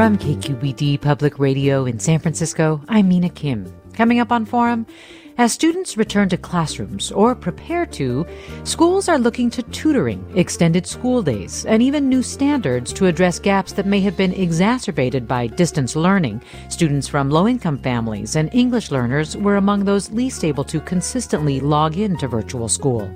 From 0.00 0.16
KQED 0.16 1.02
Public 1.02 1.38
Radio 1.38 1.84
in 1.84 1.98
San 1.98 2.20
Francisco, 2.20 2.80
I'm 2.88 3.06
Mina 3.06 3.28
Kim. 3.28 3.70
Coming 3.92 4.18
up 4.18 4.32
on 4.32 4.46
Forum, 4.46 4.86
as 5.36 5.52
students 5.52 5.98
return 5.98 6.30
to 6.30 6.38
classrooms 6.38 7.12
or 7.12 7.34
prepare 7.34 7.84
to, 7.84 8.26
schools 8.64 9.10
are 9.10 9.18
looking 9.18 9.50
to 9.50 9.62
tutoring, 9.64 10.24
extended 10.34 10.86
school 10.86 11.20
days, 11.20 11.66
and 11.66 11.82
even 11.82 12.08
new 12.08 12.22
standards 12.22 12.94
to 12.94 13.08
address 13.08 13.38
gaps 13.38 13.72
that 13.74 13.84
may 13.84 14.00
have 14.00 14.16
been 14.16 14.32
exacerbated 14.32 15.28
by 15.28 15.48
distance 15.48 15.94
learning. 15.94 16.42
Students 16.70 17.06
from 17.06 17.28
low 17.28 17.46
income 17.46 17.76
families 17.76 18.36
and 18.36 18.48
English 18.54 18.90
learners 18.90 19.36
were 19.36 19.56
among 19.56 19.84
those 19.84 20.10
least 20.12 20.44
able 20.46 20.64
to 20.64 20.80
consistently 20.80 21.60
log 21.60 21.98
into 21.98 22.26
virtual 22.26 22.68
school. 22.68 23.14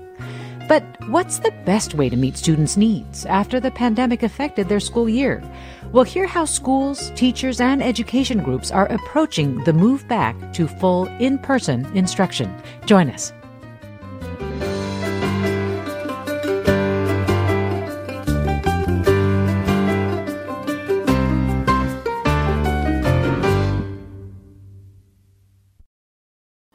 But 0.67 0.83
what's 1.09 1.39
the 1.39 1.53
best 1.65 1.95
way 1.95 2.09
to 2.09 2.17
meet 2.17 2.39
students' 2.39 2.77
needs 2.77 3.27
after 3.27 3.61
the 3.61 3.71
pandemic 3.71 4.23
affected 4.23 4.69
their 4.69 4.81
school 4.81 5.09
year? 5.09 5.43
We'll 5.93 6.05
hear 6.05 6.27
how 6.27 6.47
schools, 6.47 7.11
teachers, 7.15 7.61
and 7.61 7.83
education 7.83 8.43
groups 8.43 8.71
are 8.71 8.87
approaching 8.87 9.63
the 9.65 9.73
move 9.73 10.09
back 10.09 10.53
to 10.55 10.67
full 10.67 11.07
in 11.19 11.39
person 11.39 11.85
instruction. 11.95 12.55
Join 12.87 13.11
us. 13.11 13.33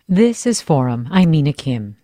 This 0.08 0.48
is 0.48 0.60
Forum. 0.60 1.08
I'm 1.12 1.30
Mina 1.32 1.54
Kim. 1.54 1.99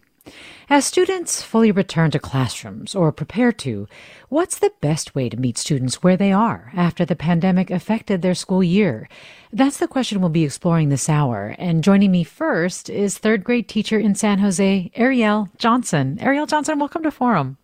As 0.67 0.83
students 0.83 1.43
fully 1.43 1.71
return 1.71 2.09
to 2.09 2.17
classrooms 2.17 2.95
or 2.95 3.11
prepare 3.11 3.51
to, 3.51 3.87
what's 4.29 4.57
the 4.57 4.73
best 4.81 5.13
way 5.13 5.29
to 5.29 5.37
meet 5.37 5.59
students 5.59 6.01
where 6.01 6.17
they 6.17 6.31
are 6.31 6.71
after 6.75 7.05
the 7.05 7.15
pandemic 7.15 7.69
affected 7.69 8.23
their 8.23 8.33
school 8.33 8.63
year? 8.63 9.07
That's 9.53 9.77
the 9.77 9.87
question 9.87 10.21
we'll 10.21 10.29
be 10.31 10.43
exploring 10.43 10.89
this 10.89 11.07
hour. 11.07 11.55
And 11.59 11.83
joining 11.83 12.11
me 12.11 12.23
first 12.23 12.89
is 12.89 13.19
third 13.19 13.43
grade 13.43 13.69
teacher 13.69 13.99
in 13.99 14.15
San 14.15 14.39
Jose, 14.39 14.89
Ariel 14.95 15.49
Johnson. 15.59 16.17
Ariel 16.19 16.47
Johnson, 16.47 16.79
welcome 16.79 17.03
to 17.03 17.11
Forum. 17.11 17.59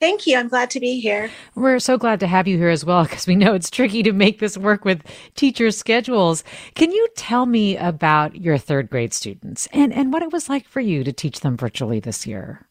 Thank 0.00 0.28
you. 0.28 0.36
I'm 0.38 0.48
glad 0.48 0.70
to 0.70 0.80
be 0.80 1.00
here. 1.00 1.30
We're 1.56 1.80
so 1.80 1.98
glad 1.98 2.20
to 2.20 2.28
have 2.28 2.46
you 2.46 2.56
here 2.56 2.68
as 2.68 2.84
well 2.84 3.02
because 3.02 3.26
we 3.26 3.34
know 3.34 3.54
it's 3.54 3.70
tricky 3.70 4.04
to 4.04 4.12
make 4.12 4.38
this 4.38 4.56
work 4.56 4.84
with 4.84 5.02
teacher 5.34 5.72
schedules. 5.72 6.44
Can 6.74 6.92
you 6.92 7.08
tell 7.16 7.46
me 7.46 7.76
about 7.76 8.36
your 8.36 8.58
third 8.58 8.90
grade 8.90 9.12
students 9.12 9.66
and, 9.72 9.92
and 9.92 10.12
what 10.12 10.22
it 10.22 10.32
was 10.32 10.48
like 10.48 10.68
for 10.68 10.80
you 10.80 11.02
to 11.02 11.12
teach 11.12 11.40
them 11.40 11.56
virtually 11.56 11.98
this 11.98 12.26
year? 12.28 12.67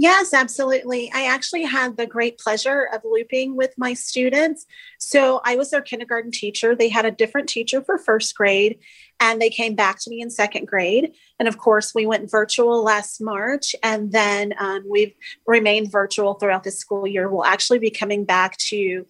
Yes, 0.00 0.32
absolutely. 0.32 1.12
I 1.12 1.26
actually 1.26 1.64
had 1.64 1.98
the 1.98 2.06
great 2.06 2.38
pleasure 2.38 2.88
of 2.90 3.02
looping 3.04 3.54
with 3.54 3.74
my 3.76 3.92
students. 3.92 4.64
So 4.98 5.42
I 5.44 5.56
was 5.56 5.70
their 5.70 5.82
kindergarten 5.82 6.30
teacher. 6.30 6.74
They 6.74 6.88
had 6.88 7.04
a 7.04 7.10
different 7.10 7.50
teacher 7.50 7.82
for 7.82 7.98
first 7.98 8.34
grade, 8.34 8.78
and 9.20 9.42
they 9.42 9.50
came 9.50 9.74
back 9.74 9.98
to 10.00 10.08
me 10.08 10.22
in 10.22 10.30
second 10.30 10.66
grade. 10.66 11.12
And 11.38 11.46
of 11.46 11.58
course, 11.58 11.94
we 11.94 12.06
went 12.06 12.30
virtual 12.30 12.82
last 12.82 13.20
March, 13.20 13.76
and 13.82 14.10
then 14.10 14.54
um, 14.58 14.86
we've 14.88 15.12
remained 15.46 15.92
virtual 15.92 16.32
throughout 16.32 16.64
the 16.64 16.70
school 16.70 17.06
year. 17.06 17.28
We'll 17.28 17.44
actually 17.44 17.78
be 17.78 17.90
coming 17.90 18.24
back 18.24 18.56
to 18.70 19.04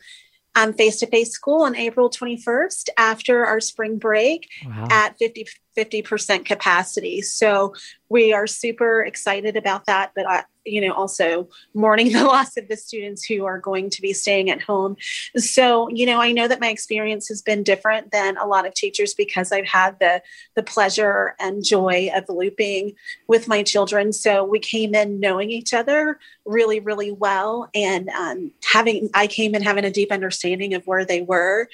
face 0.76 0.98
to 0.98 1.06
face 1.06 1.30
school 1.30 1.62
on 1.62 1.76
April 1.76 2.10
21st 2.10 2.88
after 2.98 3.46
our 3.46 3.60
spring 3.60 3.96
break 3.96 4.48
wow. 4.66 4.88
at 4.90 5.16
50 5.18 5.46
50% 5.78 6.44
capacity. 6.44 7.22
So 7.22 7.74
we 8.08 8.32
are 8.32 8.48
super 8.48 9.02
excited 9.02 9.56
about 9.56 9.86
that, 9.86 10.10
but 10.16 10.28
I, 10.28 10.44
you 10.64 10.80
know, 10.80 10.92
also 10.92 11.48
mourning 11.74 12.12
the 12.12 12.24
loss 12.24 12.56
of 12.56 12.68
the 12.68 12.76
students 12.76 13.24
who 13.24 13.44
are 13.44 13.58
going 13.58 13.90
to 13.90 14.02
be 14.02 14.12
staying 14.12 14.50
at 14.50 14.62
home. 14.62 14.96
So, 15.36 15.88
you 15.90 16.06
know, 16.06 16.20
I 16.20 16.32
know 16.32 16.48
that 16.48 16.60
my 16.60 16.68
experience 16.68 17.28
has 17.28 17.42
been 17.42 17.62
different 17.62 18.12
than 18.12 18.36
a 18.36 18.46
lot 18.46 18.66
of 18.66 18.74
teachers 18.74 19.14
because 19.14 19.52
I've 19.52 19.66
had 19.66 19.98
the 19.98 20.22
the 20.54 20.62
pleasure 20.62 21.34
and 21.38 21.64
joy 21.64 22.10
of 22.14 22.28
looping 22.28 22.94
with 23.26 23.48
my 23.48 23.62
children. 23.62 24.12
So 24.12 24.44
we 24.44 24.58
came 24.58 24.94
in 24.94 25.20
knowing 25.20 25.50
each 25.50 25.72
other 25.72 26.18
really, 26.44 26.80
really 26.80 27.12
well, 27.12 27.68
and 27.74 28.08
um, 28.10 28.52
having 28.64 29.10
I 29.14 29.26
came 29.26 29.54
in 29.54 29.62
having 29.62 29.84
a 29.84 29.90
deep 29.90 30.12
understanding 30.12 30.74
of 30.74 30.86
where 30.86 31.04
they 31.04 31.22
were 31.22 31.68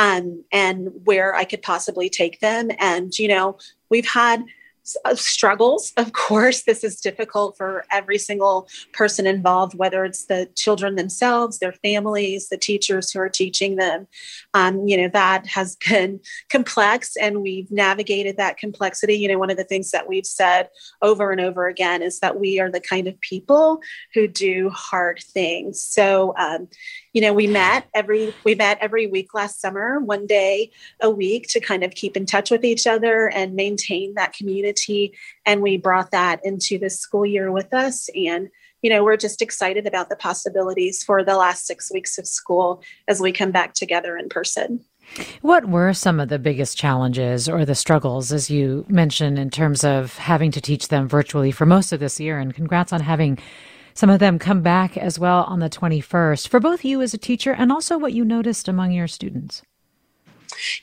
um, 0.00 0.44
and 0.50 0.90
where 1.04 1.34
I 1.34 1.44
could 1.44 1.60
possibly 1.60 2.08
take 2.08 2.40
them. 2.40 2.70
And, 2.78 3.16
you 3.18 3.28
know, 3.28 3.58
we've 3.90 4.08
had 4.08 4.42
struggles. 5.14 5.92
Of 6.00 6.12
course, 6.12 6.62
this 6.62 6.82
is 6.82 6.98
difficult 6.98 7.58
for 7.58 7.84
every 7.90 8.16
single 8.16 8.68
person 8.92 9.26
involved, 9.26 9.74
whether 9.74 10.04
it's 10.04 10.24
the 10.24 10.48
children 10.56 10.96
themselves, 10.96 11.58
their 11.58 11.72
families, 11.72 12.48
the 12.48 12.56
teachers 12.56 13.10
who 13.10 13.20
are 13.20 13.28
teaching 13.28 13.76
them. 13.76 14.06
Um, 14.54 14.88
you 14.88 14.96
know, 14.96 15.08
that 15.08 15.46
has 15.46 15.76
been 15.88 16.20
complex 16.48 17.16
and 17.16 17.42
we've 17.42 17.70
navigated 17.70 18.38
that 18.38 18.56
complexity. 18.56 19.16
You 19.16 19.28
know, 19.28 19.38
one 19.38 19.50
of 19.50 19.58
the 19.58 19.64
things 19.64 19.90
that 19.90 20.08
we've 20.08 20.26
said 20.26 20.70
over 21.02 21.30
and 21.30 21.40
over 21.40 21.66
again 21.68 22.02
is 22.02 22.20
that 22.20 22.40
we 22.40 22.60
are 22.60 22.70
the 22.70 22.80
kind 22.80 23.06
of 23.06 23.20
people 23.20 23.80
who 24.14 24.26
do 24.26 24.70
hard 24.70 25.20
things. 25.22 25.82
So, 25.82 26.34
um, 26.38 26.68
you 27.12 27.20
know 27.20 27.32
we 27.32 27.48
met 27.48 27.88
every 27.92 28.32
we 28.44 28.54
met 28.54 28.78
every 28.80 29.08
week 29.08 29.34
last 29.34 29.60
summer 29.60 29.98
one 29.98 30.28
day 30.28 30.70
a 31.00 31.10
week 31.10 31.48
to 31.48 31.58
kind 31.58 31.82
of 31.82 31.90
keep 31.90 32.16
in 32.16 32.24
touch 32.24 32.52
with 32.52 32.64
each 32.64 32.86
other 32.86 33.28
and 33.30 33.54
maintain 33.54 34.14
that 34.14 34.32
community 34.32 34.69
and 35.46 35.62
we 35.62 35.76
brought 35.76 36.10
that 36.10 36.40
into 36.44 36.78
the 36.78 36.90
school 36.90 37.26
year 37.26 37.50
with 37.50 37.72
us 37.72 38.08
and 38.14 38.48
you 38.82 38.90
know 38.90 39.04
we're 39.04 39.16
just 39.16 39.42
excited 39.42 39.86
about 39.86 40.08
the 40.08 40.16
possibilities 40.16 41.02
for 41.02 41.24
the 41.24 41.36
last 41.36 41.66
six 41.66 41.90
weeks 41.92 42.18
of 42.18 42.26
school 42.26 42.82
as 43.08 43.20
we 43.20 43.32
come 43.32 43.50
back 43.50 43.74
together 43.74 44.16
in 44.16 44.28
person 44.28 44.84
what 45.42 45.68
were 45.68 45.92
some 45.92 46.20
of 46.20 46.28
the 46.28 46.38
biggest 46.38 46.78
challenges 46.78 47.48
or 47.48 47.64
the 47.64 47.74
struggles, 47.74 48.32
as 48.32 48.48
you 48.48 48.84
mentioned, 48.88 49.38
in 49.38 49.50
terms 49.50 49.82
of 49.82 50.16
having 50.16 50.50
to 50.52 50.60
teach 50.60 50.88
them 50.88 51.08
virtually 51.08 51.50
for 51.50 51.66
most 51.66 51.92
of 51.92 52.00
this 52.00 52.20
year? 52.20 52.38
And 52.38 52.54
congrats 52.54 52.92
on 52.92 53.00
having 53.00 53.38
some 53.94 54.10
of 54.10 54.20
them 54.20 54.38
come 54.38 54.62
back 54.62 54.96
as 54.96 55.18
well 55.18 55.44
on 55.44 55.58
the 55.58 55.68
21st 55.68 56.48
for 56.48 56.60
both 56.60 56.84
you 56.84 57.02
as 57.02 57.12
a 57.12 57.18
teacher 57.18 57.52
and 57.52 57.72
also 57.72 57.98
what 57.98 58.12
you 58.12 58.24
noticed 58.24 58.68
among 58.68 58.92
your 58.92 59.08
students. 59.08 59.62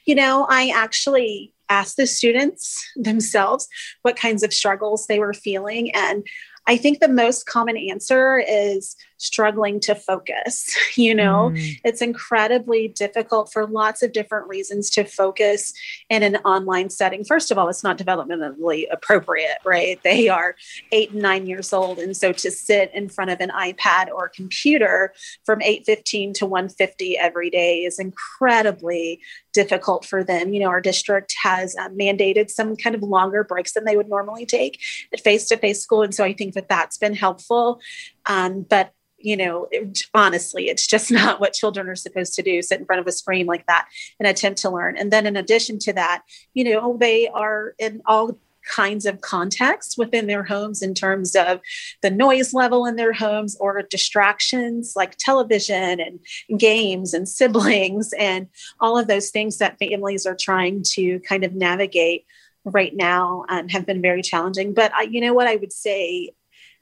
You 0.05 0.15
know, 0.15 0.45
I 0.49 0.71
actually 0.75 1.53
asked 1.69 1.97
the 1.97 2.07
students 2.07 2.85
themselves 2.95 3.67
what 4.01 4.15
kinds 4.15 4.43
of 4.43 4.53
struggles 4.53 5.07
they 5.07 5.19
were 5.19 5.33
feeling. 5.33 5.93
And 5.95 6.25
I 6.67 6.77
think 6.77 6.99
the 6.99 7.07
most 7.07 7.45
common 7.45 7.77
answer 7.77 8.43
is 8.47 8.95
struggling 9.17 9.79
to 9.81 9.95
focus. 9.95 10.75
You 10.95 11.13
know, 11.13 11.51
mm. 11.53 11.79
it's 11.83 12.01
incredibly 12.01 12.87
difficult 12.87 13.51
for 13.53 13.67
lots 13.67 14.01
of 14.01 14.13
different 14.13 14.47
reasons 14.47 14.89
to 14.91 15.03
focus 15.03 15.73
in 16.09 16.23
an 16.23 16.37
online 16.37 16.89
setting. 16.89 17.23
First 17.23 17.51
of 17.51 17.57
all, 17.57 17.69
it's 17.69 17.83
not 17.83 17.99
developmentally 17.99 18.85
appropriate, 18.91 19.57
right? 19.63 20.01
They 20.03 20.27
are 20.27 20.55
eight 20.91 21.11
and 21.11 21.21
nine 21.21 21.45
years 21.45 21.71
old. 21.71 21.99
And 21.99 22.17
so 22.17 22.31
to 22.31 22.49
sit 22.49 22.91
in 22.95 23.09
front 23.09 23.29
of 23.29 23.39
an 23.41 23.51
iPad 23.51 24.07
or 24.07 24.27
computer 24.27 25.13
from 25.45 25.61
815 25.61 26.33
to 26.33 26.45
150 26.47 27.17
every 27.17 27.51
day 27.51 27.83
is 27.83 27.99
incredibly 27.99 29.19
difficult 29.57 30.05
for 30.05 30.23
them. 30.23 30.53
You 30.53 30.61
know, 30.61 30.69
our 30.69 30.81
district 30.81 31.35
has 31.41 31.75
uh, 31.75 31.89
mandated 31.89 32.49
some 32.49 32.75
kind 32.75 32.95
of 32.95 33.01
longer 33.01 33.43
breaks 33.43 33.73
than 33.73 33.85
they 33.85 33.97
would 33.97 34.09
normally 34.09 34.45
take 34.45 34.79
at 35.11 35.19
face 35.19 35.47
to 35.47 35.57
face 35.57 35.81
school. 35.81 36.03
And 36.03 36.13
so 36.13 36.23
I 36.23 36.33
think 36.33 36.53
that 36.53 36.69
that's 36.69 36.97
been 36.97 37.15
helpful. 37.15 37.81
Um, 38.27 38.65
but 38.69 38.93
you 39.17 39.35
know, 39.35 39.67
it, 39.71 39.99
honestly, 40.13 40.69
it's 40.69 40.87
just 40.87 41.11
not 41.11 41.39
what 41.39 41.53
children 41.53 41.87
are 41.87 41.95
supposed 41.95 42.33
to 42.35 42.43
do 42.43 42.61
sit 42.61 42.79
in 42.79 42.85
front 42.85 42.99
of 42.99 43.07
a 43.07 43.11
screen 43.11 43.45
like 43.45 43.65
that 43.67 43.87
and 44.19 44.27
attempt 44.27 44.59
to 44.61 44.69
learn. 44.69 44.97
And 44.97 45.11
then, 45.11 45.25
in 45.25 45.35
addition 45.35 45.79
to 45.79 45.93
that, 45.93 46.23
you 46.53 46.63
know, 46.63 46.97
they 46.97 47.27
are 47.27 47.73
in 47.79 48.01
all 48.05 48.37
kinds 48.67 49.05
of 49.05 49.21
contexts 49.21 49.97
within 49.97 50.27
their 50.27 50.43
homes 50.43 50.81
in 50.81 50.93
terms 50.93 51.35
of 51.35 51.61
the 52.01 52.11
noise 52.11 52.53
level 52.53 52.85
in 52.85 52.97
their 52.97 53.13
homes 53.13 53.55
or 53.59 53.81
distractions 53.81 54.93
like 54.95 55.15
television 55.17 56.01
and 56.01 56.59
games 56.59 57.13
and 57.13 57.29
siblings 57.29 58.13
and 58.19 58.47
all 58.79 58.97
of 58.97 59.07
those 59.07 59.29
things 59.29 59.57
that 59.57 59.79
families 59.79 60.25
are 60.25 60.35
trying 60.35 60.83
to 60.83 61.19
kind 61.21 61.43
of 61.43 61.53
navigate 61.55 62.25
right 62.65 62.95
now 62.95 63.45
um, 63.49 63.69
have 63.69 63.85
been 63.85 64.01
very 64.01 64.21
challenging. 64.21 64.73
But 64.73 64.93
I, 64.93 65.03
you 65.03 65.21
know 65.21 65.33
what 65.33 65.47
I 65.47 65.55
would 65.55 65.71
say 65.71 66.31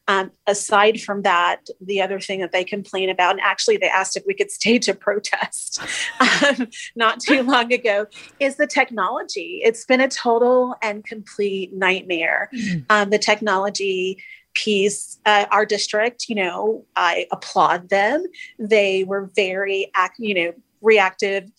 um, 0.07 0.31
aside 0.45 1.01
from 1.01 1.23
that, 1.23 1.67
the 1.81 2.01
other 2.01 2.19
thing 2.19 2.39
that 2.39 2.51
they 2.51 2.63
complain 2.63 3.09
about, 3.09 3.31
and 3.31 3.41
actually 3.41 3.77
they 3.77 3.87
asked 3.87 4.15
if 4.15 4.23
we 4.25 4.33
could 4.33 4.51
stage 4.51 4.87
a 4.87 4.93
protest 4.93 5.81
um, 6.19 6.67
not 6.95 7.19
too 7.19 7.41
long 7.43 7.73
ago, 7.73 8.05
is 8.39 8.57
the 8.57 8.67
technology. 8.67 9.61
It's 9.63 9.85
been 9.85 10.01
a 10.01 10.07
total 10.07 10.75
and 10.81 11.03
complete 11.03 11.73
nightmare. 11.73 12.49
Mm-hmm. 12.53 12.79
Um, 12.89 13.09
the 13.09 13.19
technology 13.19 14.23
piece, 14.53 15.19
uh, 15.25 15.45
our 15.51 15.65
district, 15.65 16.29
you 16.29 16.35
know, 16.35 16.85
I 16.95 17.27
applaud 17.31 17.89
them. 17.89 18.23
They 18.59 19.03
were 19.03 19.31
very, 19.35 19.91
you 20.17 20.33
know, 20.33 20.53
reactive. 20.81 21.51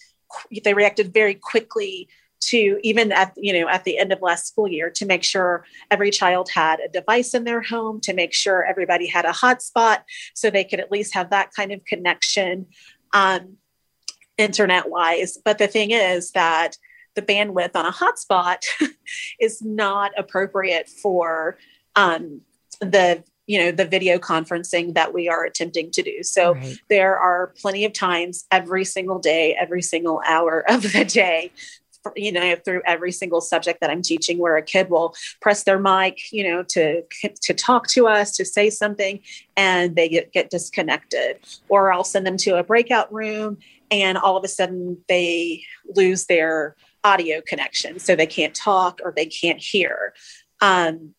They 0.65 0.75
reacted 0.75 1.13
very 1.13 1.35
quickly 1.35 2.09
to 2.41 2.79
even 2.83 3.13
at 3.13 3.33
you 3.37 3.53
know 3.53 3.69
at 3.69 3.85
the 3.85 3.99
end 3.99 4.13
of 4.13 4.23
last 4.23 4.47
school 4.47 4.69
year 4.69 4.91
to 4.91 5.07
make 5.07 5.25
sure 5.25 5.65
every 5.91 6.11
child 6.11 6.49
had 6.51 6.81
a 6.81 6.89
device 6.89 7.35
in 7.35 7.45
their 7.45 7.63
home 7.63 8.01
to 8.01 8.13
make 8.13 8.35
sure 8.35 8.65
everybody 8.65 9.07
had 9.07 9.25
a 9.25 9.31
hotspot 9.31 9.99
so 10.35 10.51
they 10.51 10.65
could 10.65 10.81
at 10.81 10.93
least 10.93 11.15
have 11.15 11.31
that 11.31 11.53
kind 11.55 11.73
of 11.73 11.85
connection 11.85 12.67
um, 13.13 13.57
internet 14.39 14.91
wise 14.91 15.39
but 15.45 15.59
the 15.59 15.67
thing 15.67 15.91
is 15.91 16.33
that 16.33 16.77
the 17.15 17.23
bandwidth 17.23 17.75
on 17.75 17.87
a 17.87 17.93
hotspot 17.93 18.59
is 19.41 19.63
not 19.63 20.13
appropriate 20.19 20.89
for 20.89 21.57
um, 21.97 22.43
the 22.81 23.25
you 23.47 23.59
know 23.59 23.71
the 23.71 23.85
video 23.85 24.19
conferencing 24.19 24.95
that 24.95 25.15
we 25.15 25.29
are 25.29 25.45
attempting 25.45 25.91
to 25.91 26.03
do 26.03 26.23
so 26.23 26.55
right. 26.55 26.77
there 26.91 27.19
are 27.19 27.55
plenty 27.61 27.85
of 27.85 27.93
times 27.93 28.45
every 28.51 28.85
single 28.85 29.19
day 29.19 29.57
every 29.59 29.83
single 29.83 30.21
hour 30.27 30.65
of 30.69 30.83
the 30.93 31.05
day 31.05 31.51
you 32.15 32.31
know 32.31 32.57
through 32.65 32.83
every 32.87 33.13
single 33.13 33.41
subject 33.41 33.81
that 33.81 33.91
i'm 33.91 34.03
teaching 34.03 34.39
where 34.39 34.57
a 34.57 34.63
kid 34.63 34.91
will 34.91 35.15
press 35.41 35.65
their 35.65 35.79
mic 35.79 36.19
you 36.33 36.45
know 36.45 36.63
to 36.63 37.03
to 37.43 37.55
talk 37.55 37.87
to 37.89 38.07
us 38.07 38.37
to 38.37 38.45
say 38.45 38.71
something 38.71 39.21
and 39.57 39.97
they 39.97 40.09
get, 40.09 40.33
get 40.33 40.51
disconnected. 40.51 41.39
Or 41.69 41.93
i'll 41.93 42.05
send 42.05 42.27
them 42.27 42.37
to 42.39 42.59
a 42.59 42.65
breakout 42.65 43.13
room 43.13 43.59
and 43.91 44.19
all 44.19 44.37
of 44.37 44.45
a 44.45 44.49
sudden 44.49 44.99
they 45.09 45.63
lose 45.95 46.27
their 46.27 46.77
audio 47.05 47.41
connection 47.41 47.99
so 47.99 48.17
they 48.17 48.27
can't 48.27 48.55
talk 48.55 49.01
or 49.05 49.13
they 49.15 49.27
can't 49.27 49.61
hear. 49.61 50.13
Um, 50.61 51.15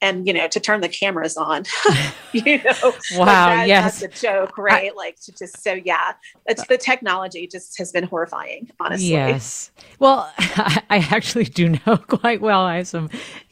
and 0.00 0.26
you 0.26 0.32
know 0.32 0.48
to 0.48 0.60
turn 0.60 0.80
the 0.80 0.88
cameras 0.88 1.36
on 1.36 1.64
you 2.32 2.58
know 2.62 2.92
wow 3.16 3.24
that, 3.24 3.68
yes. 3.68 4.00
that's 4.00 4.22
a 4.22 4.26
joke 4.26 4.56
right? 4.58 4.92
I, 4.92 4.96
like 4.96 5.20
to 5.20 5.32
just 5.32 5.62
so 5.62 5.72
yeah 5.72 6.12
it's 6.46 6.66
the 6.66 6.78
technology 6.78 7.46
just 7.46 7.78
has 7.78 7.92
been 7.92 8.04
horrifying 8.04 8.70
honestly. 8.80 9.08
Yes. 9.10 9.70
Well 9.98 10.32
i 10.38 11.06
actually 11.10 11.44
do 11.44 11.70
know 11.70 11.96
quite 11.96 12.40
well. 12.40 12.60
I 12.62 12.76
have 12.78 12.88
some 12.88 13.10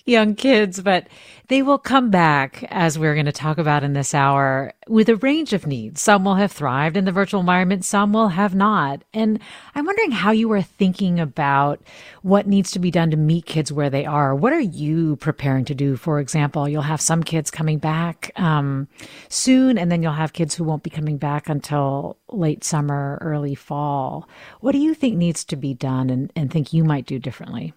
young 0.09 0.35
kids 0.35 0.81
but 0.81 1.07
they 1.49 1.63
will 1.63 1.79
come 1.79 2.11
back, 2.11 2.63
as 2.69 2.99
we're 2.99 3.15
going 3.15 3.25
to 3.25 3.33
talk 3.33 3.57
about 3.57 3.83
in 3.83 3.95
this 3.95 4.13
hour, 4.13 4.75
with 4.87 5.09
a 5.09 5.17
range 5.17 5.55
of 5.55 5.67
needs. 5.67 5.99
Some 5.99 6.25
will 6.25 6.35
have 6.35 6.53
thrived 6.53 6.95
in 6.95 7.07
the 7.07 7.13
virtual 7.13 7.41
environment, 7.41 7.87
some 7.87 8.13
will 8.13 8.29
have 8.29 8.55
not. 8.55 9.03
And 9.15 9.41
I'm 9.75 9.87
wondering 9.87 10.11
how 10.11 10.31
you 10.31 10.53
are 10.53 10.61
thinking 10.61 11.19
about 11.19 11.81
what 12.21 12.47
needs 12.47 12.71
to 12.73 12.79
be 12.79 12.91
done 12.91 13.11
to 13.11 13.17
meet 13.17 13.47
kids 13.47 13.73
where 13.73 13.89
they 13.89 14.05
are. 14.05 14.35
What 14.35 14.53
are 14.53 14.61
you 14.61 15.17
preparing 15.17 15.65
to 15.67 15.75
do? 15.75 15.97
For 15.97 16.21
example, 16.21 16.69
you'll 16.69 16.83
have 16.83 17.01
some 17.01 17.23
kids 17.23 17.51
coming 17.51 17.79
back 17.79 18.31
um, 18.37 18.87
soon, 19.31 19.79
and 19.79 19.91
then 19.91 20.03
you'll 20.03 20.13
have 20.13 20.35
kids 20.35 20.55
who 20.55 20.65
won't 20.65 20.83
be 20.83 20.91
coming 20.91 21.17
back 21.17 21.49
until 21.49 22.19
late 22.29 22.63
summer, 22.63 23.17
early 23.23 23.55
fall. 23.55 24.29
What 24.61 24.73
do 24.73 24.79
you 24.79 24.93
think 24.93 25.17
needs 25.17 25.45
to 25.45 25.57
be 25.57 25.73
done 25.73 26.11
and, 26.11 26.31
and 26.37 26.51
think 26.51 26.75
you 26.75 26.85
might 26.85 27.07
do 27.07 27.19
differently? 27.19 27.73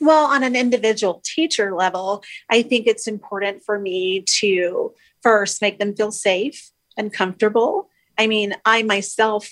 Well, 0.00 0.26
on 0.26 0.42
an 0.42 0.56
individual 0.56 1.20
teacher 1.24 1.74
level, 1.74 2.24
I 2.50 2.62
think 2.62 2.86
it's 2.86 3.06
important 3.06 3.62
for 3.62 3.78
me 3.78 4.24
to 4.40 4.94
first 5.22 5.60
make 5.60 5.78
them 5.78 5.94
feel 5.94 6.10
safe 6.10 6.70
and 6.96 7.12
comfortable. 7.12 7.90
I 8.16 8.26
mean, 8.26 8.54
I 8.64 8.82
myself 8.82 9.48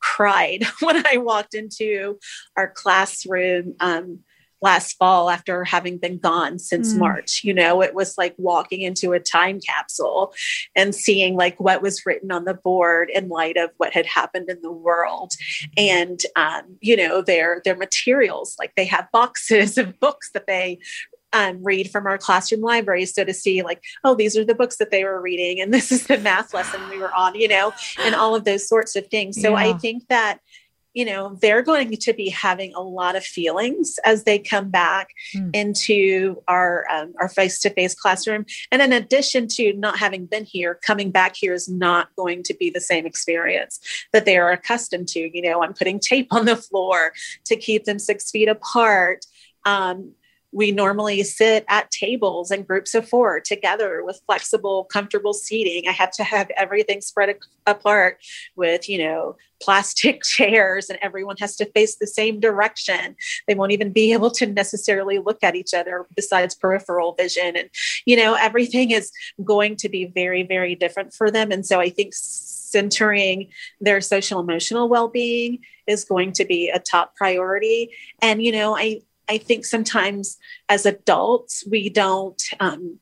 cried 0.00 0.64
when 0.80 1.06
I 1.06 1.18
walked 1.18 1.54
into 1.54 2.18
our 2.56 2.68
classroom 2.68 3.74
um, 3.78 4.20
last 4.62 4.96
fall 4.96 5.28
after 5.28 5.64
having 5.64 5.98
been 5.98 6.18
gone 6.18 6.58
since 6.58 6.94
mm. 6.94 6.98
March. 6.98 7.42
You 7.44 7.52
know, 7.52 7.82
it 7.82 7.94
was 7.94 8.16
like 8.16 8.34
walking 8.38 8.82
into 8.82 9.12
a 9.12 9.20
time 9.20 9.60
capsule 9.60 10.32
and 10.74 10.94
seeing 10.94 11.36
like 11.36 11.58
what 11.58 11.82
was 11.82 12.06
written 12.06 12.30
on 12.30 12.44
the 12.44 12.54
board 12.54 13.10
in 13.12 13.28
light 13.28 13.56
of 13.56 13.70
what 13.76 13.92
had 13.92 14.06
happened 14.06 14.48
in 14.48 14.60
the 14.62 14.72
world. 14.72 15.32
And 15.76 16.20
um, 16.36 16.76
you 16.80 16.96
know, 16.96 17.22
their 17.22 17.60
their 17.64 17.76
materials, 17.76 18.56
like 18.58 18.74
they 18.76 18.86
have 18.86 19.10
boxes 19.12 19.76
of 19.82 19.98
books 20.00 20.30
that 20.32 20.46
they 20.46 20.78
um, 21.32 21.62
read 21.62 21.90
from 21.90 22.06
our 22.06 22.18
classroom 22.18 22.60
library. 22.60 23.06
So 23.06 23.24
to 23.24 23.34
see, 23.34 23.62
like, 23.62 23.82
oh, 24.04 24.14
these 24.14 24.36
are 24.36 24.44
the 24.44 24.54
books 24.54 24.76
that 24.76 24.90
they 24.90 25.04
were 25.04 25.20
reading, 25.20 25.60
and 25.60 25.72
this 25.74 25.90
is 25.90 26.06
the 26.06 26.18
math 26.18 26.54
lesson 26.54 26.80
we 26.90 26.98
were 26.98 27.14
on, 27.14 27.34
you 27.34 27.48
know, 27.48 27.72
and 28.00 28.14
all 28.14 28.34
of 28.34 28.44
those 28.44 28.68
sorts 28.68 28.96
of 28.96 29.06
things. 29.08 29.40
So 29.40 29.50
yeah. 29.50 29.56
I 29.56 29.72
think 29.74 30.08
that 30.08 30.38
you 30.94 31.04
know 31.04 31.36
they're 31.40 31.62
going 31.62 31.96
to 31.96 32.12
be 32.12 32.28
having 32.28 32.74
a 32.74 32.80
lot 32.80 33.16
of 33.16 33.24
feelings 33.24 33.98
as 34.04 34.24
they 34.24 34.38
come 34.38 34.70
back 34.70 35.08
mm. 35.34 35.54
into 35.54 36.42
our 36.48 36.84
um, 36.90 37.14
our 37.18 37.28
face-to-face 37.28 37.94
classroom. 37.94 38.44
And 38.70 38.82
in 38.82 38.92
addition 38.92 39.48
to 39.48 39.72
not 39.74 39.98
having 39.98 40.26
been 40.26 40.44
here 40.44 40.78
coming 40.86 41.10
back 41.10 41.34
here 41.36 41.54
is 41.54 41.68
not 41.68 42.08
going 42.16 42.42
to 42.44 42.54
be 42.54 42.70
the 42.70 42.80
same 42.80 43.06
experience 43.06 43.80
that 44.12 44.24
they 44.24 44.36
are 44.36 44.50
accustomed 44.50 45.08
to. 45.08 45.20
You 45.20 45.42
know 45.42 45.62
i'm 45.62 45.74
putting 45.74 45.98
tape 45.98 46.28
on 46.32 46.44
the 46.44 46.56
floor 46.56 47.12
to 47.46 47.56
keep 47.56 47.84
them 47.84 47.98
six 47.98 48.30
feet 48.30 48.48
apart. 48.48 49.24
Um, 49.64 50.12
we 50.52 50.70
normally 50.70 51.22
sit 51.22 51.64
at 51.68 51.90
tables 51.90 52.50
in 52.50 52.62
groups 52.62 52.94
of 52.94 53.08
four 53.08 53.40
together 53.40 54.04
with 54.04 54.20
flexible, 54.26 54.84
comfortable 54.84 55.32
seating. 55.32 55.88
I 55.88 55.92
have 55.92 56.12
to 56.12 56.24
have 56.24 56.50
everything 56.56 57.00
spread 57.00 57.34
apart 57.66 58.18
with, 58.54 58.88
you 58.88 58.98
know, 58.98 59.36
plastic 59.62 60.22
chairs 60.24 60.90
and 60.90 60.98
everyone 61.00 61.36
has 61.40 61.56
to 61.56 61.64
face 61.72 61.96
the 61.96 62.06
same 62.06 62.38
direction. 62.38 63.16
They 63.48 63.54
won't 63.54 63.72
even 63.72 63.92
be 63.92 64.12
able 64.12 64.30
to 64.32 64.46
necessarily 64.46 65.18
look 65.18 65.42
at 65.42 65.56
each 65.56 65.72
other 65.72 66.06
besides 66.14 66.54
peripheral 66.54 67.14
vision. 67.14 67.56
And, 67.56 67.70
you 68.04 68.16
know, 68.16 68.34
everything 68.34 68.90
is 68.90 69.10
going 69.42 69.76
to 69.76 69.88
be 69.88 70.04
very, 70.04 70.42
very 70.42 70.74
different 70.74 71.14
for 71.14 71.30
them. 71.30 71.50
And 71.50 71.64
so 71.64 71.80
I 71.80 71.88
think 71.88 72.12
centering 72.14 73.48
their 73.80 74.00
social 74.00 74.40
emotional 74.40 74.88
well-being 74.88 75.60
is 75.86 76.04
going 76.04 76.32
to 76.32 76.44
be 76.44 76.68
a 76.70 76.78
top 76.78 77.14
priority 77.14 77.90
and 78.22 78.42
you 78.42 78.50
know 78.50 78.74
i 78.74 78.98
I 79.32 79.38
think 79.38 79.64
sometimes 79.64 80.36
as 80.68 80.84
adults, 80.84 81.64
we 81.66 81.88
don't 81.88 82.42
um, 82.60 82.98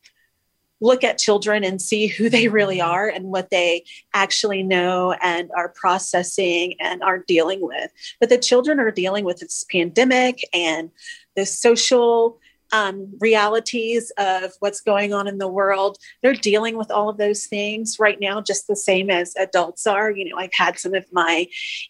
look 0.80 1.02
at 1.02 1.18
children 1.18 1.64
and 1.64 1.82
see 1.82 2.06
who 2.06 2.28
they 2.30 2.46
really 2.46 2.80
are 2.80 3.08
and 3.08 3.26
what 3.26 3.50
they 3.50 3.84
actually 4.14 4.62
know 4.62 5.12
and 5.20 5.50
are 5.56 5.70
processing 5.70 6.76
and 6.78 7.02
are 7.02 7.18
dealing 7.18 7.60
with. 7.60 7.90
But 8.20 8.28
the 8.28 8.38
children 8.38 8.78
are 8.78 8.92
dealing 8.92 9.24
with 9.24 9.40
this 9.40 9.64
pandemic 9.70 10.48
and 10.54 10.90
the 11.34 11.46
social 11.46 12.38
um, 12.72 13.12
realities 13.20 14.12
of 14.18 14.52
what's 14.60 14.80
going 14.80 15.12
on 15.12 15.26
in 15.26 15.38
the 15.38 15.48
world. 15.48 15.98
They're 16.22 16.34
dealing 16.34 16.76
with 16.76 16.90
all 16.90 17.08
of 17.08 17.18
those 17.18 17.46
things 17.46 17.98
right 17.98 18.18
now, 18.20 18.40
just 18.40 18.66
the 18.66 18.76
same 18.76 19.10
as 19.10 19.34
adults 19.36 19.86
are. 19.86 20.10
You 20.10 20.28
know, 20.28 20.36
I've 20.36 20.54
had 20.54 20.78
some 20.78 20.94
of 20.94 21.04
my 21.12 21.46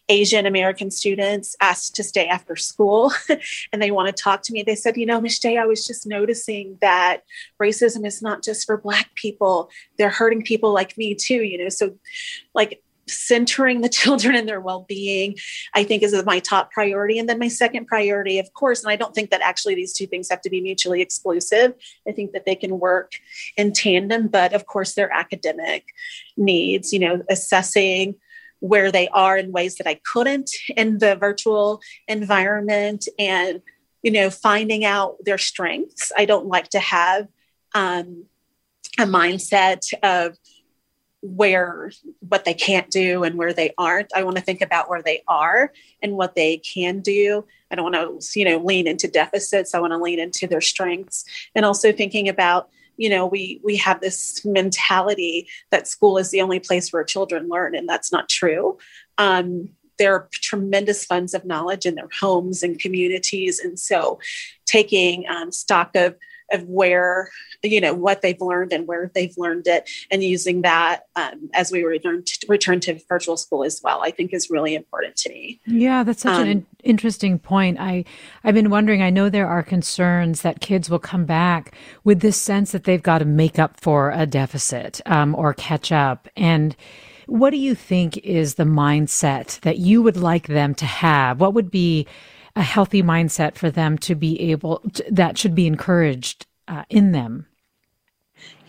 Asian 0.08 0.46
American 0.46 0.90
students 0.90 1.56
asked 1.60 1.94
to 1.96 2.04
stay 2.04 2.26
after 2.26 2.56
school 2.56 3.12
and 3.72 3.80
they 3.82 3.90
want 3.90 4.14
to 4.14 4.22
talk 4.22 4.42
to 4.42 4.52
me. 4.52 4.62
They 4.62 4.74
said, 4.74 4.96
you 4.96 5.06
know, 5.06 5.20
Miss 5.20 5.38
Day, 5.38 5.56
I 5.56 5.66
was 5.66 5.86
just 5.86 6.06
noticing 6.06 6.78
that 6.80 7.22
racism 7.60 8.06
is 8.06 8.22
not 8.22 8.42
just 8.42 8.66
for 8.66 8.76
Black 8.76 9.14
people, 9.14 9.70
they're 9.98 10.10
hurting 10.10 10.42
people 10.42 10.72
like 10.72 10.96
me 10.96 11.14
too, 11.14 11.42
you 11.42 11.58
know. 11.58 11.68
So, 11.68 11.94
like, 12.54 12.82
centering 13.12 13.80
the 13.80 13.88
children 14.00 14.34
and 14.34 14.48
their 14.48 14.60
well-being 14.60 15.36
i 15.74 15.82
think 15.82 16.02
is 16.02 16.14
my 16.24 16.38
top 16.38 16.70
priority. 16.70 17.18
And 17.18 17.28
then 17.28 17.38
my 17.38 17.48
second 17.48 17.86
priority 17.86 18.38
of 18.38 18.52
course 18.52 18.82
and 18.82 18.90
i 18.90 18.96
don't 18.96 19.14
think 19.14 19.30
that 19.30 19.42
actually 19.42 19.74
these 19.74 19.92
two 19.92 20.06
things 20.06 20.28
have 20.30 20.40
to 20.42 20.50
be 20.50 20.60
mutually 20.60 21.02
exclusive. 21.02 21.74
I 22.08 22.12
think 22.12 22.32
that 22.32 22.46
they 22.46 22.54
can 22.54 22.78
work 22.78 23.12
in 23.56 23.72
tandem 23.72 24.28
but 24.28 24.52
of 24.52 24.66
course 24.66 24.94
their 24.94 25.12
academic 25.12 25.86
needs 26.36 26.92
you 26.92 26.98
know 26.98 27.22
assessing 27.28 28.16
where 28.60 28.92
they 28.92 29.08
are 29.08 29.36
in 29.38 29.52
ways 29.52 29.76
that 29.76 29.86
i 29.86 30.00
couldn't 30.10 30.50
in 30.76 30.98
the 30.98 31.16
virtual 31.16 31.80
environment 32.08 33.08
and 33.18 33.62
you 34.02 34.10
know 34.10 34.30
finding 34.30 34.84
out 34.84 35.16
their 35.24 35.38
strengths. 35.38 36.12
I 36.16 36.24
don't 36.24 36.46
like 36.46 36.68
to 36.70 36.80
have 36.80 37.28
um, 37.74 38.24
a 38.98 39.04
mindset 39.04 39.80
of 40.02 40.36
where 41.22 41.92
what 42.20 42.44
they 42.44 42.54
can't 42.54 42.90
do 42.90 43.24
and 43.24 43.36
where 43.36 43.52
they 43.52 43.74
aren't. 43.76 44.12
I 44.14 44.22
want 44.22 44.36
to 44.36 44.42
think 44.42 44.62
about 44.62 44.88
where 44.88 45.02
they 45.02 45.22
are 45.28 45.72
and 46.02 46.16
what 46.16 46.34
they 46.34 46.58
can 46.58 47.00
do. 47.00 47.44
I 47.70 47.74
don't 47.74 47.92
want 47.92 48.22
to, 48.22 48.38
you 48.38 48.44
know, 48.46 48.58
lean 48.58 48.86
into 48.86 49.06
deficits. 49.06 49.74
I 49.74 49.80
want 49.80 49.92
to 49.92 49.98
lean 49.98 50.18
into 50.18 50.46
their 50.46 50.60
strengths 50.60 51.24
and 51.54 51.64
also 51.64 51.92
thinking 51.92 52.28
about 52.28 52.70
you 52.96 53.08
know 53.08 53.26
we 53.26 53.60
we 53.64 53.76
have 53.76 54.00
this 54.00 54.44
mentality 54.44 55.48
that 55.70 55.88
school 55.88 56.18
is 56.18 56.30
the 56.30 56.42
only 56.42 56.60
place 56.60 56.92
where 56.92 57.02
children 57.02 57.48
learn 57.48 57.74
and 57.74 57.88
that's 57.88 58.12
not 58.12 58.28
true 58.28 58.76
um, 59.16 59.70
there 59.98 60.14
are 60.14 60.28
tremendous 60.32 61.04
funds 61.04 61.32
of 61.32 61.46
knowledge 61.46 61.86
in 61.86 61.94
their 61.94 62.10
homes 62.20 62.62
and 62.62 62.78
communities 62.78 63.58
and 63.58 63.78
so 63.78 64.18
taking 64.66 65.26
um, 65.28 65.50
stock 65.50 65.92
of 65.94 66.14
of 66.52 66.62
where 66.64 67.30
you 67.62 67.80
know 67.80 67.94
what 67.94 68.22
they've 68.22 68.40
learned 68.40 68.72
and 68.72 68.86
where 68.86 69.10
they've 69.14 69.36
learned 69.36 69.66
it 69.66 69.88
and 70.10 70.22
using 70.22 70.62
that 70.62 71.06
um, 71.16 71.50
as 71.54 71.70
we 71.70 71.84
return 71.84 72.22
to, 72.24 72.46
return 72.48 72.80
to 72.80 72.98
virtual 73.08 73.36
school 73.36 73.64
as 73.64 73.80
well 73.82 74.02
i 74.02 74.10
think 74.10 74.32
is 74.32 74.50
really 74.50 74.74
important 74.74 75.16
to 75.16 75.28
me. 75.30 75.60
Yeah 75.66 76.02
that's 76.02 76.22
such 76.22 76.40
um, 76.40 76.48
an 76.48 76.66
interesting 76.82 77.38
point. 77.38 77.78
I 77.80 78.04
i've 78.44 78.54
been 78.54 78.70
wondering 78.70 79.02
i 79.02 79.10
know 79.10 79.28
there 79.28 79.48
are 79.48 79.62
concerns 79.62 80.42
that 80.42 80.60
kids 80.60 80.88
will 80.88 80.98
come 80.98 81.24
back 81.24 81.74
with 82.04 82.20
this 82.20 82.36
sense 82.36 82.72
that 82.72 82.84
they've 82.84 83.02
got 83.02 83.18
to 83.18 83.24
make 83.24 83.58
up 83.58 83.80
for 83.80 84.10
a 84.10 84.26
deficit 84.26 85.00
um, 85.06 85.34
or 85.34 85.54
catch 85.54 85.92
up. 85.92 86.28
And 86.36 86.76
what 87.26 87.50
do 87.50 87.56
you 87.56 87.74
think 87.74 88.16
is 88.18 88.54
the 88.54 88.64
mindset 88.64 89.60
that 89.60 89.78
you 89.78 90.02
would 90.02 90.16
like 90.16 90.48
them 90.48 90.74
to 90.76 90.86
have? 90.86 91.40
What 91.40 91.54
would 91.54 91.70
be 91.70 92.06
a 92.56 92.62
healthy 92.62 93.02
mindset 93.02 93.54
for 93.56 93.70
them 93.70 93.96
to 93.98 94.14
be 94.14 94.40
able 94.50 94.80
to, 94.94 95.04
that 95.10 95.38
should 95.38 95.54
be 95.54 95.66
encouraged 95.66 96.46
uh, 96.68 96.84
in 96.88 97.12
them 97.12 97.46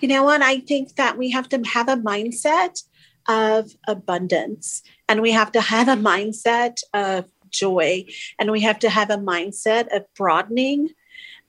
you 0.02 0.08
know 0.08 0.24
what? 0.24 0.42
I 0.42 0.60
think 0.60 0.96
that 0.96 1.18
we 1.18 1.30
have 1.32 1.48
to 1.50 1.62
have 1.64 1.88
a 1.88 1.96
mindset 1.96 2.84
of 3.28 3.72
abundance 3.88 4.82
and 5.08 5.22
we 5.22 5.32
have 5.32 5.52
to 5.52 5.62
have 5.62 5.88
a 5.88 5.96
mindset 5.96 6.80
of 6.94 7.26
joy 7.50 8.06
and 8.40 8.52
we 8.52 8.62
have 8.62 8.80
to 8.80 8.90
have 8.90 9.12
a 9.12 9.18
mindset 9.18 9.96
of 9.96 10.06
broadening 10.16 10.90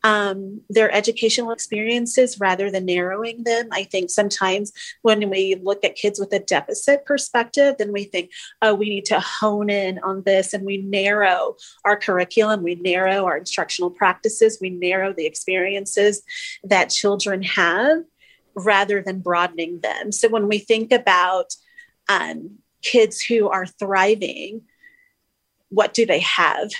um, 0.04 0.62
their 0.68 0.92
educational 0.92 1.52
experiences 1.52 2.40
rather 2.40 2.70
than 2.70 2.86
narrowing 2.86 3.44
them. 3.44 3.68
I 3.70 3.84
think 3.84 4.10
sometimes 4.10 4.72
when 5.02 5.30
we 5.30 5.54
look 5.54 5.84
at 5.84 5.94
kids 5.94 6.18
with 6.18 6.32
a 6.32 6.40
deficit 6.40 7.04
perspective, 7.06 7.76
then 7.78 7.92
we 7.92 8.04
think, 8.04 8.30
oh, 8.60 8.74
we 8.74 8.88
need 8.88 9.04
to 9.06 9.20
hone 9.20 9.70
in 9.70 10.00
on 10.00 10.22
this 10.22 10.54
and 10.54 10.64
we 10.64 10.78
narrow 10.78 11.56
our 11.84 11.96
curriculum, 11.96 12.62
we 12.62 12.74
narrow 12.74 13.24
our 13.26 13.36
instructional 13.36 13.90
practices, 13.90 14.58
we 14.60 14.70
narrow 14.70 15.12
the 15.12 15.26
experiences 15.26 16.22
that 16.64 16.90
children 16.90 17.42
have 17.42 18.02
rather 18.54 19.02
than 19.02 19.20
broadening 19.20 19.80
them. 19.80 20.12
So 20.12 20.28
when 20.28 20.48
we 20.48 20.58
think 20.58 20.92
about 20.92 21.54
um, 22.08 22.58
kids 22.82 23.20
who 23.20 23.48
are 23.48 23.66
thriving, 23.66 24.62
what 25.68 25.94
do 25.94 26.04
they 26.04 26.20
have? 26.20 26.70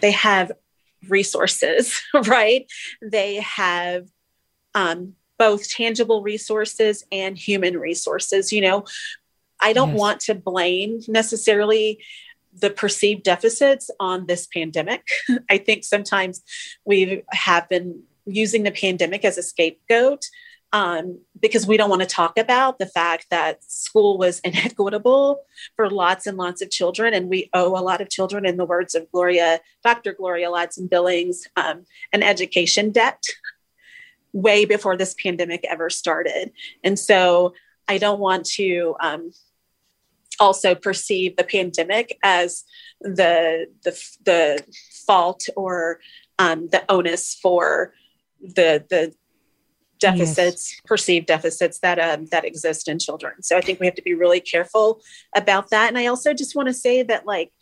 They 0.00 0.10
have 0.10 0.52
resources, 1.08 2.00
right? 2.26 2.70
They 3.02 3.36
have 3.36 4.08
um, 4.74 5.14
both 5.38 5.68
tangible 5.68 6.22
resources 6.22 7.04
and 7.10 7.36
human 7.36 7.78
resources. 7.78 8.52
You 8.52 8.60
know, 8.60 8.84
I 9.60 9.72
don't 9.72 9.90
yes. 9.90 9.98
want 9.98 10.20
to 10.20 10.34
blame 10.34 11.00
necessarily 11.08 12.02
the 12.58 12.70
perceived 12.70 13.22
deficits 13.22 13.90
on 14.00 14.26
this 14.26 14.46
pandemic. 14.46 15.06
I 15.50 15.58
think 15.58 15.84
sometimes 15.84 16.42
we 16.84 17.22
have 17.30 17.68
been 17.68 18.02
using 18.26 18.64
the 18.64 18.70
pandemic 18.70 19.24
as 19.24 19.38
a 19.38 19.42
scapegoat 19.42 20.26
um, 20.72 21.20
because 21.40 21.66
we 21.66 21.76
don't 21.76 21.90
want 21.90 22.02
to 22.02 22.08
talk 22.08 22.38
about 22.38 22.78
the 22.78 22.86
fact 22.86 23.26
that 23.30 23.62
school 23.64 24.18
was 24.18 24.40
inequitable 24.44 25.42
for 25.76 25.90
lots 25.90 26.26
and 26.26 26.36
lots 26.36 26.62
of 26.62 26.70
children, 26.70 27.14
and 27.14 27.28
we 27.28 27.50
owe 27.52 27.78
a 27.78 27.82
lot 27.82 28.00
of 28.00 28.08
children, 28.08 28.46
in 28.46 28.56
the 28.56 28.64
words 28.64 28.94
of 28.94 29.10
Gloria, 29.10 29.60
Dr. 29.82 30.12
Gloria 30.12 30.48
Ladson 30.48 30.88
Billings, 30.88 31.46
um, 31.56 31.84
an 32.12 32.22
education 32.22 32.90
debt 32.90 33.22
way 34.32 34.64
before 34.64 34.96
this 34.96 35.14
pandemic 35.14 35.64
ever 35.68 35.90
started. 35.90 36.52
And 36.84 36.98
so 36.98 37.54
I 37.88 37.98
don't 37.98 38.20
want 38.20 38.46
to 38.46 38.94
um, 39.00 39.32
also 40.38 40.74
perceive 40.74 41.36
the 41.36 41.44
pandemic 41.44 42.16
as 42.22 42.64
the 43.00 43.66
the, 43.82 43.90
the 44.24 44.64
fault 45.06 45.48
or 45.56 46.00
um, 46.38 46.68
the 46.68 46.84
onus 46.88 47.34
for 47.34 47.92
the 48.40 48.84
the 48.88 49.12
deficits, 50.00 50.72
yes. 50.72 50.80
perceived 50.84 51.26
deficits 51.26 51.78
that 51.80 51.98
um, 51.98 52.26
that 52.26 52.44
exist 52.44 52.88
in 52.88 52.98
children. 52.98 53.42
So 53.42 53.56
I 53.56 53.60
think 53.60 53.78
we 53.78 53.86
have 53.86 53.94
to 53.94 54.02
be 54.02 54.14
really 54.14 54.40
careful 54.40 55.00
about 55.36 55.70
that. 55.70 55.88
And 55.88 55.98
I 55.98 56.06
also 56.06 56.34
just 56.34 56.56
want 56.56 56.68
to 56.68 56.74
say 56.74 57.02
that 57.02 57.26
like 57.26 57.52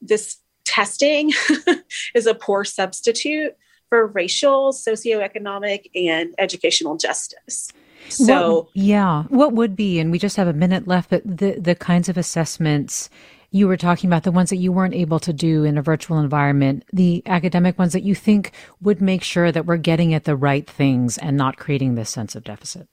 this 0.00 0.38
testing 0.64 1.32
is 2.14 2.26
a 2.26 2.34
poor 2.34 2.64
substitute 2.64 3.54
for 3.88 4.06
racial, 4.06 4.72
socioeconomic, 4.72 5.90
and 5.94 6.34
educational 6.38 6.96
justice. 6.96 7.68
So 8.08 8.54
what, 8.54 8.66
yeah, 8.74 9.24
what 9.24 9.52
would 9.52 9.76
be? 9.76 9.98
And 9.98 10.10
we 10.10 10.18
just 10.18 10.36
have 10.36 10.48
a 10.48 10.52
minute 10.52 10.88
left, 10.88 11.10
but 11.10 11.22
the 11.24 11.58
the 11.60 11.74
kinds 11.74 12.08
of 12.08 12.16
assessments 12.16 13.10
you 13.50 13.66
were 13.66 13.76
talking 13.76 14.08
about 14.08 14.22
the 14.22 14.30
ones 14.30 14.50
that 14.50 14.56
you 14.56 14.72
weren't 14.72 14.94
able 14.94 15.18
to 15.20 15.32
do 15.32 15.64
in 15.64 15.76
a 15.76 15.82
virtual 15.82 16.18
environment, 16.18 16.84
the 16.92 17.22
academic 17.26 17.78
ones 17.78 17.92
that 17.92 18.02
you 18.02 18.14
think 18.14 18.52
would 18.80 19.00
make 19.00 19.22
sure 19.22 19.50
that 19.50 19.66
we're 19.66 19.76
getting 19.76 20.14
at 20.14 20.24
the 20.24 20.36
right 20.36 20.68
things 20.68 21.18
and 21.18 21.36
not 21.36 21.56
creating 21.56 21.94
this 21.94 22.10
sense 22.10 22.36
of 22.36 22.44
deficit? 22.44 22.88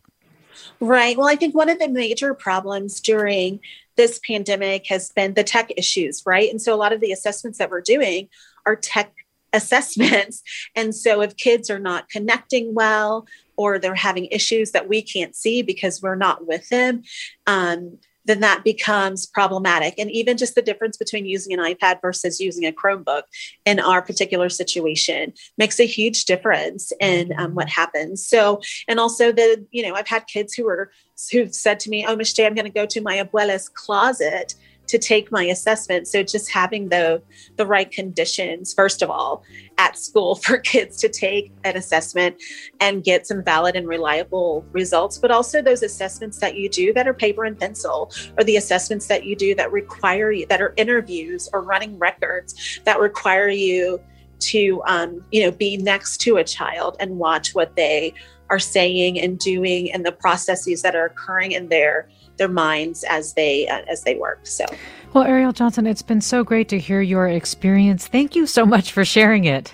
Right. 0.79 1.17
Well, 1.17 1.27
I 1.27 1.35
think 1.35 1.55
one 1.55 1.69
of 1.69 1.79
the 1.79 1.87
major 1.87 2.33
problems 2.33 2.99
during 2.99 3.59
this 3.95 4.19
pandemic 4.25 4.87
has 4.87 5.11
been 5.11 5.33
the 5.33 5.43
tech 5.43 5.71
issues, 5.77 6.23
right? 6.25 6.49
And 6.49 6.61
so 6.61 6.73
a 6.73 6.77
lot 6.77 6.93
of 6.93 7.01
the 7.01 7.11
assessments 7.11 7.57
that 7.57 7.69
we're 7.69 7.81
doing 7.81 8.29
are 8.65 8.75
tech 8.75 9.13
assessments. 9.53 10.43
And 10.75 10.95
so 10.95 11.21
if 11.21 11.35
kids 11.35 11.69
are 11.69 11.79
not 11.79 12.09
connecting 12.09 12.75
well 12.75 13.25
or 13.55 13.79
they're 13.79 13.95
having 13.95 14.25
issues 14.25 14.71
that 14.71 14.87
we 14.87 15.01
can't 15.01 15.35
see 15.35 15.63
because 15.63 16.01
we're 16.01 16.15
not 16.15 16.45
with 16.45 16.69
them, 16.69 17.01
um, 17.47 17.97
then 18.27 18.41
that 18.41 18.63
becomes 18.63 19.25
problematic. 19.25 19.95
And 19.97 20.11
even 20.11 20.37
just 20.37 20.55
the 20.55 20.61
difference 20.61 20.97
between 20.97 21.25
using 21.25 21.53
an 21.53 21.59
iPad 21.59 22.01
versus 22.01 22.39
using 22.39 22.65
a 22.65 22.71
Chromebook 22.71 23.23
in 23.65 23.79
our 23.79 24.01
particular 24.01 24.49
situation 24.49 25.33
makes 25.57 25.79
a 25.79 25.87
huge 25.87 26.25
difference 26.25 26.91
in 26.99 27.33
um, 27.37 27.55
what 27.55 27.69
happens. 27.69 28.25
So, 28.25 28.61
and 28.87 28.99
also 28.99 29.31
the, 29.31 29.65
you 29.71 29.87
know, 29.87 29.95
I've 29.95 30.07
had 30.07 30.27
kids 30.27 30.53
who 30.53 30.67
are, 30.67 30.91
who've 31.31 31.53
said 31.53 31.79
to 31.81 31.89
me, 31.89 32.05
oh, 32.05 32.15
Miss 32.15 32.33
J, 32.33 32.45
I'm 32.45 32.53
going 32.53 32.65
to 32.65 32.71
go 32.71 32.85
to 32.85 33.01
my 33.01 33.15
abuela's 33.15 33.69
closet 33.69 34.53
to 34.87 34.97
take 34.97 35.31
my 35.31 35.43
assessment. 35.43 36.07
So 36.07 36.23
just 36.23 36.51
having 36.51 36.89
the 36.89 37.21
the 37.55 37.65
right 37.65 37.89
conditions, 37.89 38.73
first 38.73 39.01
of 39.01 39.09
all, 39.09 39.43
at 39.77 39.97
school 39.97 40.35
for 40.43 40.57
kids 40.57 40.97
to 41.01 41.09
take 41.09 41.51
an 41.63 41.77
assessment 41.77 42.35
and 42.79 43.03
get 43.03 43.27
some 43.27 43.43
valid 43.43 43.75
and 43.75 43.87
reliable 43.87 44.65
results, 44.71 45.17
but 45.17 45.31
also 45.31 45.61
those 45.61 45.83
assessments 45.83 46.39
that 46.39 46.55
you 46.55 46.69
do 46.69 46.93
that 46.93 47.07
are 47.07 47.13
paper 47.13 47.45
and 47.45 47.59
pencil, 47.59 48.11
or 48.37 48.43
the 48.43 48.57
assessments 48.57 49.07
that 49.07 49.25
you 49.25 49.35
do 49.35 49.55
that 49.55 49.71
require 49.71 50.31
you 50.31 50.45
that 50.47 50.61
are 50.61 50.73
interviews 50.77 51.49
or 51.53 51.61
running 51.61 51.97
records 51.97 52.79
that 52.85 52.99
require 52.99 53.49
you 53.49 53.99
to 54.39 54.81
um, 54.85 55.23
you 55.31 55.43
know 55.43 55.51
be 55.51 55.77
next 55.77 56.17
to 56.21 56.37
a 56.37 56.43
child 56.43 56.95
and 56.99 57.17
watch 57.17 57.55
what 57.55 57.75
they 57.75 58.13
are 58.49 58.59
saying 58.59 59.19
and 59.19 59.39
doing 59.39 59.91
and 59.91 60.05
the 60.05 60.11
processes 60.11 60.81
that 60.81 60.95
are 60.95 61.05
occurring 61.05 61.51
in 61.51 61.69
their 61.69 62.09
their 62.37 62.47
minds 62.47 63.03
as 63.09 63.33
they 63.33 63.67
uh, 63.67 63.81
as 63.89 64.03
they 64.03 64.15
work. 64.15 64.45
So, 64.45 64.65
well, 65.13 65.23
Ariel 65.23 65.51
Johnson, 65.51 65.87
it's 65.87 66.01
been 66.01 66.21
so 66.21 66.43
great 66.43 66.69
to 66.69 66.79
hear 66.79 67.01
your 67.01 67.27
experience. 67.27 68.07
Thank 68.07 68.35
you 68.35 68.45
so 68.45 68.65
much 68.65 68.91
for 68.91 69.03
sharing 69.03 69.45
it. 69.45 69.73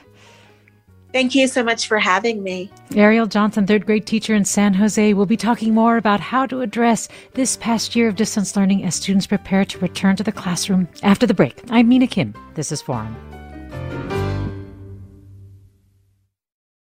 Thank 1.11 1.35
you 1.35 1.47
so 1.47 1.63
much 1.63 1.87
for 1.87 1.99
having 1.99 2.41
me. 2.41 2.71
Ariel 2.95 3.27
Johnson, 3.27 3.67
third 3.67 3.85
grade 3.85 4.07
teacher 4.07 4.33
in 4.33 4.43
San 4.45 4.73
Jose, 4.73 5.13
will 5.13 5.27
be 5.27 5.37
talking 5.37 5.71
more 5.71 5.97
about 5.97 6.19
how 6.19 6.47
to 6.47 6.61
address 6.61 7.07
this 7.35 7.55
past 7.57 7.95
year 7.95 8.07
of 8.07 8.15
distance 8.15 8.55
learning 8.55 8.83
as 8.83 8.95
students 8.95 9.27
prepare 9.27 9.63
to 9.63 9.77
return 9.77 10.15
to 10.15 10.23
the 10.23 10.31
classroom 10.31 10.87
after 11.03 11.27
the 11.27 11.35
break. 11.35 11.61
I'm 11.69 11.87
Mina 11.87 12.07
Kim. 12.07 12.33
This 12.55 12.71
is 12.71 12.81
Forum. 12.81 13.15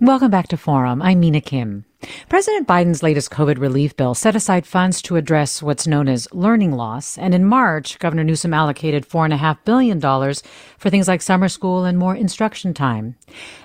Welcome 0.00 0.32
back 0.32 0.48
to 0.48 0.56
Forum. 0.56 1.00
I'm 1.00 1.20
Mina 1.20 1.40
Kim. 1.40 1.84
President 2.28 2.66
Biden's 2.66 3.04
latest 3.04 3.30
COVID 3.30 3.60
relief 3.60 3.96
bill 3.96 4.12
set 4.12 4.34
aside 4.34 4.66
funds 4.66 5.00
to 5.02 5.14
address 5.14 5.62
what's 5.62 5.86
known 5.86 6.08
as 6.08 6.26
learning 6.32 6.72
loss. 6.72 7.16
And 7.16 7.32
in 7.32 7.44
March, 7.44 8.00
Governor 8.00 8.24
Newsom 8.24 8.52
allocated 8.52 9.08
$4.5 9.08 9.58
billion 9.64 10.00
for 10.00 10.90
things 10.90 11.06
like 11.06 11.22
summer 11.22 11.48
school 11.48 11.84
and 11.84 11.96
more 11.96 12.16
instruction 12.16 12.74
time. 12.74 13.14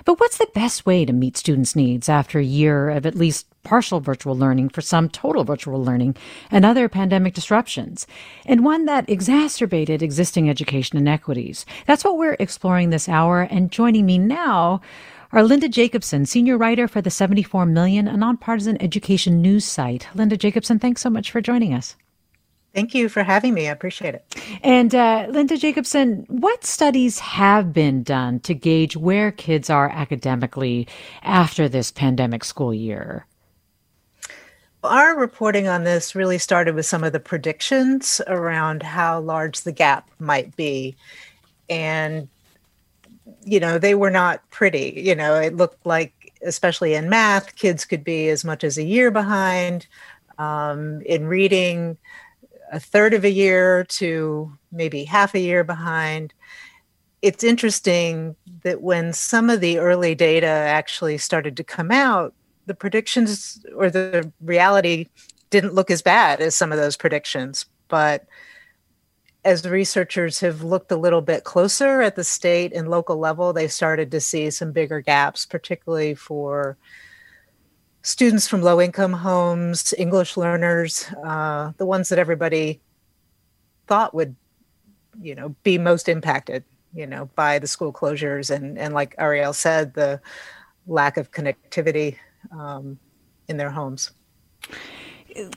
But 0.04 0.20
what's 0.20 0.38
the 0.38 0.48
best 0.54 0.86
way 0.86 1.04
to 1.04 1.12
meet 1.12 1.36
students' 1.36 1.74
needs 1.74 2.08
after 2.08 2.38
a 2.38 2.44
year 2.44 2.90
of 2.90 3.06
at 3.06 3.16
least 3.16 3.48
partial 3.64 3.98
virtual 3.98 4.36
learning 4.36 4.68
for 4.68 4.80
some 4.80 5.08
total 5.08 5.42
virtual 5.42 5.84
learning 5.84 6.16
and 6.50 6.64
other 6.64 6.88
pandemic 6.88 7.34
disruptions, 7.34 8.06
and 8.46 8.64
one 8.64 8.84
that 8.86 9.10
exacerbated 9.10 10.00
existing 10.00 10.48
education 10.48 10.96
inequities? 10.96 11.66
That's 11.86 12.04
what 12.04 12.16
we're 12.16 12.36
exploring 12.38 12.90
this 12.90 13.08
hour. 13.08 13.42
And 13.42 13.72
joining 13.72 14.06
me 14.06 14.16
now 14.16 14.80
are 15.32 15.42
Linda 15.42 15.68
Jacobson, 15.68 16.26
senior 16.26 16.58
writer 16.58 16.88
for 16.88 17.00
the 17.00 17.10
74 17.10 17.66
Million, 17.66 18.08
a 18.08 18.16
nonpartisan 18.16 18.80
education 18.82 19.40
news 19.40 19.64
site. 19.64 20.08
Linda 20.14 20.36
Jacobson, 20.36 20.78
thanks 20.78 21.00
so 21.00 21.10
much 21.10 21.30
for 21.30 21.40
joining 21.40 21.72
us. 21.72 21.96
Thank 22.74 22.94
you 22.94 23.08
for 23.08 23.24
having 23.24 23.54
me. 23.54 23.68
I 23.68 23.72
appreciate 23.72 24.14
it. 24.14 24.24
And 24.62 24.94
uh, 24.94 25.26
Linda 25.28 25.56
Jacobson, 25.56 26.24
what 26.28 26.64
studies 26.64 27.18
have 27.18 27.72
been 27.72 28.04
done 28.04 28.40
to 28.40 28.54
gauge 28.54 28.96
where 28.96 29.32
kids 29.32 29.70
are 29.70 29.88
academically 29.88 30.86
after 31.22 31.68
this 31.68 31.90
pandemic 31.90 32.44
school 32.44 32.72
year? 32.72 33.26
Our 34.84 35.18
reporting 35.18 35.66
on 35.66 35.84
this 35.84 36.14
really 36.14 36.38
started 36.38 36.74
with 36.74 36.86
some 36.86 37.04
of 37.04 37.12
the 37.12 37.20
predictions 37.20 38.20
around 38.26 38.82
how 38.82 39.20
large 39.20 39.62
the 39.62 39.72
gap 39.72 40.08
might 40.18 40.54
be. 40.56 40.96
And 41.68 42.28
you 43.44 43.60
know, 43.60 43.78
they 43.78 43.94
were 43.94 44.10
not 44.10 44.48
pretty. 44.50 44.94
You 44.96 45.14
know, 45.14 45.34
it 45.36 45.56
looked 45.56 45.84
like, 45.86 46.32
especially 46.44 46.94
in 46.94 47.08
math, 47.08 47.56
kids 47.56 47.84
could 47.84 48.04
be 48.04 48.28
as 48.28 48.44
much 48.44 48.64
as 48.64 48.78
a 48.78 48.82
year 48.82 49.10
behind. 49.10 49.86
Um, 50.38 51.02
in 51.02 51.26
reading, 51.26 51.98
a 52.72 52.80
third 52.80 53.14
of 53.14 53.24
a 53.24 53.30
year 53.30 53.84
to 53.84 54.52
maybe 54.72 55.04
half 55.04 55.34
a 55.34 55.40
year 55.40 55.64
behind. 55.64 56.32
It's 57.22 57.44
interesting 57.44 58.36
that 58.62 58.80
when 58.80 59.12
some 59.12 59.50
of 59.50 59.60
the 59.60 59.78
early 59.78 60.14
data 60.14 60.46
actually 60.46 61.18
started 61.18 61.56
to 61.56 61.64
come 61.64 61.90
out, 61.90 62.32
the 62.66 62.74
predictions 62.74 63.64
or 63.74 63.90
the 63.90 64.30
reality 64.40 65.08
didn't 65.50 65.74
look 65.74 65.90
as 65.90 66.02
bad 66.02 66.40
as 66.40 66.54
some 66.54 66.72
of 66.72 66.78
those 66.78 66.96
predictions. 66.96 67.66
But 67.88 68.24
as 69.44 69.66
researchers 69.66 70.40
have 70.40 70.62
looked 70.62 70.92
a 70.92 70.96
little 70.96 71.22
bit 71.22 71.44
closer 71.44 72.02
at 72.02 72.16
the 72.16 72.24
state 72.24 72.72
and 72.74 72.88
local 72.88 73.16
level, 73.16 73.52
they 73.52 73.68
started 73.68 74.10
to 74.10 74.20
see 74.20 74.50
some 74.50 74.72
bigger 74.72 75.00
gaps, 75.00 75.46
particularly 75.46 76.14
for 76.14 76.76
students 78.02 78.46
from 78.46 78.62
low 78.62 78.80
income 78.80 79.12
homes, 79.12 79.94
English 79.96 80.36
learners, 80.36 81.06
uh, 81.24 81.72
the 81.78 81.86
ones 81.86 82.08
that 82.10 82.18
everybody 82.18 82.80
thought 83.86 84.14
would, 84.14 84.36
you 85.20 85.34
know, 85.34 85.54
be 85.62 85.78
most 85.78 86.08
impacted, 86.08 86.64
you 86.94 87.06
know, 87.06 87.30
by 87.34 87.58
the 87.58 87.66
school 87.66 87.92
closures 87.92 88.54
and 88.54 88.78
and 88.78 88.94
like 88.94 89.14
Ariel 89.18 89.52
said, 89.52 89.94
the 89.94 90.20
lack 90.86 91.16
of 91.16 91.30
connectivity 91.30 92.16
um, 92.52 92.98
in 93.48 93.56
their 93.56 93.70
homes. 93.70 94.12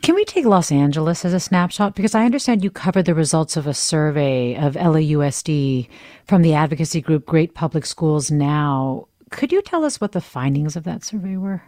Can 0.02 0.16
we 0.16 0.26
take 0.26 0.46
Los 0.46 0.72
Angeles 0.72 1.26
as 1.26 1.34
a 1.34 1.40
snapshot? 1.40 1.96
Because 1.96 2.16
I 2.16 2.26
understand 2.26 2.64
you 2.64 2.72
covered 2.72 3.06
the 3.06 3.16
results 3.16 3.58
of 3.58 3.68
a 3.68 3.74
survey 3.74 4.56
of 4.56 4.76
LAUSD 4.76 5.88
from 6.26 6.42
the 6.42 6.54
advocacy 6.54 7.02
group 7.02 7.26
Great 7.26 7.54
Public 7.54 7.86
Schools 7.86 8.30
Now. 8.30 9.08
Could 9.32 9.52
you 9.52 9.62
tell 9.62 9.84
us 9.84 10.00
what 10.00 10.12
the 10.12 10.22
findings 10.22 10.76
of 10.76 10.84
that 10.84 11.04
survey 11.04 11.38
were? 11.38 11.64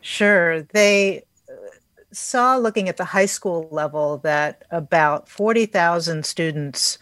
Sure. 0.00 0.62
They 0.62 1.22
uh, 1.48 1.52
saw, 2.12 2.56
looking 2.56 2.88
at 2.88 2.96
the 2.96 3.04
high 3.04 3.26
school 3.26 3.68
level, 3.70 4.18
that 4.18 4.64
about 4.70 5.28
40,000 5.28 6.24
students 6.24 6.98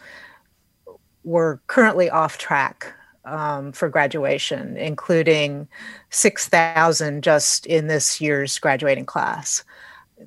were 1.23 1.61
currently 1.67 2.09
off 2.09 2.37
track 2.37 2.93
um, 3.25 3.71
for 3.71 3.89
graduation, 3.89 4.77
including 4.77 5.67
6,000 6.09 7.23
just 7.23 7.65
in 7.65 7.87
this 7.87 8.21
year's 8.21 8.59
graduating 8.59 9.05
class 9.05 9.63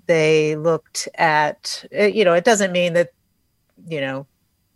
they 0.06 0.56
looked 0.56 1.08
at 1.16 1.84
eh, 1.92 2.06
you 2.06 2.24
know 2.24 2.34
it 2.34 2.44
doesn't 2.44 2.72
mean 2.72 2.92
that 2.92 3.10
you 3.88 4.00
know 4.00 4.26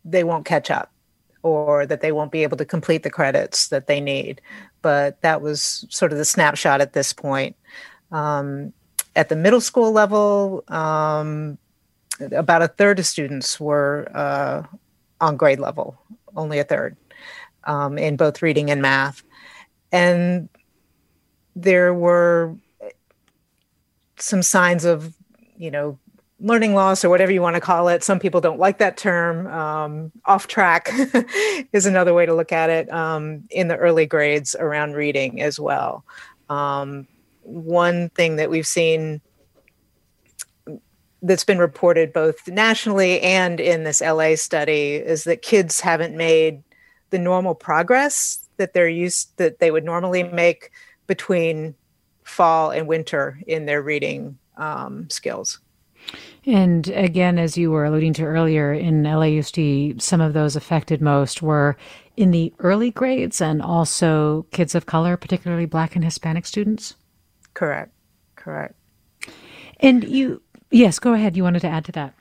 they 0.05 0.25
won't 0.25 0.45
catch 0.45 0.71
up 0.71 0.91
or 1.43 1.85
that 1.87 2.01
they 2.01 2.11
won't 2.11 2.33
be 2.33 2.43
able 2.43 2.57
to 2.57 2.65
complete 2.65 3.03
the 3.03 3.11
credits 3.11 3.69
that 3.69 3.87
they 3.87 4.01
need. 4.01 4.41
But 4.81 5.21
that 5.21 5.43
was 5.43 5.85
sort 5.91 6.11
of 6.11 6.19
the 6.19 6.25
snapshot 6.25 6.81
at 6.81 6.95
this 6.95 7.13
point. 7.13 7.55
Um, 8.11 8.73
at 9.15 9.29
the 9.29 9.37
middle 9.37 9.61
school 9.61 9.93
level 9.93 10.65
um, 10.69 11.59
about 12.33 12.63
a 12.63 12.69
third 12.69 12.99
of 12.99 13.07
students 13.07 13.61
were 13.61 14.11
uh, 14.15 14.63
on 15.21 15.37
grade 15.37 15.61
level 15.61 15.99
only 16.37 16.59
a 16.59 16.65
third 16.65 16.97
um, 17.65 17.99
in 17.99 18.17
both 18.17 18.43
reading 18.43 18.71
and 18.71 18.83
math. 18.83 19.23
And 19.93 20.49
there 21.55 21.95
were 21.95 22.57
some 24.19 24.43
signs 24.43 24.85
of, 24.85 25.15
you 25.57 25.71
know, 25.71 25.99
learning 26.41 26.75
loss 26.75 27.05
or 27.05 27.09
whatever 27.09 27.33
you 27.33 27.41
want 27.41 27.55
to 27.55 27.61
call 27.61 27.89
it. 27.89 28.05
Some 28.05 28.19
people 28.19 28.41
don't 28.41 28.59
like 28.59 28.79
that 28.79 28.97
term. 28.97 29.47
Um, 29.47 30.13
off 30.25 30.47
track 30.47 30.91
is 31.73 31.87
another 31.87 32.13
way 32.13 32.27
to 32.27 32.35
look 32.35 32.53
at 32.53 32.71
it 32.71 32.93
um, 32.93 33.45
in 33.51 33.69
the 33.69 33.77
early 33.77 34.07
grades 34.07 34.55
around 34.59 34.93
reading 34.93 35.41
as 35.41 35.59
well. 35.59 36.05
Um, 36.49 37.07
one 37.43 38.11
thing 38.11 38.37
that 38.37 38.51
we've 38.51 38.67
seen 38.67 39.21
that's 41.23 41.45
been 41.45 41.59
reported 41.59 42.13
both 42.13 42.47
nationally 42.49 43.21
and 43.23 43.59
in 43.59 43.85
this 43.85 44.03
LA 44.03 44.35
study 44.35 44.97
is 44.97 45.25
that 45.25 45.41
kids 45.41 45.81
haven't 45.81 46.15
made 46.15 46.63
the 47.09 47.19
normal 47.19 47.55
progress 47.55 48.47
that 48.59 48.75
they're 48.75 48.89
used 48.89 49.31
that 49.39 49.59
they 49.59 49.71
would 49.71 49.85
normally 49.85 50.23
make 50.23 50.71
between 51.07 51.75
fall 52.25 52.71
and 52.71 52.89
winter 52.89 53.39
in 53.47 53.67
their 53.67 53.83
reading 53.83 54.39
um, 54.57 55.09
skills. 55.11 55.61
And 56.47 56.89
again, 56.89 57.39
as 57.39 57.57
you 57.57 57.71
were 57.71 57.85
alluding 57.85 58.13
to 58.15 58.25
earlier, 58.25 58.73
in 58.73 59.03
LAUSD, 59.05 60.03
some 60.03 60.21
of 60.21 60.35
those 60.35 60.57
affected 60.57 61.01
most 61.01 61.41
were 61.41 61.77
in 62.17 62.31
the 62.31 62.53
early 62.59 62.91
grades 62.91 63.41
and 63.41 63.63
also 63.63 64.47
kids 64.51 64.75
of 64.75 64.87
color, 64.87 65.17
particularly 65.17 65.65
Black 65.65 65.97
and 65.97 66.05
Hispanic 66.05 66.45
students. 66.45 66.97
Correct. 67.55 67.93
Correct. 68.37 68.75
And 69.81 70.05
you, 70.05 70.43
yes, 70.71 70.99
go 70.99 71.15
ahead. 71.15 71.37
You 71.37 71.43
wanted 71.43 71.61
to 71.61 71.69
add 71.69 71.87
to 71.87 71.93
that. 71.93 72.15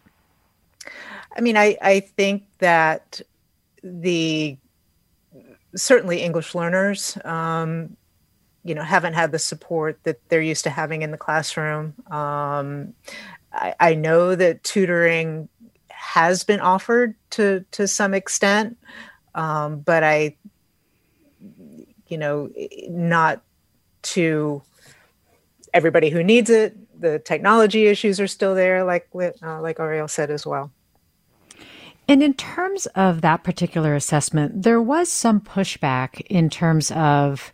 I 1.36 1.42
mean, 1.42 1.58
I, 1.58 1.78
I 1.82 2.00
think 2.00 2.44
that 2.60 3.20
the 3.84 4.58
certainly 5.76 6.22
English 6.22 6.56
learners 6.56 7.18
um, 7.26 7.98
you 8.64 8.76
know 8.76 8.84
haven't 8.84 9.14
had 9.14 9.32
the 9.32 9.40
support 9.40 10.00
that 10.04 10.20
they're 10.30 10.42
used 10.42 10.64
to 10.64 10.70
having 10.70 11.02
in 11.02 11.12
the 11.12 11.18
classroom. 11.18 11.94
Um, 12.12 12.94
I, 13.52 13.76
I, 13.80 13.96
know 13.96 14.36
that 14.36 14.64
tutoring 14.64 15.48
has 15.90 16.44
been 16.44 16.60
offered 16.60 17.16
to 17.32 17.66
to 17.72 17.88
some 17.88 18.14
extent 18.14 18.78
um, 19.36 19.80
but 19.80 20.04
i 20.04 20.36
you 22.08 22.18
know 22.18 22.50
not 22.90 23.42
to 24.02 24.62
everybody 25.74 26.10
who 26.10 26.24
needs 26.24 26.50
it. 26.50 26.78
The 27.00 27.20
technology 27.20 27.88
issues 27.88 28.20
are 28.20 28.28
still 28.28 28.54
there 28.56 28.84
like 28.84 29.08
uh, 29.16 29.62
like 29.62 29.80
ariel 29.80 30.08
said 30.08 30.30
as 30.30 30.46
well. 30.46 30.72
And 32.08 32.22
in 32.22 32.34
terms 32.34 32.86
of 32.88 33.22
that 33.22 33.44
particular 33.44 33.96
assessment, 33.96 34.64
there 34.64 34.82
was 34.82 35.10
some 35.10 35.40
pushback 35.40 36.22
in 36.28 36.50
terms 36.50 36.92
of 36.92 37.52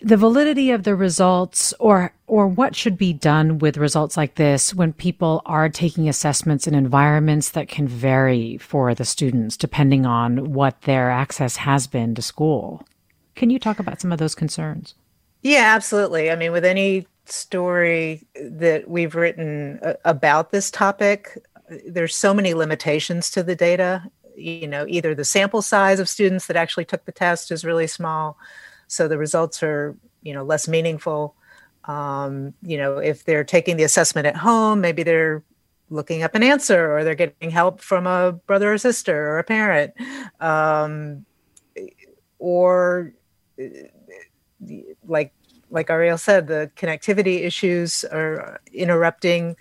the 0.00 0.16
validity 0.16 0.70
of 0.70 0.84
the 0.84 0.94
results 0.94 1.74
or 1.78 2.12
or 2.26 2.46
what 2.46 2.76
should 2.76 2.96
be 2.96 3.12
done 3.12 3.58
with 3.58 3.76
results 3.76 4.16
like 4.16 4.36
this 4.36 4.74
when 4.74 4.92
people 4.92 5.42
are 5.46 5.68
taking 5.68 6.08
assessments 6.08 6.66
in 6.66 6.74
environments 6.74 7.50
that 7.50 7.68
can 7.68 7.88
vary 7.88 8.58
for 8.58 8.94
the 8.94 9.04
students 9.04 9.56
depending 9.56 10.06
on 10.06 10.52
what 10.52 10.82
their 10.82 11.10
access 11.10 11.56
has 11.56 11.86
been 11.86 12.14
to 12.14 12.22
school. 12.22 12.86
Can 13.34 13.50
you 13.50 13.58
talk 13.58 13.78
about 13.78 14.00
some 14.00 14.12
of 14.12 14.18
those 14.18 14.34
concerns? 14.34 14.94
Yeah, 15.42 15.72
absolutely. 15.74 16.30
I 16.30 16.36
mean, 16.36 16.52
with 16.52 16.64
any 16.64 17.06
story 17.24 18.26
that 18.34 18.88
we've 18.88 19.14
written 19.14 19.80
about 20.04 20.50
this 20.50 20.70
topic, 20.70 21.38
there's 21.86 22.14
so 22.14 22.34
many 22.34 22.54
limitations 22.54 23.30
to 23.30 23.42
the 23.42 23.54
data. 23.54 24.02
You 24.36 24.68
know, 24.68 24.84
either 24.88 25.14
the 25.14 25.24
sample 25.24 25.62
size 25.62 26.00
of 26.00 26.08
students 26.08 26.46
that 26.46 26.56
actually 26.56 26.84
took 26.84 27.04
the 27.04 27.12
test 27.12 27.50
is 27.50 27.64
really 27.64 27.86
small 27.86 28.36
so 28.88 29.06
the 29.06 29.18
results 29.18 29.62
are 29.62 29.96
you 30.22 30.34
know 30.34 30.42
less 30.42 30.66
meaningful 30.66 31.34
um, 31.84 32.52
you 32.62 32.76
know 32.76 32.98
if 32.98 33.24
they're 33.24 33.44
taking 33.44 33.76
the 33.76 33.84
assessment 33.84 34.26
at 34.26 34.36
home 34.36 34.80
maybe 34.80 35.02
they're 35.02 35.42
looking 35.90 36.22
up 36.22 36.34
an 36.34 36.42
answer 36.42 36.92
or 36.92 37.04
they're 37.04 37.14
getting 37.14 37.50
help 37.50 37.80
from 37.80 38.06
a 38.06 38.32
brother 38.32 38.72
or 38.72 38.78
sister 38.78 39.28
or 39.28 39.38
a 39.38 39.44
parent 39.44 39.92
um, 40.40 41.24
or 42.38 43.14
like 45.06 45.32
like 45.70 45.90
Ariel 45.90 46.18
said, 46.18 46.46
the 46.46 46.70
connectivity 46.76 47.44
issues 47.44 48.04
are 48.04 48.60
interrupting 48.72 49.56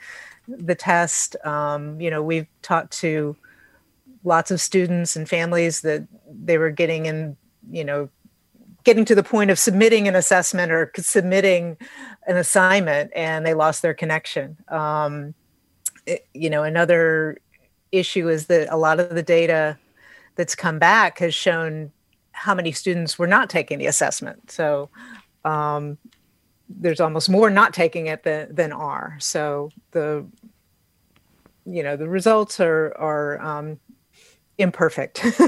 the 0.48 0.76
test. 0.76 1.36
Um, 1.46 2.00
you 2.00 2.10
know, 2.10 2.24
we've 2.24 2.48
talked 2.62 2.92
to 3.00 3.36
lots 4.24 4.52
of 4.52 4.62
students 4.62 5.16
and 5.16 5.28
families 5.28 5.82
that 5.82 6.08
they 6.30 6.58
were 6.58 6.70
getting 6.70 7.06
in, 7.06 7.38
you 7.70 7.84
know, 7.84 8.10
getting 8.88 9.04
to 9.04 9.16
the 9.16 9.22
point 9.22 9.52
of 9.52 9.60
submitting 9.60 10.08
an 10.08 10.16
assessment 10.16 10.72
or 10.72 10.90
submitting 10.96 11.76
an 12.26 12.38
assignment 12.38 13.12
and 13.14 13.46
they 13.46 13.54
lost 13.54 13.82
their 13.82 13.94
connection. 13.94 14.56
Um, 14.70 15.34
it, 16.06 16.26
you 16.34 16.50
know, 16.50 16.64
another 16.64 17.38
issue 17.92 18.30
is 18.30 18.46
that 18.46 18.74
a 18.74 18.78
lot 18.78 19.02
of 19.02 19.10
the 19.10 19.22
data 19.22 19.78
that's 20.36 20.56
come 20.56 20.80
back 20.80 21.20
has 21.20 21.36
shown 21.36 21.92
how 22.32 22.56
many 22.56 22.72
students 22.72 23.20
were 23.20 23.28
not 23.28 23.50
taking 23.50 23.78
the 23.78 23.88
assessment. 23.88 24.50
So 24.50 24.90
um, 25.44 25.98
there's 26.70 27.02
almost 27.02 27.30
more 27.30 27.50
not 27.50 27.74
taking 27.74 28.08
it 28.08 28.24
than, 28.24 28.56
than 28.56 28.72
are. 28.72 29.18
So 29.20 29.70
the 29.92 30.26
you 31.66 31.84
know 31.84 31.98
the 31.98 32.08
results 32.08 32.62
are 32.62 32.96
are 32.98 33.42
um, 33.42 33.82
imperfect 34.58 35.24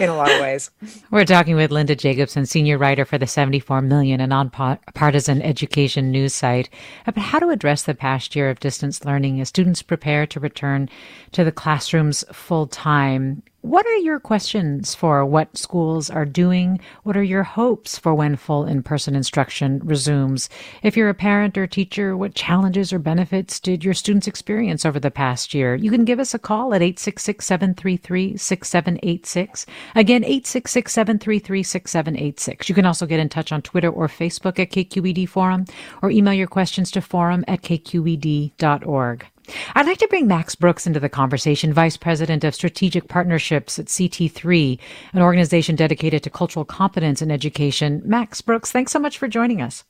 in 0.00 0.08
a 0.08 0.14
lot 0.14 0.30
of 0.30 0.40
ways. 0.40 0.70
We're 1.10 1.24
talking 1.24 1.56
with 1.56 1.70
Linda 1.70 1.96
Jacobson, 1.96 2.46
senior 2.46 2.78
writer 2.78 3.04
for 3.04 3.18
the 3.18 3.26
74 3.26 3.82
Million, 3.82 4.20
a 4.20 4.26
nonpartisan 4.26 5.42
education 5.42 6.10
news 6.10 6.34
site, 6.34 6.68
about 7.06 7.24
how 7.24 7.38
to 7.38 7.48
address 7.48 7.84
the 7.84 7.94
past 7.94 8.36
year 8.36 8.50
of 8.50 8.60
distance 8.60 9.04
learning 9.04 9.40
as 9.40 9.48
students 9.48 9.82
prepare 9.82 10.26
to 10.26 10.40
return 10.40 10.88
to 11.32 11.44
the 11.44 11.52
classrooms 11.52 12.24
full 12.32 12.66
time. 12.66 13.42
What 13.62 13.86
are 13.86 13.98
your 13.98 14.18
questions 14.18 14.92
for 14.92 15.24
what 15.24 15.56
schools 15.56 16.10
are 16.10 16.24
doing? 16.24 16.80
What 17.04 17.16
are 17.16 17.22
your 17.22 17.44
hopes 17.44 17.96
for 17.96 18.12
when 18.12 18.34
full 18.34 18.64
in 18.64 18.82
person 18.82 19.14
instruction 19.14 19.80
resumes? 19.84 20.48
If 20.82 20.96
you're 20.96 21.08
a 21.08 21.14
parent 21.14 21.56
or 21.56 21.68
teacher, 21.68 22.16
what 22.16 22.34
challenges 22.34 22.92
or 22.92 22.98
benefits 22.98 23.60
did 23.60 23.84
your 23.84 23.94
students 23.94 24.26
experience 24.26 24.84
over 24.84 24.98
the 24.98 25.12
past 25.12 25.54
year? 25.54 25.76
You 25.76 25.92
can 25.92 26.04
give 26.04 26.18
us 26.18 26.34
a 26.34 26.40
call 26.40 26.74
at 26.74 26.82
866 26.82 27.46
733 27.46 28.36
6786. 28.36 29.66
Again, 29.94 30.24
866 30.24 30.92
733 30.92 31.62
6786. 31.62 32.68
You 32.68 32.74
can 32.74 32.84
also 32.84 33.06
get 33.06 33.20
in 33.20 33.28
touch 33.28 33.52
on 33.52 33.62
Twitter 33.62 33.90
or 33.90 34.08
Facebook 34.08 34.58
at 34.58 34.72
KQED 34.72 35.28
Forum 35.28 35.66
or 36.02 36.10
email 36.10 36.34
your 36.34 36.48
questions 36.48 36.90
to 36.90 37.00
forum 37.00 37.44
at 37.46 37.62
kqed.org. 37.62 39.31
I'd 39.74 39.86
like 39.86 39.98
to 39.98 40.08
bring 40.08 40.26
Max 40.26 40.54
Brooks 40.54 40.86
into 40.86 41.00
the 41.00 41.08
conversation, 41.08 41.72
Vice 41.72 41.96
President 41.96 42.44
of 42.44 42.54
Strategic 42.54 43.08
Partnerships 43.08 43.78
at 43.78 43.86
CT3, 43.86 44.78
an 45.12 45.22
organization 45.22 45.76
dedicated 45.76 46.22
to 46.22 46.30
cultural 46.30 46.64
competence 46.64 47.22
in 47.22 47.30
education. 47.30 48.02
Max 48.04 48.40
Brooks, 48.40 48.70
thanks 48.70 48.92
so 48.92 48.98
much 48.98 49.18
for 49.18 49.28
joining 49.28 49.60
us. 49.60 49.84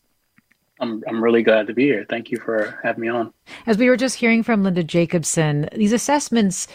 I'm, 0.81 1.03
I'm 1.07 1.23
really 1.23 1.43
glad 1.43 1.67
to 1.69 1.75
be 1.75 1.85
here. 1.85 2.05
Thank 2.09 2.31
you 2.31 2.39
for 2.39 2.79
having 2.83 3.03
me 3.03 3.09
on. 3.09 3.33
As 3.67 3.79
we 3.79 3.89
were 3.89 3.97
just 3.97 4.17
hearing 4.17 4.43
from 4.43 4.65
Linda 4.65 4.83
Jacobson, 4.83 5.69
these 5.75 5.93
assessments, 5.93 6.67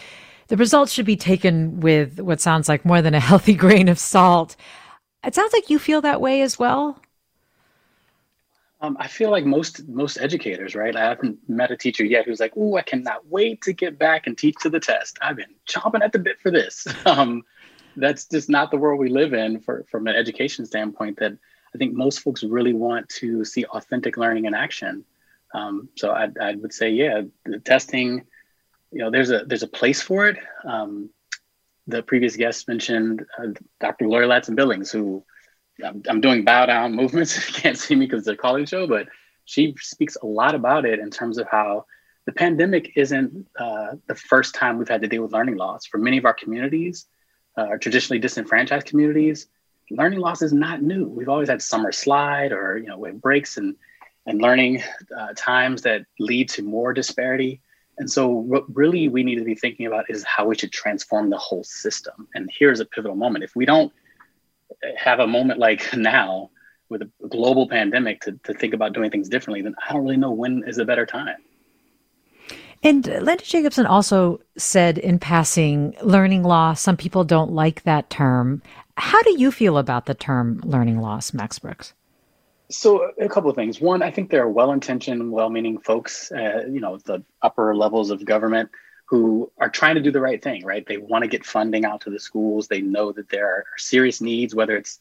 the 0.46 0.56
results 0.56 0.92
should 0.92 1.04
be 1.04 1.16
taken 1.16 1.80
with 1.80 2.18
what 2.20 2.40
sounds 2.40 2.68
like 2.68 2.84
more 2.84 3.02
than 3.02 3.14
a 3.14 3.20
healthy 3.30 3.54
grain 3.54 3.88
of 3.88 3.98
salt. 3.98 4.56
It 5.24 5.34
sounds 5.34 5.52
like 5.52 5.68
you 5.68 5.78
feel 5.78 6.00
that 6.02 6.20
way 6.20 6.42
as 6.42 6.58
well. 6.58 7.00
Um, 8.80 8.96
I 9.00 9.08
feel 9.08 9.30
like 9.30 9.44
most 9.44 9.88
most 9.88 10.18
educators, 10.18 10.74
right? 10.76 10.94
I 10.94 11.08
haven't 11.08 11.38
met 11.48 11.72
a 11.72 11.76
teacher 11.76 12.04
yet 12.04 12.26
who's 12.26 12.38
like, 12.38 12.52
"Oh, 12.56 12.76
I 12.76 12.82
cannot 12.82 13.26
wait 13.26 13.62
to 13.62 13.72
get 13.72 13.98
back 13.98 14.26
and 14.26 14.38
teach 14.38 14.54
to 14.62 14.70
the 14.70 14.78
test. 14.78 15.18
I've 15.20 15.36
been 15.36 15.54
chomping 15.68 16.02
at 16.02 16.12
the 16.12 16.18
bit 16.18 16.40
for 16.40 16.50
this." 16.50 16.86
Um, 17.06 17.44
that's 17.96 18.26
just 18.26 18.48
not 18.48 18.70
the 18.70 18.76
world 18.76 19.00
we 19.00 19.08
live 19.08 19.34
in 19.34 19.58
for, 19.60 19.84
from 19.90 20.06
an 20.06 20.14
education 20.14 20.64
standpoint. 20.64 21.18
That 21.18 21.32
I 21.74 21.78
think 21.78 21.94
most 21.94 22.20
folks 22.20 22.44
really 22.44 22.72
want 22.72 23.08
to 23.20 23.44
see 23.44 23.64
authentic 23.64 24.16
learning 24.16 24.44
in 24.44 24.54
action. 24.54 25.04
Um, 25.52 25.88
so 25.96 26.10
I, 26.10 26.28
I, 26.40 26.54
would 26.54 26.72
say, 26.72 26.90
yeah, 26.90 27.22
the 27.44 27.58
testing. 27.58 28.24
You 28.92 29.00
know, 29.00 29.10
there's 29.10 29.30
a 29.30 29.44
there's 29.44 29.64
a 29.64 29.68
place 29.68 30.00
for 30.00 30.28
it. 30.28 30.38
Um, 30.64 31.10
the 31.86 32.02
previous 32.02 32.36
guest 32.36 32.68
mentioned 32.68 33.26
uh, 33.38 33.48
Dr. 33.80 34.08
Lori 34.08 34.26
Ladson 34.26 34.54
Billings, 34.54 34.90
who 34.92 35.24
I'm, 35.84 36.02
I'm 36.08 36.20
doing 36.20 36.44
bow 36.44 36.66
down 36.66 36.94
movements. 36.96 37.36
you 37.36 37.54
can't 37.54 37.78
see 37.78 37.94
me 37.94 38.06
because 38.06 38.20
it's 38.20 38.28
a 38.28 38.36
calling 38.36 38.66
show, 38.66 38.86
but 38.86 39.08
she 39.44 39.74
speaks 39.78 40.16
a 40.22 40.26
lot 40.26 40.54
about 40.54 40.84
it 40.84 40.98
in 40.98 41.10
terms 41.10 41.38
of 41.38 41.46
how 41.48 41.86
the 42.26 42.32
pandemic 42.32 42.92
isn't 42.96 43.46
uh, 43.58 43.92
the 44.06 44.14
first 44.14 44.54
time 44.54 44.76
we've 44.76 44.88
had 44.88 45.00
to 45.00 45.08
deal 45.08 45.22
with 45.22 45.32
learning 45.32 45.56
loss. 45.56 45.86
For 45.86 45.96
many 45.96 46.18
of 46.18 46.26
our 46.26 46.34
communities, 46.34 47.06
uh, 47.56 47.78
traditionally 47.80 48.18
disenfranchised 48.20 48.86
communities, 48.86 49.46
learning 49.90 50.20
loss 50.20 50.42
is 50.42 50.52
not 50.52 50.82
new. 50.82 51.06
We've 51.06 51.28
always 51.28 51.48
had 51.48 51.62
summer 51.62 51.92
slide 51.92 52.52
or 52.52 52.76
you 52.76 52.86
know 52.86 52.98
breaks 53.14 53.56
and 53.56 53.76
and 54.26 54.42
learning 54.42 54.82
uh, 55.18 55.28
times 55.34 55.82
that 55.82 56.04
lead 56.18 56.50
to 56.50 56.62
more 56.62 56.92
disparity. 56.92 57.62
And 57.96 58.10
so, 58.10 58.28
what 58.28 58.64
really 58.76 59.08
we 59.08 59.24
need 59.24 59.36
to 59.36 59.44
be 59.44 59.54
thinking 59.54 59.86
about 59.86 60.10
is 60.10 60.22
how 60.22 60.46
we 60.46 60.54
should 60.54 60.70
transform 60.70 61.30
the 61.30 61.38
whole 61.38 61.64
system. 61.64 62.28
And 62.34 62.50
here's 62.56 62.78
a 62.78 62.84
pivotal 62.84 63.16
moment. 63.16 63.42
If 63.42 63.56
we 63.56 63.64
don't 63.64 63.92
have 64.96 65.20
a 65.20 65.26
moment 65.26 65.58
like 65.58 65.92
now 65.96 66.50
with 66.88 67.02
a 67.02 67.28
global 67.28 67.68
pandemic 67.68 68.20
to, 68.22 68.32
to 68.44 68.54
think 68.54 68.72
about 68.72 68.94
doing 68.94 69.10
things 69.10 69.28
differently, 69.28 69.62
then 69.62 69.74
I 69.86 69.92
don't 69.92 70.02
really 70.02 70.16
know 70.16 70.30
when 70.30 70.64
is 70.66 70.78
a 70.78 70.84
better 70.84 71.04
time. 71.04 71.36
And 72.82 73.06
Linda 73.06 73.44
Jacobson 73.44 73.86
also 73.86 74.40
said 74.56 74.98
in 74.98 75.18
passing, 75.18 75.96
learning 76.00 76.44
loss, 76.44 76.80
some 76.80 76.96
people 76.96 77.24
don't 77.24 77.52
like 77.52 77.82
that 77.82 78.08
term. 78.08 78.62
How 78.96 79.20
do 79.22 79.38
you 79.38 79.50
feel 79.50 79.78
about 79.78 80.06
the 80.06 80.14
term 80.14 80.60
learning 80.64 81.00
loss, 81.00 81.34
Max 81.34 81.58
Brooks? 81.58 81.92
So 82.70 83.10
a 83.20 83.28
couple 83.28 83.50
of 83.50 83.56
things. 83.56 83.80
One, 83.80 84.02
I 84.02 84.10
think 84.10 84.30
there 84.30 84.42
are 84.42 84.48
well-intentioned, 84.48 85.32
well-meaning 85.32 85.80
folks, 85.80 86.30
uh, 86.30 86.66
you 86.70 86.80
know, 86.80 86.98
the 86.98 87.24
upper 87.42 87.74
levels 87.74 88.10
of 88.10 88.24
government 88.24 88.70
who 89.08 89.50
are 89.58 89.70
trying 89.70 89.94
to 89.94 90.02
do 90.02 90.10
the 90.10 90.20
right 90.20 90.42
thing, 90.42 90.64
right? 90.64 90.86
They 90.86 90.98
want 90.98 91.24
to 91.24 91.28
get 91.28 91.46
funding 91.46 91.86
out 91.86 92.02
to 92.02 92.10
the 92.10 92.20
schools. 92.20 92.68
They 92.68 92.82
know 92.82 93.10
that 93.12 93.30
there 93.30 93.46
are 93.46 93.64
serious 93.78 94.20
needs, 94.20 94.54
whether 94.54 94.76
it's 94.76 95.00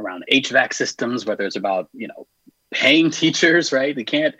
around 0.00 0.24
HVAC 0.30 0.74
systems, 0.74 1.24
whether 1.24 1.44
it's 1.44 1.54
about, 1.54 1.88
you 1.92 2.08
know, 2.08 2.26
paying 2.72 3.10
teachers, 3.12 3.72
right? 3.72 3.94
They 3.94 4.02
can't 4.02 4.34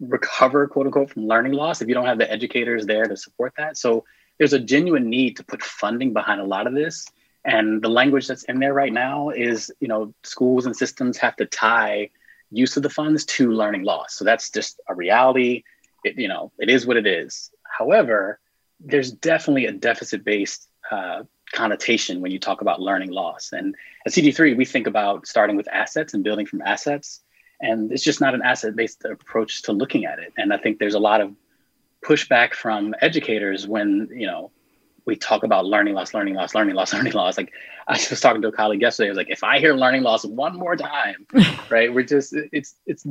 recover, 0.00 0.66
quote 0.66 0.86
unquote, 0.86 1.10
from 1.10 1.28
learning 1.28 1.52
loss 1.52 1.80
if 1.80 1.86
you 1.86 1.94
don't 1.94 2.06
have 2.06 2.18
the 2.18 2.30
educators 2.30 2.86
there 2.86 3.04
to 3.04 3.16
support 3.16 3.52
that. 3.56 3.76
So 3.76 4.04
there's 4.36 4.52
a 4.52 4.58
genuine 4.58 5.08
need 5.08 5.36
to 5.36 5.44
put 5.44 5.62
funding 5.62 6.12
behind 6.12 6.40
a 6.40 6.44
lot 6.44 6.66
of 6.66 6.74
this. 6.74 7.06
And 7.44 7.82
the 7.82 7.88
language 7.88 8.26
that's 8.26 8.44
in 8.44 8.58
there 8.58 8.74
right 8.74 8.92
now 8.92 9.30
is, 9.30 9.70
you 9.78 9.86
know, 9.86 10.12
schools 10.24 10.66
and 10.66 10.76
systems 10.76 11.18
have 11.18 11.36
to 11.36 11.46
tie 11.46 12.10
use 12.50 12.76
of 12.76 12.82
the 12.82 12.90
funds 12.90 13.24
to 13.24 13.52
learning 13.52 13.84
loss. 13.84 14.14
So 14.14 14.24
that's 14.24 14.50
just 14.50 14.80
a 14.88 14.94
reality. 14.94 15.62
It, 16.04 16.18
you 16.18 16.28
know, 16.28 16.50
it 16.58 16.68
is 16.68 16.84
what 16.84 16.96
it 16.96 17.06
is. 17.06 17.50
However, 17.76 18.38
there's 18.80 19.10
definitely 19.12 19.66
a 19.66 19.72
deficit 19.72 20.24
based 20.24 20.68
uh, 20.90 21.22
connotation 21.52 22.20
when 22.20 22.32
you 22.32 22.38
talk 22.38 22.60
about 22.60 22.80
learning 22.80 23.10
loss. 23.10 23.52
And 23.52 23.74
at 24.06 24.12
CT3, 24.12 24.56
we 24.56 24.64
think 24.64 24.86
about 24.86 25.26
starting 25.26 25.56
with 25.56 25.68
assets 25.68 26.14
and 26.14 26.24
building 26.24 26.46
from 26.46 26.62
assets. 26.62 27.20
And 27.60 27.92
it's 27.92 28.02
just 28.02 28.20
not 28.20 28.34
an 28.34 28.42
asset 28.42 28.74
based 28.74 29.04
approach 29.04 29.62
to 29.62 29.72
looking 29.72 30.04
at 30.04 30.18
it. 30.18 30.32
And 30.36 30.52
I 30.52 30.58
think 30.58 30.78
there's 30.78 30.94
a 30.94 31.00
lot 31.00 31.20
of 31.20 31.34
pushback 32.04 32.54
from 32.54 32.94
educators 33.00 33.66
when, 33.66 34.08
you 34.12 34.26
know, 34.26 34.50
we 35.04 35.16
talk 35.16 35.42
about 35.42 35.66
learning 35.66 35.94
loss, 35.94 36.14
learning 36.14 36.34
loss, 36.34 36.54
learning 36.54 36.74
loss, 36.74 36.92
learning 36.94 37.12
loss. 37.12 37.36
Like 37.36 37.52
I 37.88 37.92
was 37.92 38.20
talking 38.20 38.42
to 38.42 38.48
a 38.48 38.52
colleague 38.52 38.82
yesterday. 38.82 39.08
I 39.08 39.10
was 39.10 39.16
like, 39.16 39.30
if 39.30 39.44
I 39.44 39.58
hear 39.58 39.74
learning 39.74 40.02
loss 40.02 40.24
one 40.24 40.56
more 40.56 40.76
time, 40.76 41.26
right? 41.70 41.92
We're 41.92 42.04
just 42.04 42.34
it's 42.52 42.76
it's 42.86 43.04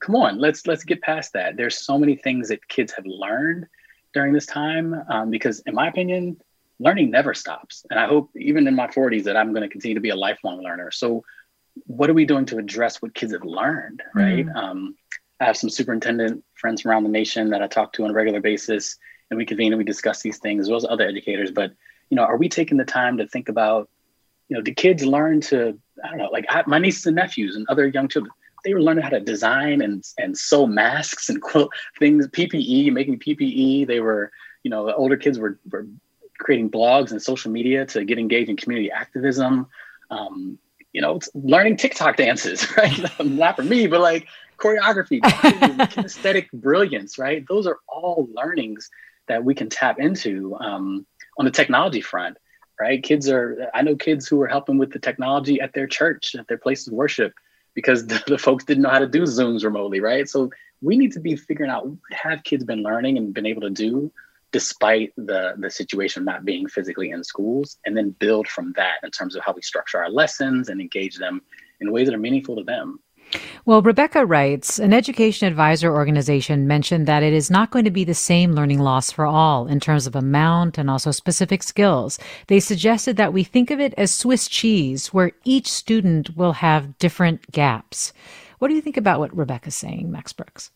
come 0.00 0.16
on, 0.16 0.38
let's 0.38 0.66
let's 0.66 0.84
get 0.84 1.02
past 1.02 1.32
that. 1.34 1.56
There's 1.56 1.78
so 1.78 1.98
many 1.98 2.16
things 2.16 2.48
that 2.48 2.66
kids 2.68 2.92
have 2.92 3.06
learned 3.06 3.66
during 4.18 4.32
this 4.32 4.46
time 4.46 4.86
um, 5.08 5.30
because, 5.30 5.60
in 5.60 5.74
my 5.74 5.86
opinion, 5.86 6.36
learning 6.80 7.08
never 7.08 7.34
stops. 7.34 7.86
And 7.88 8.00
I 8.00 8.06
hope, 8.08 8.30
even 8.34 8.66
in 8.66 8.74
my 8.74 8.88
40s, 8.88 9.24
that 9.24 9.36
I'm 9.36 9.52
going 9.52 9.62
to 9.62 9.68
continue 9.68 9.94
to 9.94 10.00
be 10.00 10.10
a 10.10 10.16
lifelong 10.16 10.60
learner. 10.60 10.90
So, 10.90 11.24
what 11.86 12.10
are 12.10 12.14
we 12.14 12.24
doing 12.24 12.44
to 12.46 12.58
address 12.58 13.00
what 13.00 13.14
kids 13.14 13.32
have 13.32 13.44
learned, 13.44 14.02
right? 14.12 14.44
Mm. 14.44 14.56
Um, 14.56 14.96
I 15.38 15.44
have 15.44 15.56
some 15.56 15.70
superintendent 15.70 16.42
friends 16.54 16.82
from 16.82 16.90
around 16.90 17.04
the 17.04 17.10
nation 17.20 17.50
that 17.50 17.62
I 17.62 17.68
talk 17.68 17.92
to 17.92 18.04
on 18.04 18.10
a 18.10 18.12
regular 18.12 18.40
basis, 18.40 18.96
and 19.30 19.38
we 19.38 19.46
convene 19.46 19.72
and 19.72 19.78
we 19.78 19.84
discuss 19.84 20.20
these 20.20 20.38
things 20.38 20.62
as 20.62 20.68
well 20.68 20.78
as 20.78 20.84
other 20.84 21.06
educators. 21.06 21.52
But 21.52 21.70
you 22.10 22.16
know, 22.16 22.24
are 22.24 22.36
we 22.36 22.48
taking 22.48 22.78
the 22.78 22.84
time 22.84 23.18
to 23.18 23.28
think 23.28 23.48
about, 23.48 23.88
you 24.48 24.56
know, 24.56 24.62
do 24.62 24.74
kids 24.74 25.04
learn 25.04 25.40
to, 25.42 25.78
I 26.02 26.08
don't 26.08 26.18
know, 26.18 26.30
like 26.32 26.46
I, 26.48 26.64
my 26.66 26.78
nieces 26.78 27.06
and 27.06 27.14
nephews 27.14 27.54
and 27.54 27.66
other 27.68 27.86
young 27.86 28.08
children, 28.08 28.32
they 28.64 28.74
were 28.74 28.82
learning 28.82 29.04
how 29.04 29.10
to 29.10 29.20
design 29.20 29.80
and 29.80 30.04
and 30.18 30.36
sew 30.36 30.66
masks 30.66 31.28
and 31.28 31.40
quilt 31.40 31.70
things, 31.98 32.26
PPE, 32.28 32.92
making 32.92 33.18
PPE. 33.18 33.86
They 33.86 34.00
were, 34.00 34.30
you 34.62 34.70
know, 34.70 34.86
the 34.86 34.94
older 34.94 35.16
kids 35.16 35.38
were, 35.38 35.58
were 35.70 35.86
creating 36.38 36.70
blogs 36.70 37.10
and 37.10 37.20
social 37.20 37.50
media 37.50 37.86
to 37.86 38.04
get 38.04 38.18
engaged 38.18 38.50
in 38.50 38.56
community 38.56 38.90
activism. 38.90 39.66
Um, 40.10 40.58
you 40.92 41.02
know, 41.02 41.20
learning 41.34 41.76
TikTok 41.76 42.16
dances, 42.16 42.66
right? 42.76 43.20
Not 43.24 43.56
for 43.56 43.62
me, 43.62 43.86
but 43.86 44.00
like 44.00 44.26
choreography, 44.58 45.20
kinesthetic 45.22 46.50
brilliance, 46.52 47.18
right? 47.18 47.44
Those 47.48 47.66
are 47.66 47.78
all 47.88 48.28
learnings 48.32 48.90
that 49.28 49.44
we 49.44 49.54
can 49.54 49.68
tap 49.68 50.00
into 50.00 50.56
um, 50.58 51.06
on 51.38 51.44
the 51.44 51.50
technology 51.50 52.00
front, 52.00 52.36
right? 52.80 53.02
Kids 53.02 53.28
are, 53.28 53.70
I 53.74 53.82
know 53.82 53.96
kids 53.96 54.26
who 54.26 54.40
are 54.40 54.48
helping 54.48 54.78
with 54.78 54.92
the 54.92 54.98
technology 54.98 55.60
at 55.60 55.74
their 55.74 55.86
church, 55.86 56.34
at 56.34 56.48
their 56.48 56.58
place 56.58 56.86
of 56.86 56.94
worship, 56.94 57.32
because 57.78 58.04
the, 58.12 58.20
the 58.26 58.38
folks 58.38 58.64
didn't 58.64 58.82
know 58.82 58.90
how 58.90 58.98
to 58.98 59.06
do 59.06 59.22
Zooms 59.22 59.62
remotely, 59.62 60.00
right? 60.00 60.28
So 60.28 60.50
we 60.82 60.96
need 60.96 61.12
to 61.12 61.20
be 61.20 61.36
figuring 61.36 61.70
out 61.70 61.86
what 61.86 61.98
have 62.10 62.42
kids 62.42 62.64
been 62.64 62.82
learning 62.82 63.16
and 63.16 63.32
been 63.32 63.46
able 63.46 63.62
to 63.62 63.70
do 63.70 64.10
despite 64.50 65.12
the 65.16 65.54
the 65.58 65.70
situation 65.70 66.22
of 66.22 66.26
not 66.26 66.44
being 66.44 66.66
physically 66.66 67.10
in 67.10 67.22
schools 67.22 67.78
and 67.84 67.96
then 67.96 68.10
build 68.18 68.48
from 68.48 68.72
that 68.74 68.96
in 69.04 69.10
terms 69.12 69.36
of 69.36 69.44
how 69.44 69.52
we 69.52 69.62
structure 69.62 69.98
our 69.98 70.10
lessons 70.10 70.68
and 70.68 70.80
engage 70.80 71.18
them 71.18 71.40
in 71.80 71.92
ways 71.92 72.08
that 72.08 72.14
are 72.14 72.26
meaningful 72.26 72.56
to 72.56 72.64
them 72.64 72.98
well, 73.64 73.82
Rebecca 73.82 74.24
writes 74.24 74.78
An 74.78 74.92
education 74.92 75.46
advisor 75.46 75.94
organization 75.94 76.66
mentioned 76.66 77.06
that 77.06 77.22
it 77.22 77.32
is 77.32 77.50
not 77.50 77.70
going 77.70 77.84
to 77.84 77.90
be 77.90 78.04
the 78.04 78.14
same 78.14 78.52
learning 78.52 78.78
loss 78.78 79.10
for 79.10 79.26
all 79.26 79.66
in 79.66 79.80
terms 79.80 80.06
of 80.06 80.16
amount 80.16 80.78
and 80.78 80.90
also 80.90 81.10
specific 81.10 81.62
skills. 81.62 82.18
They 82.46 82.60
suggested 82.60 83.16
that 83.16 83.32
we 83.32 83.44
think 83.44 83.70
of 83.70 83.80
it 83.80 83.94
as 83.98 84.14
Swiss 84.14 84.48
cheese, 84.48 85.08
where 85.08 85.32
each 85.44 85.70
student 85.70 86.36
will 86.36 86.54
have 86.54 86.98
different 86.98 87.50
gaps. 87.50 88.12
What 88.58 88.68
do 88.68 88.74
you 88.74 88.80
think 88.80 88.96
about 88.96 89.20
what 89.20 89.36
Rebecca's 89.36 89.76
saying, 89.76 90.10
Max 90.10 90.32
Brooks? 90.32 90.70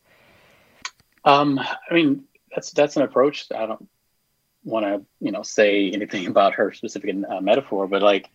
Um, 1.25 1.59
I 1.59 1.95
mean, 1.95 2.25
that's 2.55 2.73
that's 2.73 2.97
an 2.97 3.03
approach. 3.03 3.47
I 3.55 3.67
don't 3.67 3.89
want 4.65 4.87
to, 4.87 5.03
you 5.21 5.33
know, 5.33 5.43
say 5.43 5.91
anything 5.91 6.27
about 6.33 6.55
her 6.55 6.73
specific 6.73 7.15
uh, 7.29 7.41
metaphor, 7.41 7.89
but 7.89 8.03
like 8.03 8.29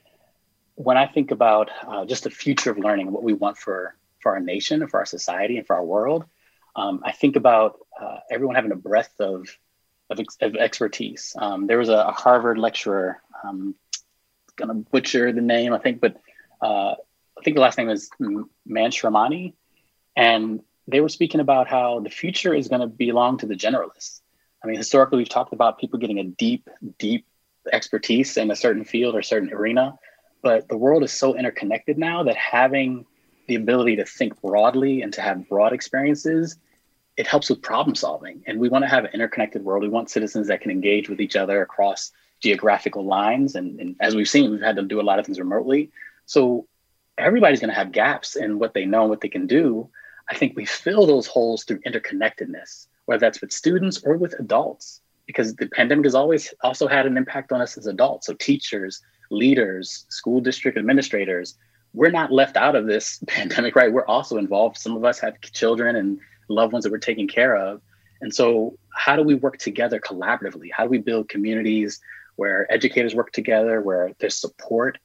when 0.76 0.98
I 0.98 1.08
think 1.08 1.32
about 1.32 1.70
uh, 1.88 2.06
just 2.06 2.24
the 2.24 2.30
future 2.30 2.72
of 2.72 2.78
learning, 2.78 3.12
what 3.12 3.24
we 3.24 3.34
want 3.34 3.58
for 3.58 3.96
for 4.28 4.34
our 4.34 4.42
nation 4.42 4.82
and 4.82 4.92
for 4.92 5.00
our 5.00 5.06
society 5.06 5.58
and 5.58 5.66
for 5.66 5.78
our 5.78 5.86
world, 5.86 6.26
um, 6.76 7.02
I 7.06 7.14
think 7.14 7.38
about 7.38 7.80
uh, 7.98 8.18
everyone 8.30 8.58
having 8.58 8.74
a 8.74 8.76
breadth 8.76 9.22
of 9.22 9.48
of, 10.10 10.20
ex- 10.20 10.38
of 10.42 10.58
expertise. 10.58 11.34
Um, 11.40 11.66
there 11.68 11.78
was 11.78 11.88
a, 11.88 11.94
a 11.94 12.12
Harvard 12.12 12.58
lecturer, 12.58 13.22
um, 13.42 13.74
gonna 14.58 14.74
butcher 14.74 15.32
the 15.32 15.40
name, 15.40 15.72
I 15.72 15.78
think, 15.78 16.02
but 16.02 16.18
uh, 16.62 16.96
I 17.38 17.42
think 17.44 17.56
the 17.56 17.62
last 17.62 17.78
name 17.78 17.90
is 17.90 18.10
Mansharamani, 18.70 19.54
and 20.18 20.60
they 20.90 21.00
were 21.00 21.10
speaking 21.10 21.40
about 21.40 21.70
how 21.70 22.02
the 22.02 22.10
future 22.10 22.54
is 22.54 22.68
going 22.68 22.82
to 22.82 22.88
belong 22.88 23.38
to 23.38 23.46
the 23.46 23.56
generalists. 23.56 24.20
I 24.62 24.68
mean, 24.68 24.76
historically, 24.76 25.20
we've 25.20 25.30
talked 25.30 25.54
about 25.54 25.80
people 25.80 26.00
getting 26.00 26.20
a 26.20 26.26
deep, 26.26 26.70
deep 27.00 27.26
expertise 27.72 28.36
in 28.36 28.52
a 28.52 28.56
certain 28.56 28.84
field 28.84 29.16
or 29.16 29.22
certain 29.22 29.54
arena, 29.54 29.98
but 30.42 30.68
the 30.68 30.78
world 30.78 31.04
is 31.04 31.14
so 31.14 31.36
interconnected 31.36 31.98
now 31.98 32.24
that 32.24 32.36
having 32.36 33.06
the 33.48 33.56
ability 33.56 33.96
to 33.98 34.06
think 34.06 34.40
broadly 34.42 35.02
and 35.02 35.14
to 35.14 35.22
have 35.22 35.48
broad 35.50 35.74
experiences 35.74 36.58
it 37.18 37.26
helps 37.26 37.50
with 37.50 37.64
problem 37.64 37.96
solving. 37.96 38.44
And 38.46 38.60
we 38.60 38.70
want 38.70 38.84
to 38.84 38.90
have 38.90 39.06
an 39.06 39.12
interconnected 39.12 39.66
world. 39.66 39.82
We 39.82 39.90
want 39.90 40.12
citizens 40.12 40.48
that 40.48 40.62
can 40.62 40.70
engage 40.70 41.10
with 41.10 41.20
each 41.20 41.36
other 41.36 41.64
across 41.64 42.12
geographical 42.42 43.04
lines. 43.04 43.56
And, 43.56 43.80
and 43.80 43.96
as 44.00 44.16
we've 44.16 44.30
seen 44.30 44.52
we've 44.52 44.62
had 44.62 44.76
to 44.76 44.84
do 44.84 45.02
a 45.02 45.04
lot 45.04 45.18
of 45.18 45.26
things 45.26 45.40
remotely. 45.40 45.90
So 46.28 46.68
everybody's 47.18 47.60
going 47.60 47.72
to 47.72 47.76
have 47.76 47.92
gaps 47.92 48.36
in 48.36 48.60
what 48.60 48.76
they 48.76 48.86
know 48.86 49.02
and 49.02 49.10
what 49.10 49.22
they 49.22 49.30
can 49.30 49.48
do. 49.48 49.90
I 50.30 50.36
think 50.36 50.56
we 50.56 50.66
fill 50.66 51.08
those 51.08 51.26
holes 51.26 51.64
through 51.64 51.80
interconnectedness 51.80 52.86
whether 53.08 53.22
that's 53.22 53.42
with 53.42 53.54
students 53.54 54.04
or 54.04 54.18
with 54.18 54.38
adults 54.38 55.02
because 55.26 55.56
the 55.56 55.68
pandemic 55.68 56.06
has 56.06 56.14
always 56.14 56.54
also 56.62 56.88
had 56.88 57.06
an 57.06 57.18
impact 57.18 57.52
on 57.52 57.62
us 57.62 57.78
as 57.78 57.88
adults. 57.88 58.28
So 58.28 58.34
teachers 58.34 59.02
leaders 59.32 60.06
school 60.10 60.40
district 60.40 60.78
administrators 60.78 61.58
we're 61.94 62.12
not 62.12 62.32
left 62.32 62.58
out 62.58 62.76
of 62.76 62.86
this 62.86 63.24
pandemic, 63.28 63.76
right? 63.76 63.92
We're 63.92 64.06
also 64.06 64.38
involved. 64.38 64.78
Some 64.78 64.96
of 64.96 65.04
us 65.04 65.20
have 65.20 65.40
children 65.42 65.96
and 65.96 66.20
loved 66.50 66.74
ones 66.74 66.84
that 66.84 66.92
we're 66.92 67.00
taking 67.00 67.28
care 67.28 67.56
of. 67.56 67.82
And 68.22 68.34
so, 68.34 68.78
how 68.94 69.16
do 69.16 69.24
we 69.24 69.36
work 69.36 69.58
together 69.58 70.00
collaboratively? 70.00 70.70
How 70.76 70.84
do 70.84 70.90
we 70.90 70.98
build 70.98 71.30
communities 71.30 72.00
where 72.36 72.72
educators 72.72 73.14
work 73.14 73.32
together, 73.32 73.82
where 73.82 74.12
there's 74.20 74.40
support? 74.40 74.98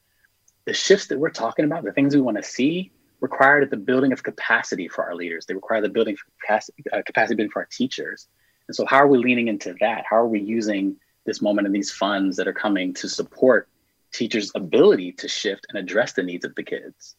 The 0.65 0.73
shifts 0.73 1.07
that 1.07 1.19
we're 1.19 1.29
talking 1.29 1.65
about, 1.65 1.83
the 1.83 1.91
things 1.91 2.15
we 2.15 2.21
want 2.21 2.37
to 2.37 2.43
see, 2.43 2.91
require 3.19 3.65
the 3.65 3.77
building 3.77 4.11
of 4.11 4.23
capacity 4.23 4.87
for 4.87 5.03
our 5.05 5.15
leaders. 5.15 5.45
They 5.45 5.53
require 5.53 5.81
the 5.81 5.89
building 5.89 6.17
capacity, 6.41 6.83
uh, 6.91 7.01
capacity 7.05 7.35
building 7.35 7.51
for 7.51 7.61
our 7.61 7.69
teachers. 7.71 8.27
And 8.67 8.75
so, 8.75 8.85
how 8.85 8.97
are 8.97 9.07
we 9.07 9.19
leaning 9.19 9.47
into 9.47 9.75
that? 9.79 10.05
How 10.09 10.17
are 10.17 10.27
we 10.27 10.41
using 10.41 10.95
this 11.25 11.41
moment 11.41 11.67
and 11.67 11.75
these 11.75 11.91
funds 11.91 12.37
that 12.37 12.47
are 12.47 12.53
coming 12.53 12.93
to 12.95 13.07
support 13.07 13.67
teachers' 14.13 14.51
ability 14.55 15.11
to 15.13 15.27
shift 15.27 15.65
and 15.69 15.77
address 15.77 16.13
the 16.13 16.23
needs 16.23 16.45
of 16.45 16.55
the 16.55 16.63
kids. 16.63 17.15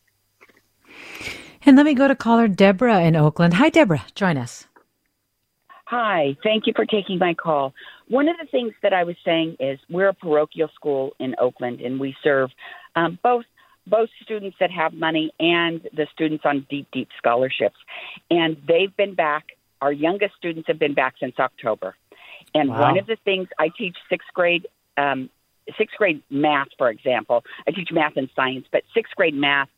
And 1.66 1.76
let 1.76 1.86
me 1.86 1.94
go 1.94 2.08
to 2.08 2.14
caller 2.14 2.48
Deborah 2.48 3.02
in 3.02 3.16
Oakland. 3.16 3.54
Hi, 3.54 3.68
Deborah. 3.68 4.04
Join 4.14 4.36
us. 4.36 4.66
Hi. 5.86 6.36
Thank 6.42 6.66
you 6.66 6.72
for 6.74 6.86
taking 6.86 7.18
my 7.18 7.34
call. 7.34 7.74
One 8.08 8.28
of 8.28 8.36
the 8.40 8.46
things 8.46 8.72
that 8.82 8.92
I 8.92 9.04
was 9.04 9.16
saying 9.24 9.56
is 9.60 9.78
we're 9.88 10.08
a 10.08 10.14
parochial 10.14 10.68
school 10.74 11.12
in 11.18 11.34
Oakland, 11.38 11.80
and 11.80 11.98
we 12.00 12.14
serve 12.22 12.50
um, 12.96 13.18
both 13.22 13.44
both 13.86 14.08
students 14.22 14.56
that 14.60 14.70
have 14.70 14.94
money 14.94 15.30
and 15.38 15.82
the 15.92 16.06
students 16.10 16.44
on 16.46 16.66
deep, 16.70 16.86
deep 16.90 17.08
scholarships. 17.18 17.76
And 18.30 18.56
they've 18.66 18.94
been 18.96 19.14
back. 19.14 19.44
Our 19.82 19.92
youngest 19.92 20.34
students 20.36 20.68
have 20.68 20.78
been 20.78 20.94
back 20.94 21.16
since 21.20 21.34
October. 21.38 21.94
And 22.54 22.70
wow. 22.70 22.80
one 22.80 22.98
of 22.98 23.06
the 23.06 23.18
things 23.26 23.48
I 23.58 23.68
teach 23.76 23.96
sixth 24.08 24.28
grade 24.32 24.66
um, 24.96 25.28
sixth 25.78 25.96
grade 25.96 26.22
math, 26.30 26.68
for 26.78 26.90
example, 26.90 27.44
I 27.66 27.70
teach 27.70 27.88
math 27.92 28.16
and 28.16 28.28
science, 28.34 28.66
but 28.70 28.82
sixth 28.94 29.14
grade 29.16 29.34
math, 29.34 29.68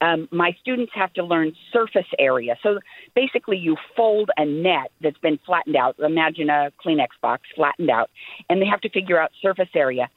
um, 0.00 0.28
my 0.32 0.54
students 0.60 0.92
have 0.94 1.12
to 1.14 1.22
learn 1.24 1.52
surface 1.72 2.06
area. 2.18 2.56
So 2.62 2.80
basically, 3.14 3.56
you 3.56 3.76
fold 3.96 4.30
a 4.36 4.44
net 4.44 4.90
that's 5.00 5.18
been 5.18 5.38
flattened 5.46 5.76
out. 5.76 5.96
Imagine 6.00 6.50
a 6.50 6.72
Kleenex 6.84 7.08
box 7.20 7.42
flattened 7.54 7.90
out, 7.90 8.10
and 8.50 8.60
they 8.60 8.66
have 8.66 8.80
to 8.80 8.90
figure 8.90 9.20
out 9.20 9.30
surface 9.40 9.68
area. 9.74 10.08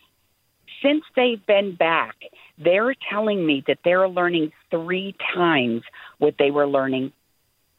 Since 0.82 1.04
they've 1.16 1.44
been 1.46 1.76
back, 1.76 2.16
they're 2.58 2.96
telling 3.12 3.46
me 3.46 3.64
that 3.68 3.78
they're 3.86 4.10
learning 4.10 4.52
three 4.72 5.16
times 5.34 5.84
what 6.18 6.36
they 6.40 6.52
were 6.52 6.68
learning 6.68 7.12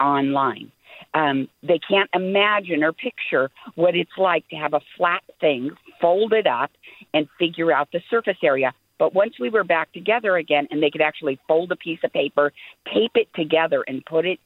online. 0.01 0.71
Um, 1.13 1.49
they 1.63 1.79
can't 1.79 2.11
imagine 2.15 2.83
or 2.83 2.93
picture 2.93 3.51
what 3.75 3.95
it's 3.95 4.17
like 4.17 4.49
to 4.49 4.57
have 4.57 4.75
a 4.75 4.81
flat 4.97 5.23
thing 5.41 5.71
folded 6.01 6.47
up 6.47 6.71
and 7.17 7.27
figure 7.39 7.73
out 7.73 7.89
the 7.93 8.01
surface 8.11 8.37
area. 8.43 8.75
But 8.99 9.15
once 9.15 9.35
we 9.41 9.49
were 9.49 9.65
back 9.65 9.91
together 9.93 10.37
again 10.37 10.69
and 10.71 10.83
they 10.83 10.91
could 10.91 11.01
actually 11.01 11.39
fold 11.49 11.73
a 11.73 11.77
piece 11.77 11.99
of 12.05 12.13
paper, 12.13 12.53
tape 12.93 13.13
it 13.15 13.29
together 13.35 13.83
and 13.89 14.05
put 14.05 14.27
it 14.27 14.39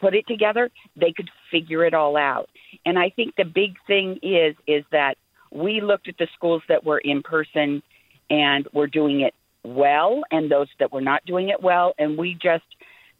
put 0.00 0.14
it 0.14 0.26
together, 0.26 0.70
they 0.96 1.12
could 1.12 1.30
figure 1.50 1.84
it 1.84 1.94
all 1.94 2.16
out. 2.16 2.48
And 2.84 2.98
I 2.98 3.10
think 3.10 3.36
the 3.36 3.44
big 3.44 3.76
thing 3.86 4.18
is 4.22 4.56
is 4.66 4.84
that 4.90 5.16
we 5.50 5.82
looked 5.82 6.08
at 6.08 6.16
the 6.18 6.28
schools 6.34 6.62
that 6.68 6.84
were 6.84 6.98
in 6.98 7.22
person 7.22 7.82
and 8.30 8.66
were 8.72 8.86
doing 8.86 9.20
it 9.20 9.34
well 9.62 10.22
and 10.30 10.50
those 10.50 10.68
that 10.78 10.92
were 10.92 11.02
not 11.02 11.24
doing 11.26 11.50
it 11.50 11.62
well 11.62 11.94
and 11.98 12.18
we 12.18 12.34
just 12.34 12.64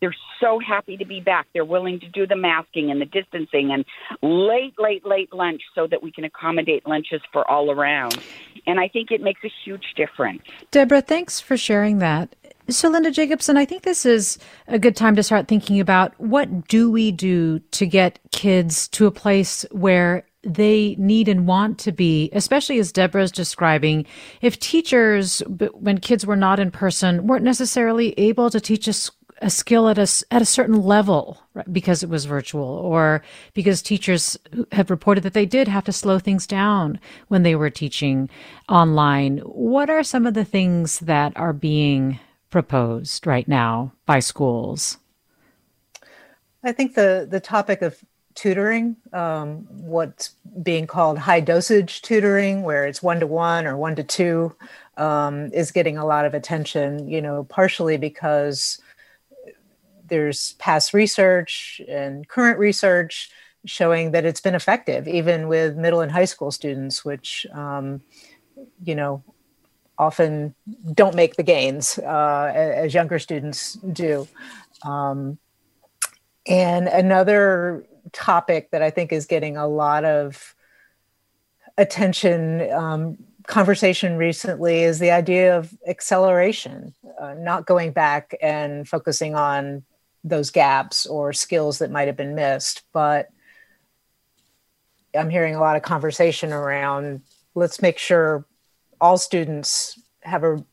they're 0.01 0.15
so 0.41 0.59
happy 0.59 0.97
to 0.97 1.05
be 1.05 1.21
back. 1.21 1.47
They're 1.53 1.65
willing 1.65 2.01
to 2.01 2.09
do 2.09 2.27
the 2.27 2.37
masking 2.37 2.91
and 2.91 3.01
the 3.01 3.07
distancing 3.07 3.71
and 3.73 3.85
late, 4.23 4.75
late, 4.79 5.07
late 5.07 5.33
lunch 5.33 5.63
so 5.75 5.87
that 5.87 6.03
we 6.03 6.13
can 6.13 6.25
accommodate 6.25 6.87
lunches 6.87 7.21
for 7.33 7.49
all 7.51 7.71
around. 7.71 8.19
And 8.67 8.79
I 8.79 8.89
think 8.89 9.11
it 9.11 9.21
makes 9.21 9.43
a 9.45 9.51
huge 9.65 9.95
difference. 9.97 10.43
Deborah, 10.71 11.01
thanks 11.01 11.41
for 11.41 11.57
sharing 11.57 11.99
that. 11.99 12.35
So, 12.71 12.89
Linda 12.89 13.11
Jacobson, 13.11 13.59
I 13.59 13.67
think 13.67 13.83
this 13.83 14.07
is 14.07 14.39
a 14.69 14.79
good 14.79 14.97
time 14.97 15.17
to 15.17 15.23
start 15.23 15.49
thinking 15.49 15.81
about 15.81 16.19
what 16.19 16.67
do 16.67 16.91
we 16.91 17.13
do 17.13 17.59
to 17.59 17.87
get 17.87 18.19
kids 18.33 18.89
to 18.89 19.07
a 19.07 19.11
place 19.11 19.67
where 19.71 20.25
they 20.43 20.95
need 20.99 21.29
and 21.29 21.47
want 21.47 21.79
to 21.81 21.93
be, 21.93 22.31
especially 22.33 22.79
as 22.79 22.93
Deborah's 22.93 23.33
describing, 23.33 24.07
if 24.41 24.59
teachers, 24.59 25.41
when 25.75 25.99
kids 25.99 26.25
were 26.25 26.37
not 26.37 26.59
in 26.59 26.71
person, 26.71 27.27
weren't 27.27 27.45
necessarily 27.45 28.19
able 28.19 28.51
to 28.51 28.61
teach 28.61 28.89
us 28.89 29.11
a 29.43 29.51
skill 29.51 29.89
at 29.89 29.99
a, 29.99 30.09
at 30.31 30.43
a 30.43 30.47
certain 30.47 30.83
level 30.83 31.41
right, 31.55 31.73
because 31.73 32.03
it 32.03 32.09
was 32.09 32.25
virtual 32.25 32.65
or 32.65 33.23
because 33.53 33.83
teachers 33.83 34.39
have 34.73 34.91
reported 34.91 35.23
that 35.25 35.35
they 35.35 35.47
did 35.47 35.69
have 35.69 35.85
to 35.85 35.93
slow 35.93 36.19
things 36.19 36.47
down 36.47 37.01
when 37.29 37.43
they 37.43 37.55
were 37.55 37.71
teaching 37.71 38.31
online. 38.69 39.39
What 39.39 39.91
are 39.91 40.03
some 40.03 40.27
of 40.27 40.35
the 40.35 40.45
things 40.45 41.01
that 41.01 41.33
are 41.37 41.53
being 41.53 42.21
proposed 42.51 43.27
right 43.27 43.49
now 43.49 43.93
by 44.07 44.21
schools? 44.21 44.99
I 46.63 46.73
think 46.73 46.95
the, 46.95 47.27
the 47.29 47.41
topic 47.41 47.83
of 47.83 48.03
tutoring, 48.35 48.97
um, 49.13 49.67
what's 49.69 50.35
being 50.63 50.87
called 50.87 51.19
high 51.19 51.41
dosage 51.41 52.03
tutoring, 52.03 52.63
where 52.63 52.87
it's 52.87 53.03
one 53.03 53.21
to 53.21 53.27
one 53.27 53.67
or 53.67 53.77
one 53.77 53.97
to 53.97 54.03
two, 54.03 54.55
um, 54.97 55.53
is 55.53 55.73
getting 55.73 55.99
a 55.99 56.07
lot 56.07 56.25
of 56.25 56.35
attention, 56.35 57.09
you 57.09 57.21
know, 57.21 57.45
partially 57.45 57.97
because 57.97 58.81
there's 60.09 60.55
past 60.55 60.95
research 60.95 61.81
and 61.89 62.29
current 62.29 62.59
research 62.59 63.31
showing 63.67 64.11
that 64.11 64.25
it's 64.25 64.41
been 64.41 64.55
effective, 64.55 65.09
even 65.09 65.49
with 65.49 65.77
middle 65.77 66.01
and 66.01 66.13
high 66.13 66.27
school 66.27 66.51
students, 66.51 67.05
which, 67.05 67.47
um, 67.55 68.03
you 68.83 68.95
know, 68.95 69.23
often 69.99 70.55
don't 70.93 71.15
make 71.15 71.37
the 71.37 71.43
gains 71.43 71.99
uh, 71.99 72.53
as 72.55 72.93
younger 72.93 73.19
students 73.19 73.75
do. 73.75 74.29
Um, 74.83 75.39
and 76.47 76.89
another 76.89 77.87
topic 78.13 78.71
that 78.71 78.83
I 78.83 78.91
think 78.91 79.13
is 79.13 79.27
getting 79.27 79.57
a 79.57 79.67
lot 79.67 80.05
of 80.05 80.55
attention, 81.79 82.71
um, 82.73 83.17
conversation 83.47 84.17
recently, 84.17 84.83
is 84.83 84.99
the 84.99 85.11
idea 85.11 85.57
of 85.57 85.73
acceleration, 85.87 86.95
uh, 87.19 87.35
not 87.35 87.67
going 87.67 87.93
back 87.93 88.37
and 88.43 88.87
focusing 88.87 89.35
on 89.35 89.85
those 90.25 90.51
gaps 90.51 91.07
or 91.07 91.33
skills 91.33 91.79
that 91.79 91.91
might 91.91 92.09
have 92.09 92.17
been 92.17 92.35
missed. 92.35 92.83
But 92.93 93.29
I'm 95.15 95.31
hearing 95.31 95.55
a 95.55 95.61
lot 95.61 95.77
of 95.77 95.83
conversation 95.83 96.53
around 96.53 97.23
let's 97.55 97.81
make 97.81 97.99
sure 97.99 98.45
all 99.01 99.17
students 99.17 100.01
have 100.23 100.45
a 100.45 100.65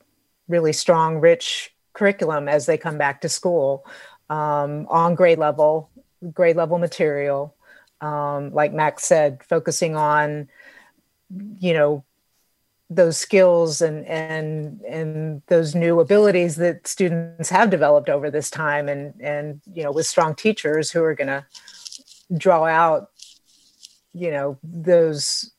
really 0.47 0.73
strong, 0.73 1.19
rich 1.19 1.73
curriculum 1.93 2.47
as 2.47 2.65
they 2.65 2.77
come 2.77 2.97
back 2.97 3.21
to 3.21 3.29
school 3.29 3.85
um, 4.29 4.87
on 4.89 5.15
grade 5.15 5.37
level, 5.37 5.89
grade 6.33 6.55
level 6.55 6.77
material. 6.77 7.55
Um, 7.99 8.51
like 8.51 8.73
Max 8.73 9.03
said, 9.03 9.43
focusing 9.43 9.95
on, 9.95 10.49
you 11.59 11.73
know, 11.73 12.03
those 12.91 13.15
skills 13.15 13.81
and 13.81 14.05
and 14.05 14.81
and 14.81 15.41
those 15.47 15.73
new 15.73 16.01
abilities 16.01 16.57
that 16.57 16.85
students 16.85 17.49
have 17.49 17.69
developed 17.69 18.09
over 18.09 18.29
this 18.29 18.49
time 18.49 18.89
and 18.89 19.13
and 19.21 19.61
you 19.73 19.81
know 19.81 19.93
with 19.93 20.05
strong 20.05 20.35
teachers 20.35 20.91
who 20.91 21.01
are 21.01 21.15
going 21.15 21.29
to 21.29 21.45
draw 22.37 22.65
out 22.65 23.09
you 24.13 24.29
know 24.29 24.57
those 24.61 25.53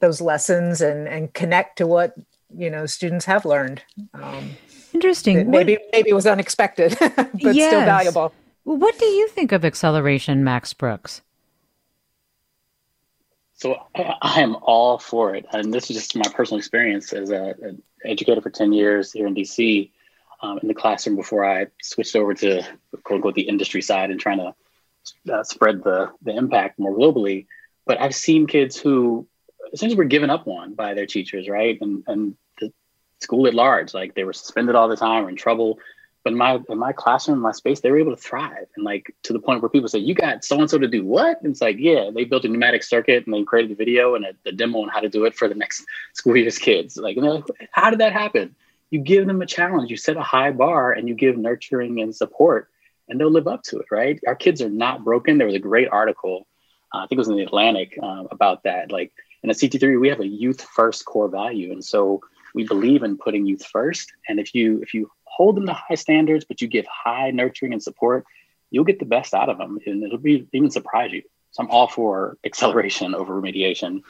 those 0.00 0.20
lessons 0.20 0.80
and 0.80 1.06
and 1.06 1.32
connect 1.32 1.78
to 1.78 1.86
what 1.86 2.14
you 2.56 2.70
know 2.70 2.86
students 2.86 3.24
have 3.24 3.44
learned. 3.44 3.82
Um, 4.14 4.50
interesting. 4.92 5.48
Maybe 5.48 5.74
what, 5.74 5.82
maybe 5.92 6.10
it 6.10 6.14
was 6.14 6.26
unexpected 6.26 6.96
but 7.00 7.54
yes. 7.54 7.70
still 7.70 7.84
valuable. 7.84 8.32
What 8.64 8.98
do 8.98 9.06
you 9.06 9.28
think 9.28 9.52
of 9.52 9.64
acceleration 9.64 10.42
max 10.42 10.74
brooks 10.74 11.22
so 13.58 13.76
I 13.94 14.40
am 14.40 14.56
all 14.62 14.98
for 14.98 15.34
it, 15.34 15.46
and 15.52 15.72
this 15.74 15.90
is 15.90 15.96
just 15.96 16.16
my 16.16 16.28
personal 16.32 16.58
experience 16.58 17.12
as 17.12 17.30
a, 17.30 17.54
an 17.60 17.82
educator 18.04 18.40
for 18.40 18.50
ten 18.50 18.72
years 18.72 19.12
here 19.12 19.26
in 19.26 19.34
DC, 19.34 19.90
um, 20.40 20.58
in 20.62 20.68
the 20.68 20.74
classroom 20.74 21.16
before 21.16 21.44
I 21.44 21.66
switched 21.82 22.16
over 22.16 22.34
to 22.34 22.62
quote 23.02 23.16
unquote 23.16 23.34
the 23.34 23.42
industry 23.42 23.82
side 23.82 24.10
and 24.10 24.18
trying 24.18 24.38
to 24.38 24.54
uh, 25.32 25.44
spread 25.44 25.82
the 25.82 26.12
the 26.22 26.34
impact 26.34 26.78
more 26.78 26.96
globally. 26.96 27.46
But 27.84 28.00
I've 28.00 28.14
seen 28.14 28.46
kids 28.46 28.78
who 28.78 29.26
essentially 29.72 29.98
were 29.98 30.04
given 30.04 30.30
up 30.30 30.46
on 30.46 30.74
by 30.74 30.94
their 30.94 31.06
teachers, 31.06 31.48
right, 31.48 31.76
and 31.80 32.04
and 32.06 32.36
the 32.60 32.72
school 33.20 33.46
at 33.46 33.54
large, 33.54 33.92
like 33.92 34.14
they 34.14 34.24
were 34.24 34.32
suspended 34.32 34.76
all 34.76 34.88
the 34.88 34.96
time 34.96 35.26
or 35.26 35.28
in 35.28 35.36
trouble 35.36 35.78
but 36.24 36.32
in 36.32 36.38
my 36.38 36.58
in 36.68 36.78
my 36.78 36.92
classroom, 36.92 37.38
in 37.38 37.42
my 37.42 37.52
space, 37.52 37.80
they 37.80 37.90
were 37.90 37.98
able 37.98 38.14
to 38.14 38.20
thrive. 38.20 38.66
And 38.76 38.84
like 38.84 39.14
to 39.24 39.32
the 39.32 39.38
point 39.38 39.62
where 39.62 39.68
people 39.68 39.88
say, 39.88 40.00
You 40.00 40.14
got 40.14 40.44
so 40.44 40.60
and 40.60 40.68
so 40.68 40.78
to 40.78 40.88
do 40.88 41.04
what? 41.04 41.40
And 41.42 41.52
it's 41.52 41.60
like, 41.60 41.76
yeah, 41.78 42.10
they 42.14 42.24
built 42.24 42.44
a 42.44 42.48
pneumatic 42.48 42.82
circuit 42.82 43.26
and 43.26 43.34
they 43.34 43.44
created 43.44 43.72
a 43.72 43.74
video 43.74 44.14
and 44.14 44.24
a, 44.24 44.32
a 44.46 44.52
demo 44.52 44.82
on 44.82 44.88
how 44.88 45.00
to 45.00 45.08
do 45.08 45.24
it 45.24 45.34
for 45.34 45.48
the 45.48 45.54
next 45.54 45.84
school 46.14 46.36
year's 46.36 46.58
kids. 46.58 46.96
Like, 46.96 47.16
like, 47.16 47.44
how 47.72 47.90
did 47.90 48.00
that 48.00 48.12
happen? 48.12 48.56
You 48.90 49.00
give 49.00 49.26
them 49.26 49.42
a 49.42 49.46
challenge, 49.46 49.90
you 49.90 49.96
set 49.96 50.16
a 50.16 50.22
high 50.22 50.50
bar 50.50 50.92
and 50.92 51.08
you 51.08 51.14
give 51.14 51.36
nurturing 51.36 52.00
and 52.00 52.14
support, 52.14 52.70
and 53.08 53.20
they'll 53.20 53.30
live 53.30 53.46
up 53.46 53.62
to 53.64 53.78
it, 53.78 53.86
right? 53.90 54.18
Our 54.26 54.34
kids 54.34 54.62
are 54.62 54.70
not 54.70 55.04
broken. 55.04 55.38
There 55.38 55.46
was 55.46 55.56
a 55.56 55.60
great 55.60 55.88
article, 55.88 56.46
uh, 56.92 56.98
I 56.98 57.00
think 57.02 57.12
it 57.12 57.18
was 57.18 57.28
in 57.28 57.36
the 57.36 57.42
Atlantic, 57.42 57.98
uh, 58.02 58.24
about 58.30 58.64
that. 58.64 58.90
Like 58.90 59.12
in 59.42 59.50
a 59.50 59.54
CT3, 59.54 60.00
we 60.00 60.08
have 60.08 60.20
a 60.20 60.26
youth 60.26 60.62
first 60.62 61.04
core 61.04 61.28
value. 61.28 61.70
And 61.70 61.84
so 61.84 62.22
we 62.54 62.64
believe 62.66 63.02
in 63.02 63.18
putting 63.18 63.46
youth 63.46 63.64
first. 63.64 64.12
And 64.28 64.40
if 64.40 64.54
you 64.54 64.80
if 64.82 64.94
you 64.94 65.10
hold 65.38 65.56
them 65.56 65.66
to 65.66 65.72
high 65.72 65.94
standards, 65.94 66.44
but 66.44 66.60
you 66.60 66.66
give 66.66 66.84
high 66.86 67.30
nurturing 67.30 67.72
and 67.72 67.80
support, 67.80 68.24
you'll 68.70 68.84
get 68.84 68.98
the 68.98 69.06
best 69.06 69.32
out 69.32 69.48
of 69.48 69.56
them, 69.56 69.78
and 69.86 70.02
it'll 70.02 70.18
be 70.18 70.46
even 70.52 70.68
surprise 70.68 71.12
you. 71.12 71.22
So 71.52 71.62
I'm 71.62 71.70
all 71.70 71.86
for 71.86 72.36
acceleration 72.44 73.14
over 73.14 73.40
remediation. 73.40 74.02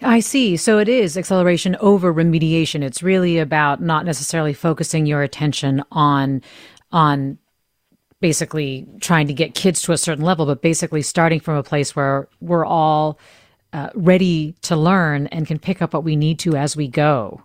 I 0.00 0.20
see. 0.20 0.56
So 0.56 0.78
it 0.78 0.88
is 0.88 1.18
acceleration 1.18 1.76
over 1.80 2.14
remediation. 2.14 2.82
It's 2.82 3.02
really 3.02 3.38
about 3.38 3.82
not 3.82 4.06
necessarily 4.06 4.54
focusing 4.54 5.06
your 5.06 5.22
attention 5.22 5.82
on 5.90 6.40
on 6.92 7.36
basically 8.20 8.86
trying 9.00 9.26
to 9.26 9.32
get 9.32 9.54
kids 9.54 9.82
to 9.82 9.92
a 9.92 9.98
certain 9.98 10.24
level, 10.24 10.46
but 10.46 10.62
basically 10.62 11.02
starting 11.02 11.40
from 11.40 11.56
a 11.56 11.62
place 11.62 11.96
where 11.96 12.28
we're 12.40 12.64
all 12.64 13.18
uh, 13.72 13.90
ready 13.94 14.54
to 14.62 14.76
learn 14.76 15.26
and 15.28 15.46
can 15.46 15.58
pick 15.58 15.82
up 15.82 15.94
what 15.94 16.04
we 16.04 16.16
need 16.16 16.38
to 16.38 16.54
as 16.54 16.76
we 16.76 16.86
go. 16.86 17.42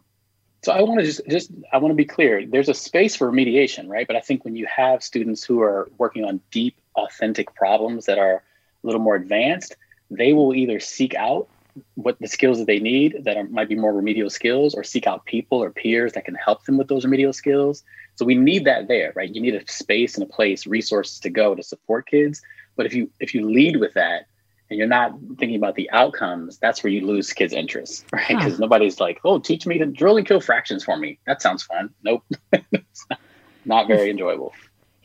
So 0.65 0.71
I 0.71 0.81
want 0.81 0.99
to 0.99 1.05
just 1.05 1.21
just 1.29 1.51
I 1.71 1.77
want 1.77 1.91
to 1.91 1.95
be 1.95 2.05
clear. 2.05 2.43
There's 2.43 2.69
a 2.69 2.73
space 2.73 3.15
for 3.15 3.31
remediation, 3.31 3.87
right? 3.87 4.07
But 4.07 4.15
I 4.15 4.19
think 4.19 4.43
when 4.43 4.55
you 4.55 4.65
have 4.65 5.03
students 5.03 5.43
who 5.43 5.61
are 5.61 5.87
working 5.99 6.25
on 6.25 6.41
deep, 6.49 6.75
authentic 6.95 7.53
problems 7.53 8.05
that 8.05 8.17
are 8.17 8.37
a 8.37 8.41
little 8.81 8.99
more 8.99 9.13
advanced, 9.13 9.75
they 10.09 10.33
will 10.33 10.55
either 10.55 10.79
seek 10.79 11.13
out 11.13 11.47
what 11.93 12.17
the 12.19 12.27
skills 12.27 12.57
that 12.57 12.65
they 12.65 12.79
need 12.79 13.25
that 13.25 13.37
are, 13.37 13.43
might 13.43 13.69
be 13.69 13.75
more 13.75 13.93
remedial 13.93 14.31
skills, 14.31 14.73
or 14.73 14.83
seek 14.83 15.05
out 15.05 15.23
people 15.25 15.61
or 15.61 15.69
peers 15.69 16.13
that 16.13 16.25
can 16.25 16.33
help 16.33 16.63
them 16.63 16.79
with 16.79 16.87
those 16.87 17.05
remedial 17.05 17.33
skills. 17.33 17.83
So 18.15 18.25
we 18.25 18.33
need 18.33 18.65
that 18.65 18.87
there, 18.87 19.13
right? 19.15 19.29
You 19.29 19.41
need 19.41 19.53
a 19.53 19.71
space 19.71 20.15
and 20.15 20.23
a 20.23 20.33
place, 20.33 20.65
resources 20.65 21.19
to 21.19 21.29
go 21.29 21.53
to 21.53 21.61
support 21.61 22.07
kids. 22.07 22.41
But 22.75 22.87
if 22.87 22.95
you 22.95 23.11
if 23.19 23.35
you 23.35 23.47
lead 23.47 23.77
with 23.77 23.93
that, 23.93 24.25
and 24.69 24.79
you're 24.79 24.87
not 24.87 25.13
thinking 25.37 25.55
about 25.55 25.75
the 25.75 25.89
outcomes, 25.91 26.57
that's 26.57 26.83
where 26.83 26.91
you 26.91 27.05
lose 27.05 27.31
kids' 27.33 27.53
interest, 27.53 28.05
right? 28.13 28.27
Because 28.27 28.53
huh. 28.53 28.59
nobody's 28.59 28.99
like, 28.99 29.19
oh, 29.23 29.39
teach 29.39 29.65
me 29.65 29.77
to 29.77 29.85
drill 29.85 30.17
and 30.17 30.27
kill 30.27 30.41
fractions 30.41 30.83
for 30.83 30.97
me. 30.97 31.19
That 31.25 31.41
sounds 31.41 31.63
fun. 31.63 31.89
Nope. 32.03 32.23
not 33.65 33.87
very 33.87 34.09
enjoyable 34.09 34.53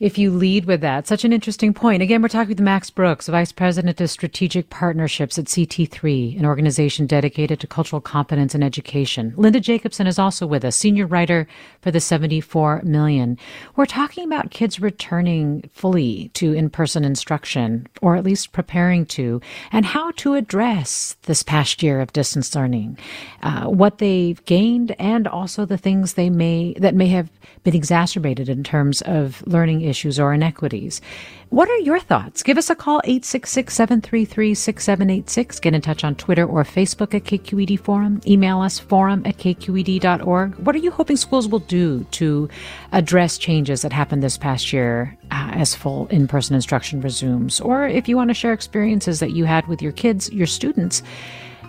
if 0.01 0.17
you 0.17 0.31
lead 0.31 0.65
with 0.65 0.81
that. 0.81 1.07
Such 1.07 1.25
an 1.25 1.33
interesting 1.33 1.75
point. 1.75 2.03
Again, 2.03 2.23
we're 2.23 2.29
talking 2.29 2.49
with 2.49 2.61
Max 2.61 2.89
Brooks, 2.89 3.29
Vice 3.29 3.53
President 3.53 4.01
of 4.01 4.09
Strategic 4.09 4.71
Partnerships 4.71 5.39
at 5.39 5.45
CT3, 5.45 6.39
an 6.39 6.47
organization 6.47 7.07
dedicated 7.07 7.61
to 7.61 7.67
cultural 7.67 8.01
competence 8.01 8.55
and 8.55 8.65
education. 8.65 9.35
Linda 9.37 9.61
Jacobson 9.61 10.07
is 10.07 10.19
also 10.19 10.47
with 10.47 10.65
us, 10.65 10.75
senior 10.75 11.07
writer 11.07 11.47
for 11.83 11.91
the 11.91 12.01
74 12.01 12.81
Million. 12.83 13.39
We're 13.77 13.85
talking 13.85 14.25
about 14.25 14.51
kids 14.51 14.81
returning 14.81 15.69
fully 15.73 16.31
to 16.35 16.55
in-person 16.55 17.05
instruction, 17.05 17.87
or 18.01 18.17
at 18.17 18.25
least 18.25 18.53
preparing 18.53 19.05
to, 19.07 19.43
and 19.71 19.85
how 19.85 20.13
to 20.13 20.35
address 20.35 21.17
this 21.23 21.43
past 21.43 21.83
year 21.83 22.01
of 22.01 22.13
distance 22.15 22.55
learning, 22.55 22.99
uh, 23.43 23.67
what 23.67 23.99
they've 23.99 24.43
gained, 24.47 24.97
and 24.99 25.29
also 25.29 25.67
the 25.67 25.77
things 25.77 26.15
they 26.15 26.31
may 26.31 26.73
that 26.79 26.95
may 26.95 27.09
have 27.09 27.29
been 27.65 27.77
exacerbated 27.77 28.49
in 28.49 28.65
terms 28.65 29.03
of 29.03 29.47
learning 29.47 29.83
issues 29.91 30.19
or 30.19 30.33
inequities. 30.33 31.03
What 31.51 31.69
are 31.69 31.79
your 31.79 31.99
thoughts? 31.99 32.45
Give 32.45 32.57
us 32.57 32.71
a 32.71 32.77
call, 32.77 33.01
866 33.05 33.75
733 33.75 34.55
6786. 34.55 35.61
Get 35.61 35.75
in 35.75 35.81
touch 35.83 36.05
on 36.05 36.15
Twitter 36.15 36.47
or 36.47 36.63
Facebook 36.63 37.13
at 37.13 37.25
KQED 37.25 37.81
Forum. 37.81 38.21
Email 38.27 38.61
us, 38.61 38.79
forum 38.79 39.23
at 39.27 39.37
kqed.org. 39.37 40.55
What 40.61 40.75
are 40.77 40.79
you 40.79 40.93
hoping 40.93 41.17
schools 41.17 41.49
will 41.49 41.59
do 41.59 42.05
to 42.13 42.49
address 42.93 43.37
changes 43.37 43.83
that 43.83 43.93
happened 43.93 44.23
this 44.23 44.39
past 44.39 44.73
year 44.73 45.19
uh, 45.33 45.51
as 45.55 45.75
full 45.75 46.07
in 46.07 46.29
person 46.29 46.55
instruction 46.55 47.01
resumes? 47.01 47.61
Or 47.61 47.87
if 47.87 48.09
you 48.09 48.17
want 48.17 48.31
to 48.31 48.35
share 48.35 48.53
experiences 48.53 49.19
that 49.19 49.33
you 49.33 49.45
had 49.45 49.67
with 49.67 49.83
your 49.83 49.93
kids, 49.93 50.33
your 50.33 50.47
students, 50.47 51.03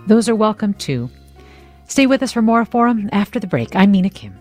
those 0.05 0.29
are 0.29 0.36
welcome 0.36 0.75
too. 0.75 1.10
Stay 1.88 2.07
with 2.07 2.23
us 2.23 2.31
for 2.31 2.41
more 2.41 2.63
Forum 2.65 3.10
after 3.12 3.39
the 3.39 3.47
break. 3.47 3.75
I'm 3.75 3.91
Mina 3.91 4.10
Kim. 4.10 4.40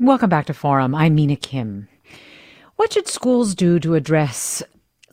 Welcome 0.00 0.30
back 0.30 0.46
to 0.46 0.54
Forum. 0.54 0.94
I'm 0.94 1.16
Mina 1.16 1.34
Kim. 1.34 1.88
What 2.76 2.92
should 2.92 3.08
schools 3.08 3.56
do 3.56 3.80
to 3.80 3.96
address 3.96 4.62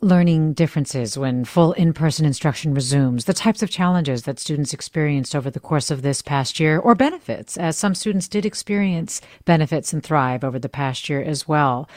learning 0.00 0.52
differences 0.52 1.18
when 1.18 1.44
full 1.44 1.72
in 1.72 1.92
person 1.92 2.24
instruction 2.24 2.72
resumes? 2.72 3.24
The 3.24 3.34
types 3.34 3.64
of 3.64 3.70
challenges 3.70 4.22
that 4.22 4.38
students 4.38 4.72
experienced 4.72 5.34
over 5.34 5.50
the 5.50 5.58
course 5.58 5.90
of 5.90 6.02
this 6.02 6.22
past 6.22 6.60
year, 6.60 6.78
or 6.78 6.94
benefits, 6.94 7.56
as 7.56 7.76
some 7.76 7.96
students 7.96 8.28
did 8.28 8.46
experience 8.46 9.20
benefits 9.44 9.92
and 9.92 10.04
thrive 10.04 10.44
over 10.44 10.60
the 10.60 10.68
past 10.68 11.08
year 11.08 11.20
as 11.20 11.48
well. 11.48 11.88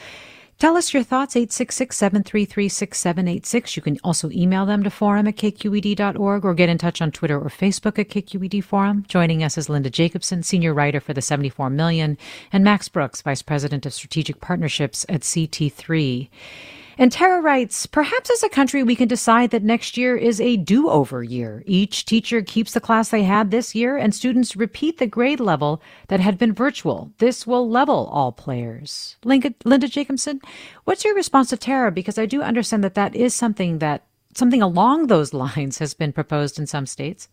Tell 0.60 0.76
us 0.76 0.92
your 0.92 1.02
thoughts, 1.02 1.36
866 1.36 1.96
733 1.96 2.68
6786. 2.68 3.76
You 3.76 3.82
can 3.82 3.98
also 4.04 4.28
email 4.30 4.66
them 4.66 4.82
to 4.82 4.90
forum 4.90 5.26
at 5.26 5.36
kqed.org 5.36 6.44
or 6.44 6.52
get 6.52 6.68
in 6.68 6.76
touch 6.76 7.00
on 7.00 7.10
Twitter 7.10 7.40
or 7.40 7.48
Facebook 7.48 7.98
at 7.98 8.10
KQED 8.10 8.62
Forum. 8.62 9.06
Joining 9.08 9.42
us 9.42 9.56
is 9.56 9.70
Linda 9.70 9.88
Jacobson, 9.88 10.42
senior 10.42 10.74
writer 10.74 11.00
for 11.00 11.14
the 11.14 11.22
74 11.22 11.70
Million, 11.70 12.18
and 12.52 12.62
Max 12.62 12.90
Brooks, 12.90 13.22
vice 13.22 13.40
president 13.40 13.86
of 13.86 13.94
strategic 13.94 14.42
partnerships 14.42 15.06
at 15.08 15.22
CT3. 15.22 16.28
And 17.00 17.10
Tara 17.10 17.40
writes, 17.40 17.86
perhaps 17.86 18.30
as 18.30 18.42
a 18.42 18.50
country, 18.50 18.82
we 18.82 18.94
can 18.94 19.08
decide 19.08 19.52
that 19.52 19.62
next 19.62 19.96
year 19.96 20.18
is 20.18 20.38
a 20.38 20.58
do 20.58 20.90
over 20.90 21.22
year. 21.22 21.62
Each 21.64 22.04
teacher 22.04 22.42
keeps 22.42 22.74
the 22.74 22.80
class 22.80 23.08
they 23.08 23.22
had 23.22 23.50
this 23.50 23.74
year, 23.74 23.96
and 23.96 24.14
students 24.14 24.54
repeat 24.54 24.98
the 24.98 25.06
grade 25.06 25.40
level 25.40 25.80
that 26.08 26.20
had 26.20 26.36
been 26.36 26.52
virtual. 26.52 27.10
This 27.16 27.46
will 27.46 27.66
level 27.66 28.10
all 28.12 28.32
players. 28.32 29.16
Linda, 29.24 29.54
Linda 29.64 29.88
Jacobson, 29.88 30.42
what's 30.84 31.02
your 31.02 31.14
response 31.14 31.48
to 31.48 31.56
Tara? 31.56 31.90
Because 31.90 32.18
I 32.18 32.26
do 32.26 32.42
understand 32.42 32.84
that 32.84 32.96
that 32.96 33.16
is 33.16 33.34
something 33.34 33.78
that 33.78 34.04
something 34.34 34.60
along 34.60 35.06
those 35.06 35.32
lines 35.56 35.78
has 35.78 35.94
been 35.94 36.12
proposed 36.12 36.58
in 36.58 36.66
some 36.66 36.84
states. 36.84 37.30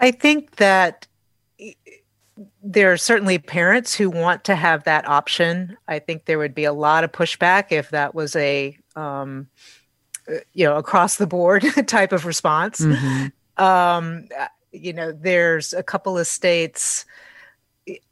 I 0.00 0.10
think 0.10 0.56
that 0.56 1.06
there 2.62 2.92
are 2.92 2.96
certainly 2.96 3.38
parents 3.38 3.94
who 3.94 4.10
want 4.10 4.44
to 4.44 4.54
have 4.54 4.84
that 4.84 5.06
option. 5.06 5.76
I 5.88 5.98
think 5.98 6.24
there 6.24 6.38
would 6.38 6.54
be 6.54 6.64
a 6.64 6.72
lot 6.72 7.04
of 7.04 7.12
pushback 7.12 7.66
if 7.70 7.90
that 7.90 8.14
was 8.14 8.34
a 8.36 8.76
um, 8.96 9.48
uh, 10.28 10.38
you 10.52 10.64
know 10.64 10.76
across 10.76 11.16
the 11.16 11.26
board 11.26 11.64
type 11.86 12.12
of 12.12 12.24
response. 12.26 12.80
Mm-hmm. 12.80 13.62
Um, 13.62 14.28
uh, 14.38 14.46
you 14.72 14.92
know, 14.92 15.12
there's 15.12 15.72
a 15.72 15.82
couple 15.82 16.16
of 16.16 16.26
states. 16.26 17.04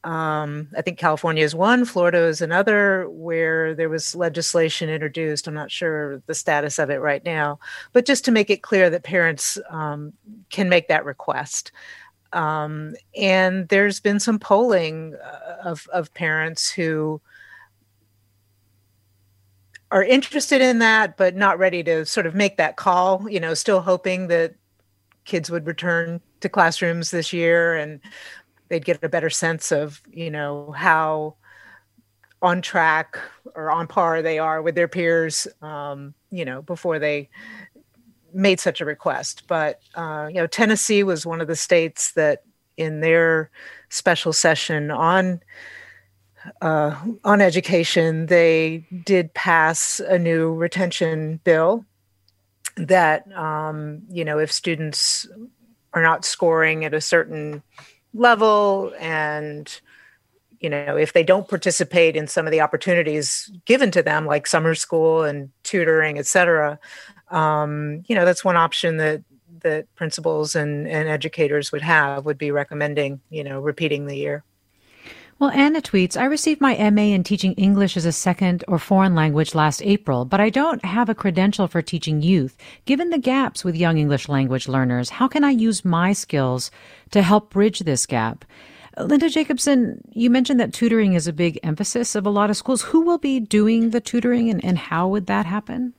Um, 0.03 0.69
I 0.77 0.83
think 0.83 0.99
California 0.99 1.45
is 1.45 1.55
one, 1.55 1.85
Florida 1.85 2.25
is 2.25 2.41
another, 2.41 3.09
where 3.11 3.75
there 3.75 3.89
was 3.89 4.17
legislation 4.17 4.89
introduced. 4.89 5.47
I'm 5.47 5.55
not 5.55 5.71
sure 5.71 6.21
the 6.27 6.35
status 6.35 6.79
of 6.79 6.91
it 6.91 6.97
right 6.97 7.25
now, 7.25 7.61
but 7.93 8.07
just 8.07 8.25
to 8.25 8.33
make 8.33 8.51
it 8.51 8.63
clear 8.63 8.91
that 8.91 9.05
parents 9.05 9.57
um, 9.71 10.13
can 10.51 10.69
make 10.69 10.89
that 10.89 11.05
request. 11.05 11.71
Um, 12.33 12.95
and 13.17 13.69
there's 13.69 14.01
been 14.01 14.21
some 14.21 14.39
polling 14.39 15.15
uh, 15.15 15.57
of, 15.65 15.89
of 15.93 16.13
parents 16.15 16.71
who 16.71 17.21
are 19.91 20.05
interested 20.05 20.61
in 20.61 20.81
that, 20.81 21.17
but 21.17 21.35
not 21.35 21.59
ready 21.59 21.83
to 21.83 22.05
sort 22.05 22.27
of 22.27 22.35
make 22.35 22.59
that 22.59 22.77
call, 22.77 23.29
you 23.29 23.41
know, 23.41 23.55
still 23.55 23.81
hoping 23.81 24.29
that 24.29 24.55
kids 25.25 25.51
would 25.51 25.67
return 25.67 26.21
to 26.41 26.49
classrooms 26.49 27.11
this 27.11 27.33
year 27.33 27.75
and 27.75 28.01
they'd 28.69 28.85
get 28.85 29.03
a 29.03 29.09
better 29.09 29.31
sense 29.31 29.73
of, 29.73 30.03
you 30.13 30.31
know, 30.31 30.73
how 30.73 31.35
on 32.41 32.63
track 32.63 33.19
or 33.55 33.71
on 33.71 33.87
par 33.87 34.23
they 34.23 34.39
are 34.39 34.63
with 34.63 34.75
their 34.75 34.89
peers, 34.89 35.49
um, 35.63 36.15
you 36.31 36.45
know, 36.45 36.63
before 36.63 36.99
they 36.99 37.29
made 38.33 38.61
such 38.61 38.81
a 38.81 38.85
request. 38.85 39.45
But 39.47 39.81
uh, 39.95 40.29
you 40.29 40.37
know, 40.37 40.47
Tennessee 40.47 41.03
was 41.03 41.27
one 41.27 41.41
of 41.41 41.49
the 41.49 41.57
states 41.57 42.13
that, 42.13 42.43
in 42.77 43.01
their 43.01 43.51
special 43.89 44.33
session 44.33 44.91
on 44.91 45.41
uh, 46.61 46.95
on 47.25 47.41
education, 47.41 48.27
they 48.27 48.87
did 49.05 49.35
pass 49.35 50.01
a 50.01 50.19
new 50.19 50.55
retention 50.55 51.41
bill 51.43 51.85
that 52.77 53.31
um, 53.37 54.03
you 54.11 54.25
know 54.25 54.39
if 54.39 54.53
students 54.53 55.27
are 55.93 56.03
not 56.03 56.25
scoring 56.25 56.85
at 56.85 56.95
a 56.95 57.01
certain 57.01 57.63
level 58.15 58.93
and 59.01 59.81
you 60.61 60.71
know 60.71 60.97
if 60.97 61.13
they 61.13 61.23
don't 61.23 61.49
participate 61.49 62.17
in 62.17 62.27
some 62.27 62.47
of 62.47 62.53
the 62.53 62.61
opportunities 62.61 63.51
given 63.65 63.91
to 63.91 64.03
them 64.03 64.27
like 64.27 64.47
summer 64.47 64.75
school 64.75 65.25
and 65.25 65.51
tutoring 65.63 66.19
et 66.19 66.27
cetera 66.27 66.79
um, 67.31 68.03
you 68.07 68.15
know 68.15 68.25
that's 68.25 68.45
one 68.45 68.57
option 68.57 68.97
that 68.99 69.23
that 69.61 69.93
principals 69.97 70.55
and, 70.55 70.87
and 70.87 71.09
educators 71.09 71.73
would 71.73 71.83
have 71.83 72.25
would 72.25 72.39
be 72.39 72.51
recommending 72.51 73.21
you 73.31 73.45
know 73.45 73.61
repeating 73.61 74.07
the 74.07 74.17
year 74.17 74.45
well, 75.41 75.51
Anna 75.51 75.81
tweets, 75.81 76.17
I 76.17 76.25
received 76.25 76.61
my 76.61 76.75
MA 76.91 77.15
in 77.15 77.23
teaching 77.23 77.53
English 77.53 77.97
as 77.97 78.05
a 78.05 78.11
second 78.11 78.65
or 78.67 78.77
foreign 78.77 79.15
language 79.15 79.55
last 79.55 79.81
April, 79.85 80.25
but 80.25 80.41
I 80.41 80.51
don't 80.51 80.85
have 80.85 81.09
a 81.09 81.15
credential 81.15 81.69
for 81.69 81.81
teaching 81.81 82.23
youth. 82.23 82.57
Given 82.87 83.11
the 83.11 83.19
gaps 83.19 83.63
with 83.63 83.77
young 83.77 83.99
English 83.99 84.29
language 84.29 84.67
learners, 84.67 85.11
how 85.11 85.29
can 85.29 85.45
I 85.45 85.51
use 85.51 85.85
my 85.85 86.13
skills 86.13 86.73
to 87.13 87.23
help 87.23 87.51
bridge 87.51 87.79
this 87.79 88.05
gap? 88.05 88.45
Linda 88.99 89.29
Jacobson, 89.29 90.01
you 90.11 90.29
mentioned 90.29 90.59
that 90.59 90.73
tutoring 90.73 91.15
is 91.15 91.29
a 91.29 91.33
big 91.33 91.61
emphasis 91.63 92.17
of 92.17 92.27
a 92.27 92.31
lot 92.31 92.51
of 92.51 92.57
schools. 92.57 92.83
Who 92.83 93.03
will 93.03 93.19
be 93.19 93.39
doing 93.39 93.91
the 93.91 94.01
tutoring 94.01 94.51
and, 94.51 94.65
and 94.65 94.77
how 94.77 95.07
would 95.07 95.27
that 95.27 95.47
happen? 95.47 95.95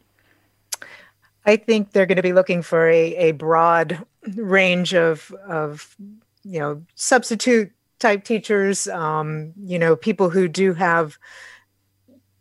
I 1.45 1.55
think 1.55 1.91
they're 1.91 2.05
going 2.05 2.17
to 2.17 2.23
be 2.23 2.33
looking 2.33 2.61
for 2.61 2.87
a, 2.89 3.15
a 3.15 3.31
broad 3.31 4.05
range 4.35 4.93
of, 4.93 5.31
of, 5.47 5.95
you 6.43 6.59
know, 6.59 6.83
substitute 6.95 7.71
type 7.99 8.23
teachers, 8.23 8.87
um, 8.87 9.53
you 9.61 9.77
know, 9.77 9.95
people 9.95 10.29
who 10.29 10.47
do 10.47 10.73
have, 10.73 11.17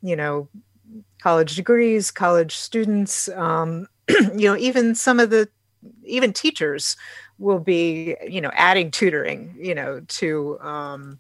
you 0.03 0.17
know, 0.17 0.49
college 1.21 1.57
degrees, 1.57 2.11
college 2.11 2.57
students, 2.57 3.29
um, 3.31 3.87
you 4.09 4.49
know, 4.49 4.57
even 4.57 4.95
some 4.95 5.21
of 5.21 5.31
the, 5.31 5.49
even 6.05 6.33
teachers 6.33 6.97
will 7.39 7.59
be, 7.59 8.17
you 8.27 8.41
know, 8.41 8.51
adding 8.55 8.91
tutoring, 8.91 9.55
you 9.59 9.75
know, 9.75 10.01
to, 10.09 10.59
um, 10.61 11.19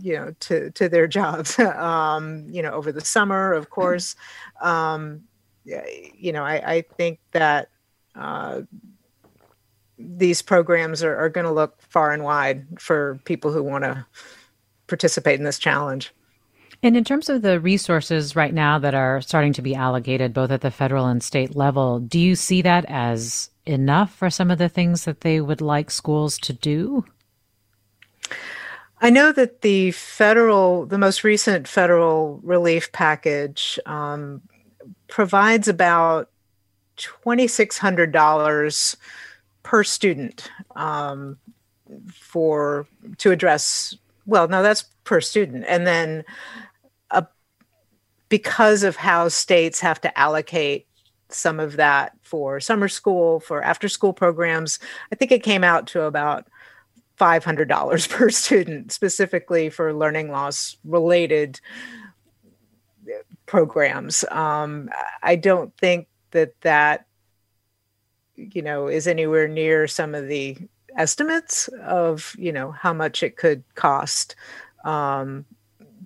you 0.00 0.14
know, 0.14 0.34
to, 0.40 0.70
to 0.72 0.88
their 0.88 1.06
jobs, 1.18 1.58
um, 1.58 2.46
you 2.50 2.62
know, 2.62 2.72
over 2.72 2.92
the 2.92 3.04
summer, 3.04 3.52
of 3.52 3.70
course. 3.70 4.16
Um, 4.62 5.22
you 5.66 6.32
know, 6.32 6.44
I, 6.44 6.74
I 6.74 6.82
think 6.96 7.18
that 7.32 7.68
uh, 8.14 8.62
these 9.98 10.42
programs 10.42 11.02
are, 11.02 11.16
are 11.16 11.28
going 11.28 11.46
to 11.46 11.52
look 11.52 11.80
far 11.82 12.12
and 12.12 12.22
wide 12.22 12.66
for 12.78 13.20
people 13.24 13.52
who 13.52 13.62
want 13.62 13.84
to 13.84 14.06
participate 14.86 15.38
in 15.38 15.44
this 15.44 15.58
challenge. 15.58 16.12
And 16.82 16.96
in 16.96 17.04
terms 17.04 17.28
of 17.28 17.42
the 17.42 17.58
resources 17.58 18.36
right 18.36 18.52
now 18.52 18.78
that 18.78 18.94
are 18.94 19.20
starting 19.20 19.52
to 19.54 19.62
be 19.62 19.74
allocated 19.74 20.34
both 20.34 20.50
at 20.50 20.60
the 20.60 20.70
federal 20.70 21.06
and 21.06 21.22
state 21.22 21.56
level, 21.56 22.00
do 22.00 22.18
you 22.18 22.36
see 22.36 22.62
that 22.62 22.84
as 22.86 23.50
enough 23.64 24.14
for 24.14 24.30
some 24.30 24.50
of 24.50 24.58
the 24.58 24.68
things 24.68 25.04
that 25.04 25.22
they 25.22 25.40
would 25.40 25.60
like 25.60 25.90
schools 25.90 26.38
to 26.38 26.52
do? 26.52 27.04
I 29.00 29.10
know 29.10 29.32
that 29.32 29.62
the 29.62 29.90
federal, 29.90 30.86
the 30.86 30.98
most 30.98 31.24
recent 31.24 31.66
federal 31.66 32.40
relief 32.42 32.92
package 32.92 33.78
um, 33.86 34.42
provides 35.08 35.68
about 35.68 36.30
$2,600 36.96 38.96
per 39.62 39.84
student 39.84 40.50
um, 40.74 41.38
for 42.12 42.86
to 43.18 43.30
address. 43.30 43.94
Well, 44.26 44.48
no, 44.48 44.62
that's 44.62 44.84
per 45.04 45.20
student, 45.20 45.64
and 45.68 45.86
then 45.86 46.24
uh, 47.10 47.22
because 48.28 48.82
of 48.82 48.96
how 48.96 49.28
states 49.28 49.80
have 49.80 50.00
to 50.00 50.18
allocate 50.18 50.86
some 51.28 51.60
of 51.60 51.76
that 51.76 52.12
for 52.22 52.60
summer 52.60 52.88
school, 52.88 53.40
for 53.40 53.62
after 53.62 53.88
school 53.88 54.12
programs, 54.12 54.78
I 55.12 55.16
think 55.16 55.32
it 55.32 55.42
came 55.42 55.64
out 55.64 55.86
to 55.88 56.02
about 56.02 56.46
$500 57.18 58.08
per 58.10 58.30
student, 58.30 58.92
specifically 58.92 59.70
for 59.70 59.92
learning 59.92 60.30
loss 60.30 60.76
related 60.84 61.60
programs. 63.46 64.24
Um, 64.30 64.90
I 65.22 65.36
don't 65.36 65.76
think 65.78 66.08
that 66.32 66.60
that 66.62 67.06
you 68.34 68.62
know 68.62 68.88
is 68.88 69.06
anywhere 69.06 69.48
near 69.48 69.86
some 69.86 70.14
of 70.14 70.28
the 70.28 70.56
estimates 70.96 71.68
of 71.84 72.34
you 72.38 72.52
know 72.52 72.72
how 72.72 72.92
much 72.92 73.22
it 73.22 73.36
could 73.36 73.62
cost 73.74 74.36
um, 74.84 75.44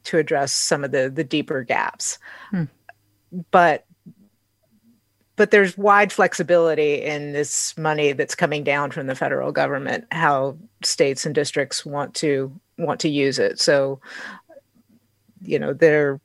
to 0.04 0.18
address 0.18 0.52
some 0.52 0.84
of 0.84 0.92
the 0.92 1.10
the 1.10 1.24
deeper 1.24 1.62
gaps. 1.64 2.18
Hmm. 2.50 2.64
But 3.50 3.84
but 5.40 5.52
there's 5.52 5.78
wide 5.78 6.12
flexibility 6.12 7.02
in 7.02 7.32
this 7.32 7.74
money 7.78 8.12
that's 8.12 8.34
coming 8.34 8.62
down 8.62 8.90
from 8.90 9.06
the 9.06 9.14
federal 9.14 9.52
government 9.52 10.04
how 10.10 10.54
states 10.84 11.24
and 11.24 11.34
districts 11.34 11.86
want 11.86 12.14
to 12.14 12.52
want 12.76 13.00
to 13.00 13.08
use 13.08 13.38
it 13.38 13.58
so 13.58 14.00
you 15.40 15.58
know 15.58 15.72
they're 15.72 16.20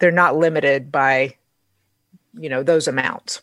they're 0.00 0.10
not 0.10 0.36
limited 0.36 0.90
by 0.90 1.36
you 2.34 2.48
know 2.48 2.62
those 2.62 2.88
amounts. 2.88 3.42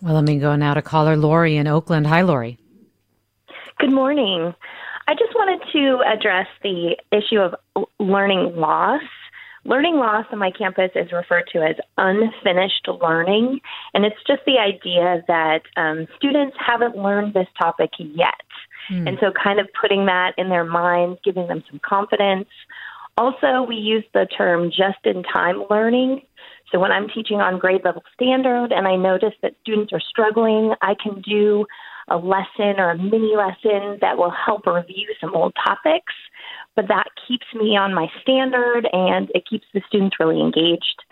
Well 0.00 0.14
let 0.14 0.24
me 0.24 0.38
go 0.38 0.54
now 0.54 0.74
to 0.74 0.82
caller 0.82 1.16
lori 1.16 1.56
in 1.56 1.66
oakland. 1.66 2.06
Hi 2.06 2.22
lori. 2.22 2.58
Good 3.78 3.92
morning. 3.92 4.54
I 5.08 5.14
just 5.14 5.34
wanted 5.34 5.60
to 5.72 6.02
address 6.06 6.46
the 6.62 6.96
issue 7.12 7.38
of 7.40 7.54
learning 7.98 8.56
loss. 8.56 9.02
Learning 9.64 9.96
loss 9.96 10.26
on 10.30 10.38
my 10.38 10.52
campus 10.52 10.90
is 10.94 11.10
referred 11.10 11.44
to 11.52 11.58
as 11.58 11.74
unfinished 11.98 12.86
learning 13.00 13.60
and 13.94 14.04
it's 14.04 14.22
just 14.26 14.42
the 14.46 14.58
idea 14.58 15.24
that 15.26 15.62
um, 15.76 16.06
students 16.16 16.56
haven't 16.64 16.96
learned 16.96 17.34
this 17.34 17.48
topic 17.58 17.90
yet. 17.98 18.34
Mm. 18.90 19.08
and 19.08 19.18
so 19.20 19.32
kind 19.32 19.58
of 19.58 19.66
putting 19.80 20.06
that 20.06 20.32
in 20.38 20.48
their 20.48 20.64
minds 20.64 21.18
giving 21.24 21.48
them 21.48 21.64
some 21.68 21.80
confidence 21.80 22.46
Also, 23.18 23.62
we 23.66 23.76
use 23.76 24.04
the 24.12 24.26
term 24.26 24.70
just 24.70 25.04
in 25.04 25.22
time 25.22 25.64
learning. 25.70 26.22
So 26.70 26.78
when 26.78 26.92
I'm 26.92 27.08
teaching 27.08 27.40
on 27.40 27.58
grade 27.58 27.82
level 27.84 28.02
standard 28.14 28.72
and 28.72 28.86
I 28.86 28.96
notice 28.96 29.32
that 29.42 29.54
students 29.62 29.92
are 29.92 30.00
struggling, 30.00 30.74
I 30.82 30.94
can 31.02 31.22
do 31.22 31.66
a 32.08 32.16
lesson 32.16 32.78
or 32.78 32.90
a 32.90 32.98
mini 32.98 33.34
lesson 33.36 33.98
that 34.00 34.18
will 34.18 34.30
help 34.32 34.66
review 34.66 35.08
some 35.20 35.34
old 35.34 35.54
topics. 35.64 36.12
But 36.74 36.88
that 36.88 37.06
keeps 37.26 37.46
me 37.54 37.76
on 37.76 37.94
my 37.94 38.08
standard 38.20 38.86
and 38.92 39.30
it 39.34 39.44
keeps 39.48 39.66
the 39.72 39.80
students 39.88 40.16
really 40.20 40.40
engaged 40.40 41.02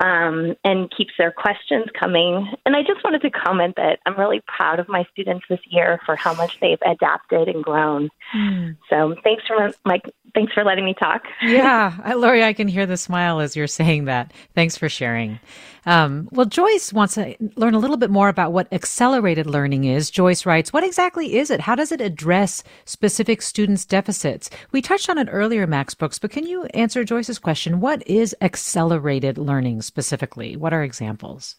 um, 0.00 0.54
and 0.64 0.90
keeps 0.96 1.12
their 1.18 1.32
questions 1.32 1.86
coming. 1.98 2.52
And 2.64 2.76
I 2.76 2.82
just 2.82 3.02
wanted 3.02 3.22
to 3.22 3.30
comment 3.30 3.74
that 3.76 3.98
I'm 4.06 4.18
really 4.18 4.40
proud 4.46 4.78
of 4.78 4.88
my 4.88 5.04
students 5.12 5.44
this 5.48 5.60
year 5.68 6.00
for 6.06 6.14
how 6.14 6.34
much 6.34 6.58
they've 6.60 6.78
adapted 6.84 7.48
and 7.48 7.64
grown. 7.64 8.08
Mm. 8.34 8.76
So 8.88 9.16
thanks 9.24 9.44
for 9.46 9.72
my 9.84 10.00
thanks 10.34 10.52
for 10.52 10.64
letting 10.64 10.84
me 10.84 10.94
talk. 10.94 11.22
yeah, 11.42 12.12
Lori, 12.16 12.44
I 12.44 12.52
can 12.52 12.68
hear 12.68 12.86
the 12.86 12.96
smile 12.96 13.40
as 13.40 13.56
you're 13.56 13.66
saying 13.66 14.04
that. 14.04 14.32
Thanks 14.54 14.76
for 14.76 14.88
sharing. 14.88 15.40
Um, 15.86 16.28
well, 16.32 16.46
Joyce 16.46 16.92
wants 16.92 17.14
to 17.14 17.36
learn 17.56 17.74
a 17.74 17.78
little 17.78 17.96
bit 17.96 18.10
more 18.10 18.28
about 18.28 18.52
what 18.52 18.72
accelerated 18.72 19.46
learning 19.46 19.84
is. 19.84 20.10
Joyce 20.10 20.46
writes, 20.46 20.72
What 20.72 20.84
exactly 20.84 21.36
is 21.36 21.50
it? 21.50 21.60
How 21.60 21.74
does 21.74 21.92
it 21.92 22.00
address 22.00 22.62
specific 22.84 23.42
students' 23.42 23.84
deficits? 23.84 24.50
We 24.72 24.82
touched 24.82 25.08
on 25.08 25.18
it 25.18 25.28
earlier, 25.30 25.66
Max 25.66 25.94
Brooks, 25.94 26.18
but 26.18 26.30
can 26.30 26.46
you 26.46 26.64
answer 26.66 27.04
Joyce's 27.04 27.38
question? 27.38 27.80
What 27.80 28.06
is 28.06 28.34
accelerated 28.40 29.38
learning 29.38 29.82
specifically? 29.82 30.56
What 30.56 30.72
are 30.72 30.82
examples? 30.82 31.56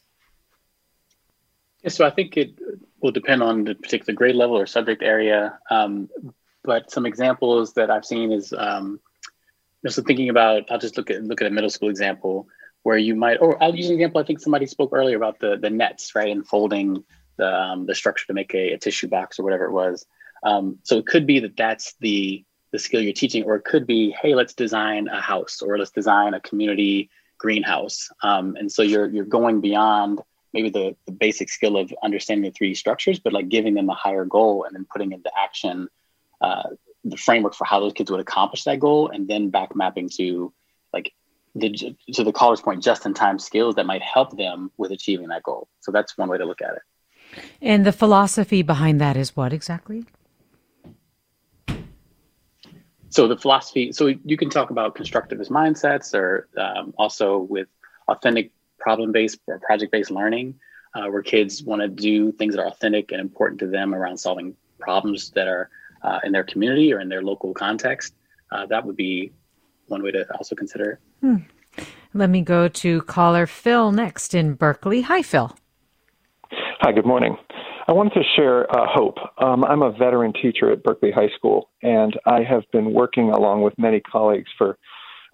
Yeah, 1.83 1.89
so 1.89 2.05
I 2.05 2.09
think 2.09 2.35
it 2.37 2.59
will 3.01 3.11
depend 3.11 3.41
on 3.41 3.63
the 3.63 3.75
particular 3.75 4.13
grade 4.13 4.35
level 4.35 4.57
or 4.57 4.65
subject 4.65 5.01
area. 5.01 5.57
Um, 5.69 6.09
but 6.63 6.91
some 6.91 7.05
examples 7.05 7.73
that 7.73 7.89
I've 7.89 8.05
seen 8.05 8.31
is 8.31 8.53
um, 8.57 8.99
just 9.85 10.05
thinking 10.05 10.29
about. 10.29 10.63
I'll 10.69 10.79
just 10.79 10.97
look 10.97 11.09
at 11.09 11.23
look 11.23 11.41
at 11.41 11.47
a 11.47 11.51
middle 11.51 11.69
school 11.69 11.89
example 11.89 12.47
where 12.89 12.97
you 12.97 13.15
might, 13.15 13.37
or 13.39 13.61
I'll 13.61 13.75
use 13.75 13.87
an 13.89 13.93
example. 13.93 14.19
I 14.19 14.23
think 14.23 14.39
somebody 14.39 14.65
spoke 14.65 14.89
earlier 14.93 15.15
about 15.15 15.37
the 15.37 15.57
the 15.57 15.69
nets, 15.69 16.15
right, 16.15 16.31
and 16.31 16.43
folding 16.45 17.03
the 17.37 17.47
um, 17.47 17.85
the 17.85 17.93
structure 17.93 18.25
to 18.25 18.33
make 18.33 18.51
a, 18.55 18.73
a, 18.73 18.77
tissue 18.79 19.07
box 19.07 19.37
or 19.37 19.43
whatever 19.43 19.65
it 19.65 19.71
was. 19.71 20.07
Um, 20.41 20.79
so 20.81 20.97
it 20.97 21.05
could 21.05 21.27
be 21.27 21.39
that 21.41 21.55
that's 21.55 21.93
the 21.99 22.43
the 22.71 22.79
skill 22.79 22.99
you're 22.99 23.13
teaching, 23.13 23.43
or 23.43 23.55
it 23.57 23.63
could 23.63 23.85
be, 23.85 24.09
hey, 24.19 24.33
let's 24.33 24.55
design 24.55 25.07
a 25.07 25.21
house, 25.21 25.61
or 25.61 25.77
let's 25.77 25.91
design 25.91 26.33
a 26.33 26.39
community 26.39 27.11
greenhouse. 27.37 28.09
Um, 28.23 28.55
and 28.55 28.71
so 28.71 28.81
you're 28.81 29.05
you're 29.05 29.33
going 29.37 29.61
beyond 29.61 30.21
maybe 30.51 30.71
the, 30.71 30.95
the 31.05 31.11
basic 31.11 31.49
skill 31.49 31.77
of 31.77 31.93
understanding 32.01 32.51
the 32.51 32.59
3D 32.59 32.75
structures, 32.75 33.19
but 33.19 33.33
like 33.33 33.49
giving 33.49 33.75
them 33.75 33.87
a 33.91 33.93
higher 33.93 34.25
goal 34.25 34.63
and 34.63 34.75
then 34.75 34.87
putting 34.91 35.11
into 35.11 35.29
action 35.37 35.89
uh, 36.41 36.69
the 37.03 37.17
framework 37.17 37.53
for 37.53 37.65
how 37.65 37.79
those 37.79 37.93
kids 37.93 38.09
would 38.09 38.19
accomplish 38.19 38.63
that 38.63 38.79
goal, 38.79 39.09
and 39.09 39.27
then 39.27 39.51
back 39.51 39.75
mapping 39.75 40.09
to 40.09 40.51
like 40.91 41.13
the 41.59 41.95
to 42.13 42.23
the 42.23 42.31
caller's 42.31 42.61
point, 42.61 42.83
just 42.83 43.05
in 43.05 43.13
time 43.13 43.39
skills 43.39 43.75
that 43.75 43.85
might 43.85 44.01
help 44.01 44.37
them 44.37 44.71
with 44.77 44.91
achieving 44.91 45.27
that 45.29 45.43
goal. 45.43 45.67
So 45.79 45.91
that's 45.91 46.17
one 46.17 46.29
way 46.29 46.37
to 46.37 46.45
look 46.45 46.61
at 46.61 46.73
it. 46.75 46.81
And 47.61 47.85
the 47.85 47.91
philosophy 47.91 48.61
behind 48.61 48.99
that 49.01 49.15
is 49.15 49.35
what 49.35 49.53
exactly? 49.53 50.05
So 53.09 53.27
the 53.27 53.37
philosophy. 53.37 53.91
So 53.91 54.07
you 54.07 54.37
can 54.37 54.49
talk 54.49 54.69
about 54.69 54.95
constructivist 54.95 55.49
mindsets, 55.49 56.13
or 56.13 56.47
um, 56.57 56.93
also 56.97 57.39
with 57.39 57.67
authentic 58.07 58.51
problem-based 58.77 59.39
or 59.47 59.59
project-based 59.59 60.11
learning, 60.11 60.55
uh, 60.93 61.07
where 61.07 61.21
kids 61.21 61.63
want 61.63 61.81
to 61.81 61.87
do 61.87 62.31
things 62.31 62.55
that 62.55 62.61
are 62.61 62.67
authentic 62.67 63.11
and 63.11 63.19
important 63.19 63.59
to 63.59 63.67
them 63.67 63.93
around 63.93 64.17
solving 64.17 64.55
problems 64.79 65.31
that 65.31 65.47
are 65.47 65.69
uh, 66.03 66.19
in 66.23 66.31
their 66.31 66.43
community 66.43 66.93
or 66.93 66.99
in 66.99 67.09
their 67.09 67.21
local 67.21 67.53
context. 67.53 68.13
Uh, 68.51 68.65
that 68.67 68.85
would 68.85 68.95
be 68.95 69.31
one 69.87 70.01
way 70.01 70.11
to 70.11 70.25
also 70.35 70.55
consider 70.55 70.99
Hmm. 71.21 71.37
Let 72.13 72.29
me 72.29 72.41
go 72.41 72.67
to 72.67 73.01
caller 73.03 73.45
Phil 73.45 73.91
next 73.91 74.33
in 74.33 74.53
Berkeley. 74.53 75.01
Hi, 75.01 75.21
Phil. 75.21 75.55
Hi, 76.81 76.91
good 76.91 77.05
morning. 77.05 77.37
I 77.87 77.91
wanted 77.91 78.13
to 78.13 78.23
share 78.35 78.69
uh, 78.71 78.85
hope. 78.87 79.17
Um, 79.39 79.63
I'm 79.63 79.81
a 79.81 79.91
veteran 79.91 80.33
teacher 80.33 80.71
at 80.71 80.83
Berkeley 80.83 81.11
High 81.11 81.29
School, 81.35 81.69
and 81.81 82.17
I 82.25 82.41
have 82.43 82.63
been 82.71 82.93
working 82.93 83.31
along 83.31 83.61
with 83.61 83.73
many 83.77 83.99
colleagues 83.99 84.49
for 84.57 84.77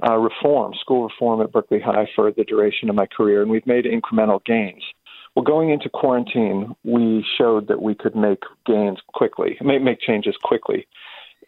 uh, 0.07 0.17
reform, 0.17 0.73
school 0.79 1.03
reform 1.03 1.41
at 1.41 1.51
Berkeley 1.51 1.79
High 1.79 2.07
for 2.15 2.31
the 2.31 2.43
duration 2.43 2.89
of 2.89 2.95
my 2.95 3.05
career, 3.05 3.41
and 3.41 3.51
we've 3.51 3.67
made 3.67 3.85
incremental 3.85 4.43
gains. 4.45 4.83
Well, 5.35 5.43
going 5.43 5.69
into 5.69 5.89
quarantine, 5.89 6.75
we 6.83 7.25
showed 7.37 7.67
that 7.67 7.81
we 7.81 7.93
could 7.93 8.15
make 8.15 8.43
gains 8.65 8.99
quickly, 9.13 9.57
make, 9.61 9.81
make 9.81 9.99
changes 9.99 10.35
quickly. 10.41 10.87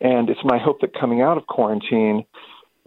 And 0.01 0.29
it's 0.29 0.43
my 0.43 0.57
hope 0.57 0.81
that 0.81 0.93
coming 0.93 1.21
out 1.21 1.37
of 1.37 1.47
quarantine, 1.47 2.25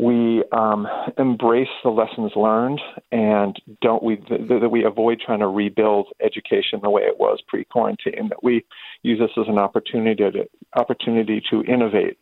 we 0.00 0.42
um, 0.52 0.88
embrace 1.18 1.68
the 1.84 1.90
lessons 1.90 2.32
learned 2.34 2.80
and 3.12 3.60
don't 3.82 4.02
we 4.02 4.16
th- 4.16 4.48
that 4.48 4.70
we 4.70 4.84
avoid 4.84 5.20
trying 5.20 5.40
to 5.40 5.46
rebuild 5.46 6.08
education 6.20 6.80
the 6.82 6.88
way 6.88 7.02
it 7.02 7.18
was 7.18 7.40
pre-quarantine 7.46 8.28
that 8.30 8.42
we 8.42 8.64
use 9.02 9.18
this 9.18 9.30
as 9.36 9.46
an 9.46 9.58
opportunity 9.58 10.30
to 10.30 10.48
opportunity 10.74 11.42
to 11.50 11.62
innovate. 11.64 12.18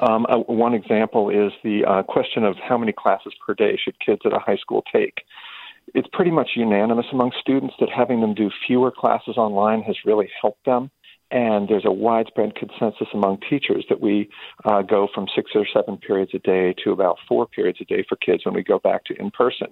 Um, 0.00 0.26
uh, 0.28 0.38
one 0.38 0.74
example 0.74 1.30
is 1.30 1.52
the 1.62 1.84
uh, 1.84 2.02
question 2.02 2.44
of 2.44 2.56
how 2.56 2.76
many 2.76 2.92
classes 2.92 3.32
per 3.46 3.54
day 3.54 3.78
should 3.82 3.98
kids 4.00 4.22
at 4.24 4.32
a 4.32 4.38
high 4.38 4.56
school 4.56 4.82
take. 4.92 5.22
It's 5.94 6.08
pretty 6.12 6.32
much 6.32 6.50
unanimous 6.56 7.06
among 7.12 7.30
students 7.40 7.74
that 7.80 7.88
having 7.90 8.20
them 8.20 8.34
do 8.34 8.50
fewer 8.66 8.90
classes 8.90 9.36
online 9.36 9.82
has 9.82 9.96
really 10.04 10.28
helped 10.42 10.64
them 10.66 10.90
and 11.30 11.68
there's 11.68 11.84
a 11.84 11.92
widespread 11.92 12.54
consensus 12.54 13.08
among 13.12 13.38
teachers 13.48 13.84
that 13.88 14.00
we 14.00 14.30
uh, 14.64 14.82
go 14.82 15.08
from 15.14 15.26
six 15.34 15.50
or 15.54 15.66
seven 15.72 15.96
periods 15.98 16.32
a 16.34 16.38
day 16.38 16.74
to 16.84 16.92
about 16.92 17.18
four 17.28 17.46
periods 17.46 17.78
a 17.80 17.84
day 17.84 18.04
for 18.08 18.16
kids 18.16 18.44
when 18.44 18.54
we 18.54 18.62
go 18.62 18.78
back 18.78 19.04
to 19.04 19.14
in 19.20 19.30
person. 19.30 19.68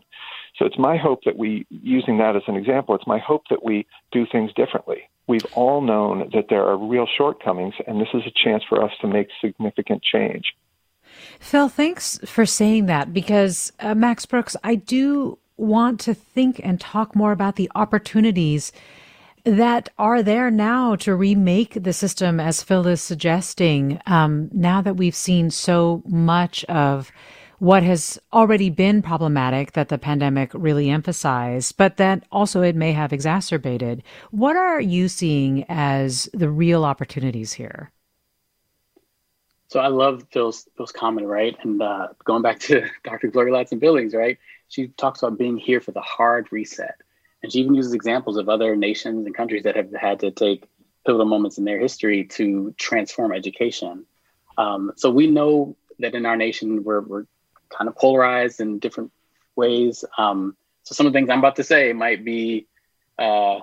So 0.58 0.66
it's 0.66 0.78
my 0.78 0.96
hope 0.96 1.24
that 1.24 1.36
we, 1.36 1.66
using 1.70 2.18
that 2.18 2.36
as 2.36 2.42
an 2.46 2.56
example, 2.56 2.94
it's 2.94 3.06
my 3.06 3.18
hope 3.18 3.44
that 3.50 3.64
we 3.64 3.86
do 4.12 4.26
things 4.30 4.52
differently. 4.54 5.08
We've 5.26 5.46
all 5.54 5.80
known 5.80 6.30
that 6.34 6.46
there 6.48 6.64
are 6.64 6.76
real 6.76 7.06
shortcomings, 7.16 7.74
and 7.86 8.00
this 8.00 8.08
is 8.14 8.22
a 8.26 8.32
chance 8.44 8.62
for 8.68 8.82
us 8.82 8.92
to 9.00 9.08
make 9.08 9.28
significant 9.40 10.02
change. 10.02 10.54
Phil, 11.40 11.68
thanks 11.68 12.18
for 12.24 12.46
saying 12.46 12.86
that 12.86 13.12
because, 13.12 13.72
uh, 13.80 13.94
Max 13.94 14.26
Brooks, 14.26 14.56
I 14.62 14.74
do 14.74 15.38
want 15.56 16.00
to 16.00 16.14
think 16.14 16.60
and 16.62 16.80
talk 16.80 17.16
more 17.16 17.32
about 17.32 17.56
the 17.56 17.70
opportunities 17.74 18.72
that 19.46 19.88
are 19.96 20.24
there 20.24 20.50
now 20.50 20.96
to 20.96 21.14
remake 21.14 21.82
the 21.82 21.92
system, 21.92 22.40
as 22.40 22.64
Phil 22.64 22.86
is 22.88 23.00
suggesting, 23.00 24.00
um, 24.06 24.50
now 24.52 24.82
that 24.82 24.96
we've 24.96 25.14
seen 25.14 25.50
so 25.50 26.02
much 26.04 26.64
of 26.64 27.12
what 27.58 27.84
has 27.84 28.18
already 28.32 28.68
been 28.68 29.00
problematic 29.00 29.72
that 29.72 29.88
the 29.88 29.98
pandemic 29.98 30.50
really 30.52 30.90
emphasized, 30.90 31.76
but 31.76 31.96
that 31.96 32.24
also 32.30 32.60
it 32.60 32.74
may 32.74 32.92
have 32.92 33.12
exacerbated. 33.12 34.02
What 34.32 34.56
are 34.56 34.80
you 34.80 35.08
seeing 35.08 35.64
as 35.68 36.28
the 36.34 36.50
real 36.50 36.84
opportunities 36.84 37.52
here? 37.52 37.92
So 39.68 39.80
I 39.80 39.88
love 39.88 40.24
Phil's 40.32 40.68
Phil's 40.76 40.92
comment, 40.92 41.26
right? 41.26 41.56
And 41.62 41.80
uh, 41.80 42.08
going 42.24 42.42
back 42.42 42.58
to 42.60 42.86
Dr. 43.04 43.28
Gloria 43.28 43.54
Ladson 43.54 43.80
Billings, 43.80 44.14
right? 44.14 44.38
She 44.68 44.88
talks 44.88 45.22
about 45.22 45.38
being 45.38 45.56
here 45.56 45.80
for 45.80 45.92
the 45.92 46.00
hard 46.00 46.48
reset. 46.50 46.96
And 47.46 47.52
she 47.52 47.60
even 47.60 47.76
uses 47.76 47.92
examples 47.92 48.38
of 48.38 48.48
other 48.48 48.74
nations 48.74 49.24
and 49.24 49.32
countries 49.32 49.62
that 49.62 49.76
have 49.76 49.92
had 49.92 50.18
to 50.18 50.32
take 50.32 50.68
pivotal 51.06 51.26
moments 51.26 51.58
in 51.58 51.64
their 51.64 51.78
history 51.78 52.24
to 52.24 52.74
transform 52.76 53.30
education. 53.30 54.04
Um, 54.58 54.90
so 54.96 55.12
we 55.12 55.28
know 55.28 55.76
that 56.00 56.16
in 56.16 56.26
our 56.26 56.36
nation, 56.36 56.82
we're, 56.82 57.02
we're 57.02 57.26
kind 57.70 57.86
of 57.86 57.94
polarized 57.94 58.60
in 58.60 58.80
different 58.80 59.12
ways. 59.54 60.04
Um, 60.18 60.56
so 60.82 60.96
some 60.96 61.06
of 61.06 61.12
the 61.12 61.20
things 61.20 61.30
I'm 61.30 61.38
about 61.38 61.54
to 61.54 61.62
say 61.62 61.92
might 61.92 62.24
be, 62.24 62.66
uh, 63.16 63.60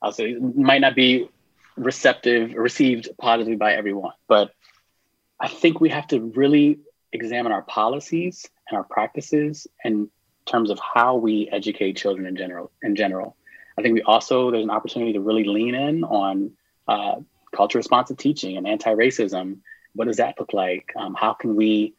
I'll 0.00 0.12
say, 0.12 0.32
might 0.36 0.80
not 0.80 0.94
be 0.94 1.28
receptive, 1.76 2.54
received 2.54 3.10
positively 3.18 3.56
by 3.56 3.74
everyone. 3.74 4.14
But 4.26 4.52
I 5.38 5.48
think 5.48 5.82
we 5.82 5.90
have 5.90 6.06
to 6.06 6.32
really 6.34 6.78
examine 7.12 7.52
our 7.52 7.60
policies 7.60 8.48
and 8.70 8.78
our 8.78 8.84
practices 8.84 9.66
and 9.84 10.08
terms 10.46 10.70
of 10.70 10.78
how 10.78 11.16
we 11.16 11.48
educate 11.50 11.96
children 11.96 12.26
in 12.26 12.36
general. 12.36 12.70
In 12.82 12.96
general, 12.96 13.36
I 13.78 13.82
think 13.82 13.94
we 13.94 14.02
also 14.02 14.50
there's 14.50 14.64
an 14.64 14.70
opportunity 14.70 15.12
to 15.14 15.20
really 15.20 15.44
lean 15.44 15.74
in 15.74 16.04
on 16.04 16.52
uh, 16.88 17.16
culture 17.54 17.78
responsive 17.78 18.16
teaching 18.16 18.56
and 18.56 18.66
anti-racism. 18.66 19.58
What 19.94 20.06
does 20.06 20.18
that 20.18 20.38
look 20.38 20.52
like? 20.52 20.92
Um, 20.96 21.14
how 21.14 21.34
can 21.34 21.56
we 21.56 21.94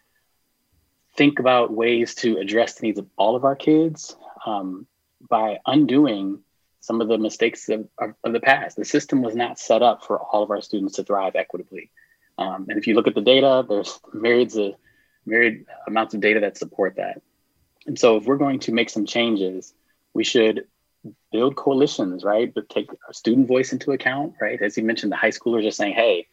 think 1.16 1.40
about 1.40 1.72
ways 1.72 2.16
to 2.16 2.38
address 2.38 2.76
the 2.76 2.88
needs 2.88 3.00
of 3.00 3.08
all 3.18 3.36
of 3.36 3.44
our 3.44 3.56
kids 3.56 4.16
um, 4.46 4.86
by 5.30 5.60
undoing 5.66 6.40
some 6.80 7.02
of 7.02 7.08
the 7.08 7.18
mistakes 7.18 7.68
of, 7.70 7.88
of, 7.98 8.14
of, 8.24 8.34
the 8.34 8.40
past? 8.40 8.78
The 8.78 8.86
system 8.86 9.22
was 9.22 9.36
not 9.36 9.60
set 9.60 9.82
up 9.82 10.06
for 10.06 10.20
all 10.20 10.44
of 10.44 10.52
our 10.52 10.62
students 10.62 10.96
to 10.96 11.04
thrive 11.04 11.36
equitably. 11.36 11.90
Um, 12.38 12.68
and 12.70 12.78
if 12.78 12.86
you 12.86 12.94
look 12.94 13.08
at 13.08 13.16
the 13.16 13.22
data, 13.22 13.66
there's 13.68 14.00
myriads 14.14 14.56
of 14.56 14.76
myriad 15.26 15.66
amounts 15.88 16.14
of 16.14 16.22
data 16.22 16.40
that 16.42 16.58
support 16.58 16.96
that. 16.98 17.22
And 17.88 17.98
so 17.98 18.18
if 18.18 18.26
we're 18.26 18.38
going 18.38 18.60
to 18.60 18.74
make 18.74 18.90
some 18.90 19.06
changes, 19.06 19.74
we 20.14 20.24
should 20.24 20.66
build 21.32 21.56
coalitions, 21.56 22.24
right? 22.24 22.54
But 22.54 22.70
take 22.70 22.90
our 22.92 23.14
student 23.14 23.48
voice 23.48 23.72
into 23.72 23.92
account, 23.92 24.34
right? 24.42 24.62
As 24.62 24.78
you 24.78 24.84
mentioned, 24.84 25.12
the 25.12 25.18
high 25.18 25.32
schoolers 25.32 25.66
are 25.66 25.72
saying, 25.72 25.94
hey, 25.94 26.28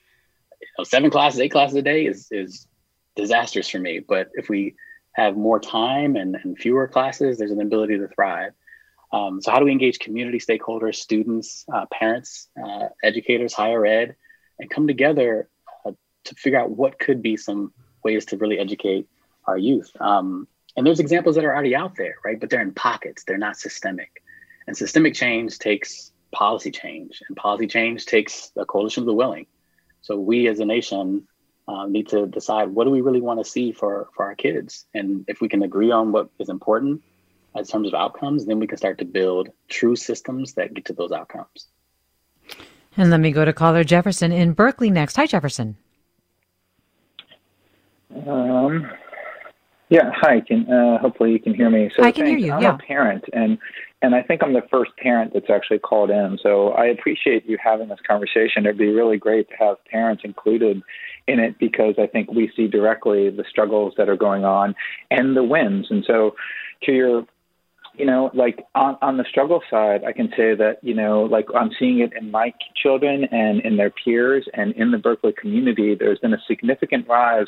you 0.60 0.68
know, 0.78 0.84
seven 0.84 1.10
classes, 1.10 1.40
eight 1.40 1.52
classes 1.52 1.76
a 1.76 1.82
day 1.82 2.06
is 2.06 2.28
is 2.30 2.66
disastrous 3.16 3.68
for 3.68 3.78
me. 3.78 4.00
But 4.00 4.30
if 4.34 4.48
we 4.48 4.74
have 5.12 5.36
more 5.36 5.60
time 5.60 6.16
and, 6.16 6.36
and 6.42 6.58
fewer 6.58 6.88
classes, 6.88 7.38
there's 7.38 7.52
an 7.52 7.60
ability 7.60 7.98
to 7.98 8.08
thrive. 8.08 8.52
Um, 9.12 9.40
so, 9.40 9.52
how 9.52 9.60
do 9.60 9.64
we 9.64 9.72
engage 9.72 10.00
community 10.00 10.38
stakeholders, 10.38 10.96
students, 10.96 11.64
uh, 11.72 11.86
parents, 11.92 12.48
uh, 12.62 12.88
educators, 13.02 13.52
higher 13.52 13.86
ed, 13.86 14.16
and 14.58 14.68
come 14.68 14.88
together 14.88 15.48
uh, 15.84 15.92
to 16.24 16.34
figure 16.34 16.58
out 16.58 16.70
what 16.70 16.98
could 16.98 17.22
be 17.22 17.36
some 17.36 17.72
ways 18.02 18.24
to 18.26 18.36
really 18.36 18.58
educate 18.58 19.06
our 19.46 19.56
youth? 19.56 19.92
Um, 20.00 20.48
and 20.76 20.86
there's 20.86 21.00
examples 21.00 21.36
that 21.36 21.44
are 21.44 21.52
already 21.52 21.74
out 21.74 21.96
there, 21.96 22.16
right? 22.24 22.38
But 22.38 22.50
they're 22.50 22.62
in 22.62 22.72
pockets, 22.72 23.24
they're 23.24 23.38
not 23.38 23.56
systemic. 23.56 24.22
And 24.66 24.76
systemic 24.76 25.14
change 25.14 25.58
takes 25.58 26.12
policy 26.32 26.70
change, 26.70 27.22
and 27.28 27.36
policy 27.36 27.66
change 27.66 28.06
takes 28.06 28.50
a 28.56 28.64
coalition 28.64 29.02
of 29.02 29.06
the 29.06 29.14
willing. 29.14 29.46
So, 30.02 30.18
we 30.18 30.48
as 30.48 30.60
a 30.60 30.64
nation 30.64 31.26
um, 31.68 31.92
need 31.92 32.08
to 32.08 32.26
decide 32.26 32.68
what 32.70 32.84
do 32.84 32.90
we 32.90 33.00
really 33.00 33.20
want 33.20 33.42
to 33.42 33.50
see 33.50 33.72
for, 33.72 34.08
for 34.14 34.26
our 34.26 34.34
kids. 34.34 34.86
And 34.94 35.24
if 35.28 35.40
we 35.40 35.48
can 35.48 35.62
agree 35.62 35.90
on 35.90 36.12
what 36.12 36.28
is 36.38 36.48
important, 36.48 37.02
in 37.54 37.64
terms 37.64 37.88
of 37.88 37.94
outcomes, 37.94 38.46
then 38.46 38.58
we 38.58 38.66
can 38.66 38.76
start 38.76 38.98
to 38.98 39.04
build 39.04 39.48
true 39.68 39.96
systems 39.96 40.54
that 40.54 40.74
get 40.74 40.84
to 40.86 40.92
those 40.92 41.12
outcomes. 41.12 41.68
And 42.96 43.10
let 43.10 43.20
me 43.20 43.32
go 43.32 43.44
to 43.44 43.52
caller 43.52 43.84
Jefferson 43.84 44.32
in 44.32 44.52
Berkeley 44.52 44.90
next. 44.90 45.16
Hi, 45.16 45.26
Jefferson. 45.26 45.76
Um, 48.26 48.90
yeah, 49.94 50.10
hi. 50.12 50.40
Can 50.40 50.68
uh, 50.68 50.98
hopefully 50.98 51.30
you 51.30 51.38
can 51.38 51.54
hear 51.54 51.70
me. 51.70 51.88
So 51.94 52.02
I 52.02 52.10
can 52.10 52.26
hear 52.26 52.36
you. 52.36 52.52
I'm 52.52 52.62
yeah. 52.62 52.74
a 52.74 52.78
parent, 52.78 53.24
and 53.32 53.58
and 54.02 54.12
I 54.12 54.22
think 54.22 54.42
I'm 54.42 54.52
the 54.52 54.66
first 54.68 54.90
parent 54.96 55.32
that's 55.32 55.48
actually 55.48 55.78
called 55.78 56.10
in. 56.10 56.36
So 56.42 56.70
I 56.70 56.86
appreciate 56.86 57.46
you 57.46 57.56
having 57.62 57.88
this 57.88 58.00
conversation. 58.04 58.66
It'd 58.66 58.76
be 58.76 58.88
really 58.88 59.18
great 59.18 59.48
to 59.50 59.54
have 59.56 59.76
parents 59.84 60.22
included 60.24 60.82
in 61.28 61.38
it 61.38 61.60
because 61.60 61.94
I 61.96 62.08
think 62.08 62.32
we 62.32 62.50
see 62.56 62.66
directly 62.66 63.30
the 63.30 63.44
struggles 63.48 63.94
that 63.96 64.08
are 64.08 64.16
going 64.16 64.44
on 64.44 64.74
and 65.12 65.36
the 65.36 65.44
wins. 65.44 65.86
And 65.90 66.04
so, 66.04 66.34
to 66.82 66.92
your 66.92 67.24
you 67.96 68.04
know, 68.04 68.30
like 68.34 68.64
on, 68.74 68.96
on 69.02 69.16
the 69.16 69.24
struggle 69.28 69.62
side, 69.70 70.04
I 70.04 70.12
can 70.12 70.28
say 70.36 70.54
that, 70.54 70.78
you 70.82 70.94
know, 70.94 71.22
like 71.22 71.46
I'm 71.54 71.70
seeing 71.78 72.00
it 72.00 72.12
in 72.18 72.30
my 72.30 72.52
children 72.74 73.24
and 73.30 73.60
in 73.60 73.76
their 73.76 73.90
peers 73.90 74.46
and 74.54 74.72
in 74.72 74.90
the 74.90 74.98
Berkeley 74.98 75.32
community. 75.32 75.94
There's 75.94 76.18
been 76.18 76.34
a 76.34 76.42
significant 76.46 77.08
rise 77.08 77.46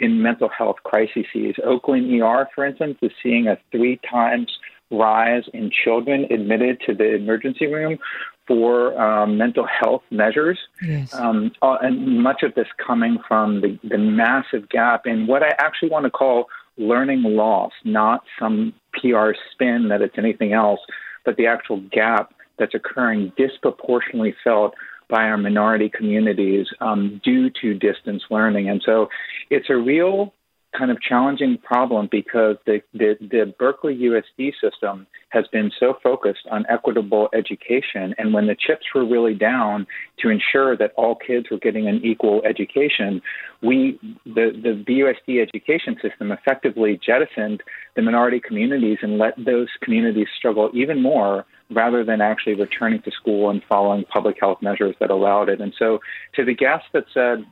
in 0.00 0.22
mental 0.22 0.48
health 0.48 0.76
crises. 0.84 1.54
Oakland 1.64 2.20
ER, 2.20 2.48
for 2.54 2.64
instance, 2.64 2.98
is 3.02 3.12
seeing 3.22 3.46
a 3.46 3.56
three 3.70 4.00
times 4.10 4.50
rise 4.90 5.44
in 5.52 5.70
children 5.70 6.26
admitted 6.30 6.80
to 6.86 6.94
the 6.94 7.14
emergency 7.14 7.66
room 7.66 7.98
for 8.46 9.00
um, 9.00 9.38
mental 9.38 9.66
health 9.66 10.02
measures. 10.10 10.58
Yes. 10.82 11.14
Um, 11.14 11.52
uh, 11.62 11.78
and 11.80 12.22
much 12.22 12.42
of 12.42 12.54
this 12.54 12.68
coming 12.84 13.18
from 13.26 13.60
the, 13.60 13.78
the 13.82 13.98
massive 13.98 14.68
gap 14.68 15.06
in 15.06 15.26
what 15.26 15.42
I 15.42 15.54
actually 15.58 15.90
want 15.90 16.04
to 16.04 16.10
call 16.10 16.46
learning 16.76 17.22
loss, 17.22 17.72
not 17.84 18.24
some 18.38 18.74
PR 19.00 19.32
spin 19.52 19.88
that 19.88 20.02
it's 20.02 20.18
anything 20.18 20.52
else, 20.52 20.80
but 21.24 21.36
the 21.36 21.46
actual 21.46 21.80
gap 21.92 22.32
that's 22.58 22.74
occurring 22.74 23.32
disproportionately 23.36 24.34
felt 24.44 24.74
by 25.08 25.24
our 25.24 25.36
minority 25.36 25.88
communities 25.88 26.66
um, 26.80 27.20
due 27.22 27.50
to 27.60 27.74
distance 27.74 28.22
learning. 28.30 28.68
And 28.68 28.82
so 28.84 29.08
it's 29.50 29.68
a 29.68 29.76
real 29.76 30.32
kind 30.76 30.90
of 30.90 31.00
challenging 31.00 31.56
problem 31.58 32.08
because 32.10 32.56
the, 32.66 32.80
the, 32.92 33.16
the, 33.20 33.54
Berkeley 33.58 33.96
USD 33.96 34.52
system 34.60 35.06
has 35.30 35.44
been 35.52 35.70
so 35.78 35.94
focused 36.02 36.46
on 36.50 36.66
equitable 36.68 37.28
education. 37.32 38.14
And 38.18 38.34
when 38.34 38.46
the 38.46 38.56
chips 38.56 38.84
were 38.94 39.06
really 39.06 39.34
down 39.34 39.86
to 40.20 40.28
ensure 40.28 40.76
that 40.76 40.92
all 40.96 41.14
kids 41.14 41.46
were 41.50 41.58
getting 41.58 41.88
an 41.88 42.04
equal 42.04 42.42
education, 42.44 43.22
we, 43.62 43.98
the, 44.24 44.50
the 44.52 44.84
BUSD 44.86 45.40
education 45.40 45.96
system 46.02 46.32
effectively 46.32 47.00
jettisoned 47.04 47.62
the 47.94 48.02
minority 48.02 48.40
communities 48.40 48.98
and 49.02 49.18
let 49.18 49.34
those 49.42 49.68
communities 49.82 50.28
struggle 50.36 50.70
even 50.74 51.00
more 51.00 51.46
rather 51.70 52.04
than 52.04 52.20
actually 52.20 52.54
returning 52.54 53.00
to 53.02 53.10
school 53.10 53.50
and 53.50 53.62
following 53.68 54.04
public 54.04 54.36
health 54.40 54.58
measures 54.60 54.94
that 55.00 55.10
allowed 55.10 55.48
it. 55.48 55.60
And 55.60 55.72
so 55.78 56.00
to 56.34 56.44
the 56.44 56.54
guest 56.54 56.84
that 56.92 57.04
said 57.14 57.44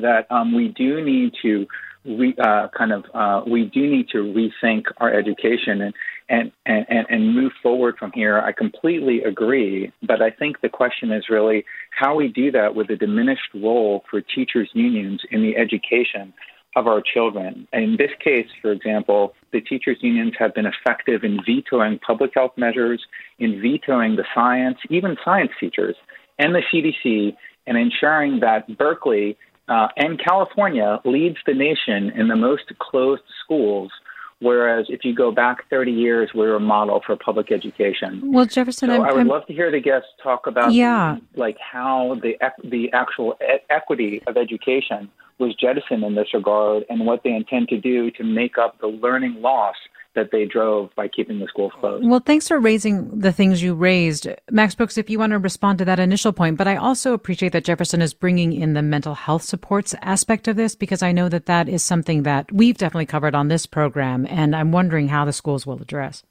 that 0.00 0.30
um, 0.30 0.54
we 0.54 0.68
do 0.68 1.02
need 1.02 1.32
to 1.42 1.66
we 2.06 2.34
uh, 2.38 2.68
kind 2.76 2.92
of 2.92 3.04
uh, 3.14 3.42
we 3.46 3.64
do 3.64 3.86
need 3.86 4.08
to 4.10 4.18
rethink 4.18 4.84
our 4.98 5.12
education 5.12 5.80
and, 5.80 5.94
and 6.28 6.52
and 6.64 7.06
and 7.08 7.34
move 7.34 7.52
forward 7.62 7.96
from 7.98 8.12
here. 8.12 8.38
I 8.38 8.52
completely 8.52 9.22
agree, 9.22 9.92
but 10.02 10.22
I 10.22 10.30
think 10.30 10.60
the 10.60 10.68
question 10.68 11.10
is 11.12 11.28
really 11.28 11.64
how 11.90 12.14
we 12.14 12.28
do 12.28 12.50
that 12.52 12.74
with 12.74 12.90
a 12.90 12.96
diminished 12.96 13.50
role 13.54 14.04
for 14.10 14.20
teachers' 14.20 14.70
unions 14.72 15.22
in 15.30 15.42
the 15.42 15.56
education 15.56 16.32
of 16.76 16.86
our 16.86 17.00
children. 17.00 17.66
In 17.72 17.96
this 17.96 18.10
case, 18.22 18.48
for 18.60 18.70
example, 18.70 19.34
the 19.50 19.62
teachers' 19.62 19.96
unions 20.02 20.34
have 20.38 20.54
been 20.54 20.66
effective 20.66 21.24
in 21.24 21.40
vetoing 21.44 21.98
public 21.98 22.32
health 22.34 22.52
measures, 22.56 23.02
in 23.38 23.60
vetoing 23.60 24.16
the 24.16 24.24
science, 24.34 24.78
even 24.90 25.16
science 25.24 25.52
teachers, 25.58 25.96
and 26.38 26.54
the 26.54 26.62
CDC, 26.70 27.34
and 27.66 27.78
ensuring 27.78 28.40
that 28.40 28.76
Berkeley 28.76 29.36
uh, 29.68 29.88
and 29.96 30.18
California 30.22 31.00
leads 31.04 31.36
the 31.46 31.54
nation 31.54 32.10
in 32.10 32.28
the 32.28 32.36
most 32.36 32.64
closed 32.78 33.22
schools. 33.44 33.90
Whereas 34.38 34.86
if 34.90 35.02
you 35.02 35.14
go 35.14 35.32
back 35.32 35.68
30 35.70 35.92
years, 35.92 36.30
we're 36.34 36.54
a 36.54 36.60
model 36.60 37.00
for 37.04 37.16
public 37.16 37.50
education. 37.50 38.20
Well, 38.32 38.44
Jefferson, 38.44 38.90
so 38.90 38.96
I'm, 38.96 39.00
i 39.00 39.12
would 39.12 39.20
I'm, 39.22 39.28
love 39.28 39.46
to 39.46 39.54
hear 39.54 39.70
the 39.70 39.80
guests 39.80 40.08
talk 40.22 40.46
about 40.46 40.74
yeah. 40.74 41.16
like 41.36 41.56
how 41.58 42.20
the 42.22 42.36
the 42.62 42.92
actual 42.92 43.38
e- 43.40 43.60
equity 43.70 44.22
of 44.26 44.36
education 44.36 45.10
was 45.38 45.54
jettisoned 45.54 46.04
in 46.04 46.14
this 46.14 46.34
regard, 46.34 46.84
and 46.90 47.06
what 47.06 47.22
they 47.22 47.32
intend 47.32 47.68
to 47.68 47.78
do 47.78 48.10
to 48.10 48.24
make 48.24 48.58
up 48.58 48.78
the 48.80 48.88
learning 48.88 49.40
loss 49.40 49.76
that 50.16 50.32
they 50.32 50.44
drove 50.44 50.92
by 50.96 51.06
keeping 51.06 51.38
the 51.38 51.46
schools 51.46 51.72
closed. 51.78 52.04
Well, 52.04 52.20
thanks 52.20 52.48
for 52.48 52.58
raising 52.58 53.20
the 53.20 53.32
things 53.32 53.62
you 53.62 53.74
raised. 53.74 54.26
Max 54.50 54.74
Brooks, 54.74 54.98
if 54.98 55.08
you 55.08 55.18
want 55.18 55.30
to 55.30 55.38
respond 55.38 55.78
to 55.78 55.84
that 55.84 56.00
initial 56.00 56.32
point, 56.32 56.56
but 56.56 56.66
I 56.66 56.76
also 56.76 57.12
appreciate 57.12 57.52
that 57.52 57.64
Jefferson 57.64 58.02
is 58.02 58.14
bringing 58.14 58.52
in 58.52 58.72
the 58.72 58.82
mental 58.82 59.14
health 59.14 59.42
supports 59.42 59.94
aspect 60.02 60.48
of 60.48 60.56
this 60.56 60.74
because 60.74 61.02
I 61.02 61.12
know 61.12 61.28
that 61.28 61.46
that 61.46 61.68
is 61.68 61.84
something 61.84 62.24
that 62.24 62.50
we've 62.50 62.76
definitely 62.76 63.06
covered 63.06 63.36
on 63.36 63.48
this 63.48 63.66
program, 63.66 64.26
and 64.28 64.56
I'm 64.56 64.72
wondering 64.72 65.08
how 65.08 65.24
the 65.24 65.32
schools 65.32 65.66
will 65.66 65.80
address. 65.80 66.24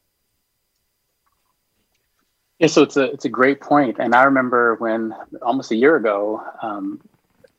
Yeah, 2.60 2.68
so 2.68 2.84
it's 2.84 2.98
a 2.98 3.12
it's 3.12 3.26
a 3.26 3.30
great 3.30 3.60
point. 3.60 3.98
point, 3.98 4.06
and 4.06 4.16
I 4.16 4.24
remember 4.24 4.76
when 4.76 5.14
almost 5.42 5.72
a 5.72 5.76
year 5.76 5.96
ago, 5.96 6.42
um, 6.62 7.02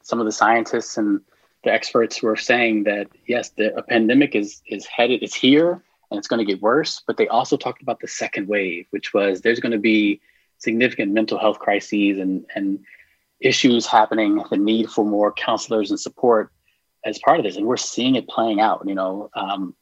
some 0.02 0.20
of 0.20 0.26
the 0.26 0.32
scientists 0.32 0.96
and 0.96 1.20
the 1.64 1.72
experts 1.72 2.22
were 2.22 2.36
saying 2.36 2.84
that 2.84 3.08
yes, 3.26 3.50
the 3.50 3.76
a 3.76 3.82
pandemic 3.82 4.34
is 4.34 4.62
is 4.66 4.86
headed, 4.86 5.22
it's 5.22 5.34
here, 5.34 5.82
and 6.10 6.18
it's 6.18 6.28
going 6.28 6.44
to 6.44 6.50
get 6.50 6.62
worse. 6.62 7.02
But 7.06 7.16
they 7.16 7.28
also 7.28 7.56
talked 7.56 7.82
about 7.82 8.00
the 8.00 8.08
second 8.08 8.48
wave, 8.48 8.86
which 8.90 9.12
was 9.12 9.40
there's 9.40 9.60
going 9.60 9.72
to 9.72 9.78
be 9.78 10.20
significant 10.58 11.12
mental 11.12 11.38
health 11.38 11.58
crises 11.58 12.18
and, 12.18 12.46
and 12.54 12.80
issues 13.40 13.86
happening, 13.86 14.42
the 14.50 14.56
need 14.56 14.90
for 14.90 15.04
more 15.04 15.32
counselors 15.32 15.90
and 15.90 16.00
support 16.00 16.50
as 17.04 17.18
part 17.18 17.38
of 17.38 17.44
this. 17.44 17.56
And 17.56 17.66
we're 17.66 17.76
seeing 17.76 18.16
it 18.16 18.28
playing 18.28 18.60
out. 18.60 18.82
You 18.86 18.94
know, 18.94 19.30
um, 19.34 19.74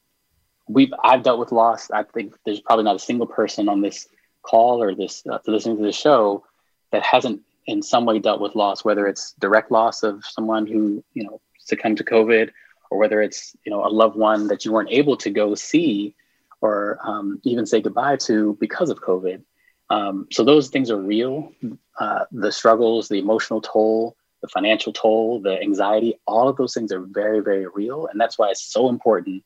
we've 0.68 0.92
I've 1.02 1.22
dealt 1.22 1.38
with 1.38 1.52
loss. 1.52 1.90
I 1.90 2.02
think 2.02 2.34
there's 2.44 2.60
probably 2.60 2.84
not 2.84 2.96
a 2.96 3.00
single 3.00 3.26
person 3.26 3.68
on 3.68 3.80
this 3.80 4.08
call 4.42 4.82
or 4.82 4.94
this 4.94 5.22
uh, 5.30 5.38
listening 5.46 5.76
to 5.78 5.82
this 5.82 5.96
show 5.96 6.44
that 6.92 7.02
hasn't 7.02 7.42
in 7.66 7.82
some 7.82 8.04
way 8.04 8.18
dealt 8.18 8.40
with 8.40 8.54
loss, 8.54 8.84
whether 8.84 9.06
it's 9.06 9.32
direct 9.38 9.70
loss 9.70 10.02
of 10.02 10.24
someone 10.24 10.66
who 10.66 11.02
you 11.14 11.24
know 11.24 11.40
succumbed 11.58 11.98
to 11.98 12.04
COVID 12.04 12.50
or 12.90 12.98
whether 12.98 13.20
it's 13.22 13.56
you 13.64 13.70
know 13.70 13.84
a 13.84 13.88
loved 13.88 14.16
one 14.16 14.48
that 14.48 14.64
you 14.64 14.72
weren't 14.72 14.90
able 14.90 15.16
to 15.18 15.30
go 15.30 15.54
see 15.54 16.14
or 16.60 16.98
um, 17.02 17.40
even 17.44 17.66
say 17.66 17.80
goodbye 17.80 18.16
to 18.16 18.56
because 18.60 18.90
of 18.90 19.00
COVID. 19.00 19.42
Um, 19.90 20.26
so 20.32 20.44
those 20.44 20.68
things 20.68 20.90
are 20.90 20.96
real. 20.96 21.52
Uh, 21.98 22.24
the 22.32 22.50
struggles, 22.50 23.08
the 23.08 23.18
emotional 23.18 23.60
toll, 23.60 24.16
the 24.40 24.48
financial 24.48 24.92
toll, 24.92 25.40
the 25.40 25.60
anxiety, 25.60 26.18
all 26.26 26.48
of 26.48 26.56
those 26.56 26.72
things 26.74 26.90
are 26.90 27.00
very, 27.00 27.40
very 27.40 27.66
real, 27.66 28.06
and 28.06 28.20
that's 28.20 28.38
why 28.38 28.50
it's 28.50 28.64
so 28.64 28.88
important 28.88 29.44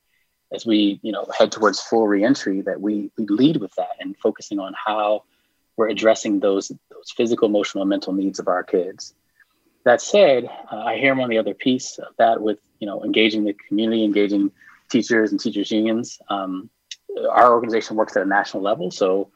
as 0.52 0.64
we 0.64 0.98
you 1.02 1.12
know 1.12 1.26
head 1.36 1.52
towards 1.52 1.80
full 1.80 2.06
reentry 2.06 2.60
that 2.62 2.80
we 2.80 3.10
we 3.18 3.26
lead 3.26 3.58
with 3.58 3.74
that 3.74 3.90
and 4.00 4.16
focusing 4.16 4.58
on 4.58 4.74
how 4.86 5.22
we're 5.76 5.88
addressing 5.88 6.40
those 6.40 6.68
those 6.68 7.10
physical, 7.16 7.48
emotional, 7.48 7.82
and 7.82 7.90
mental 7.90 8.12
needs 8.12 8.38
of 8.38 8.48
our 8.48 8.62
kids. 8.62 9.14
That 9.84 10.00
said, 10.00 10.44
uh, 10.70 10.76
I 10.76 10.98
hear 10.98 11.12
him 11.12 11.20
on 11.20 11.30
the 11.30 11.38
other 11.38 11.54
piece 11.54 11.98
of 11.98 12.14
that 12.18 12.40
with 12.40 12.58
you 12.78 12.86
know 12.86 13.02
engaging 13.04 13.44
the 13.44 13.52
community, 13.52 14.04
engaging 14.04 14.50
teachers 14.88 15.30
and 15.30 15.40
teachers 15.40 15.70
unions. 15.70 16.18
Um, 16.28 16.70
our 17.30 17.52
organization 17.52 17.96
works 17.96 18.16
at 18.16 18.22
a 18.22 18.26
national 18.26 18.62
level, 18.62 18.90
so 18.90 19.30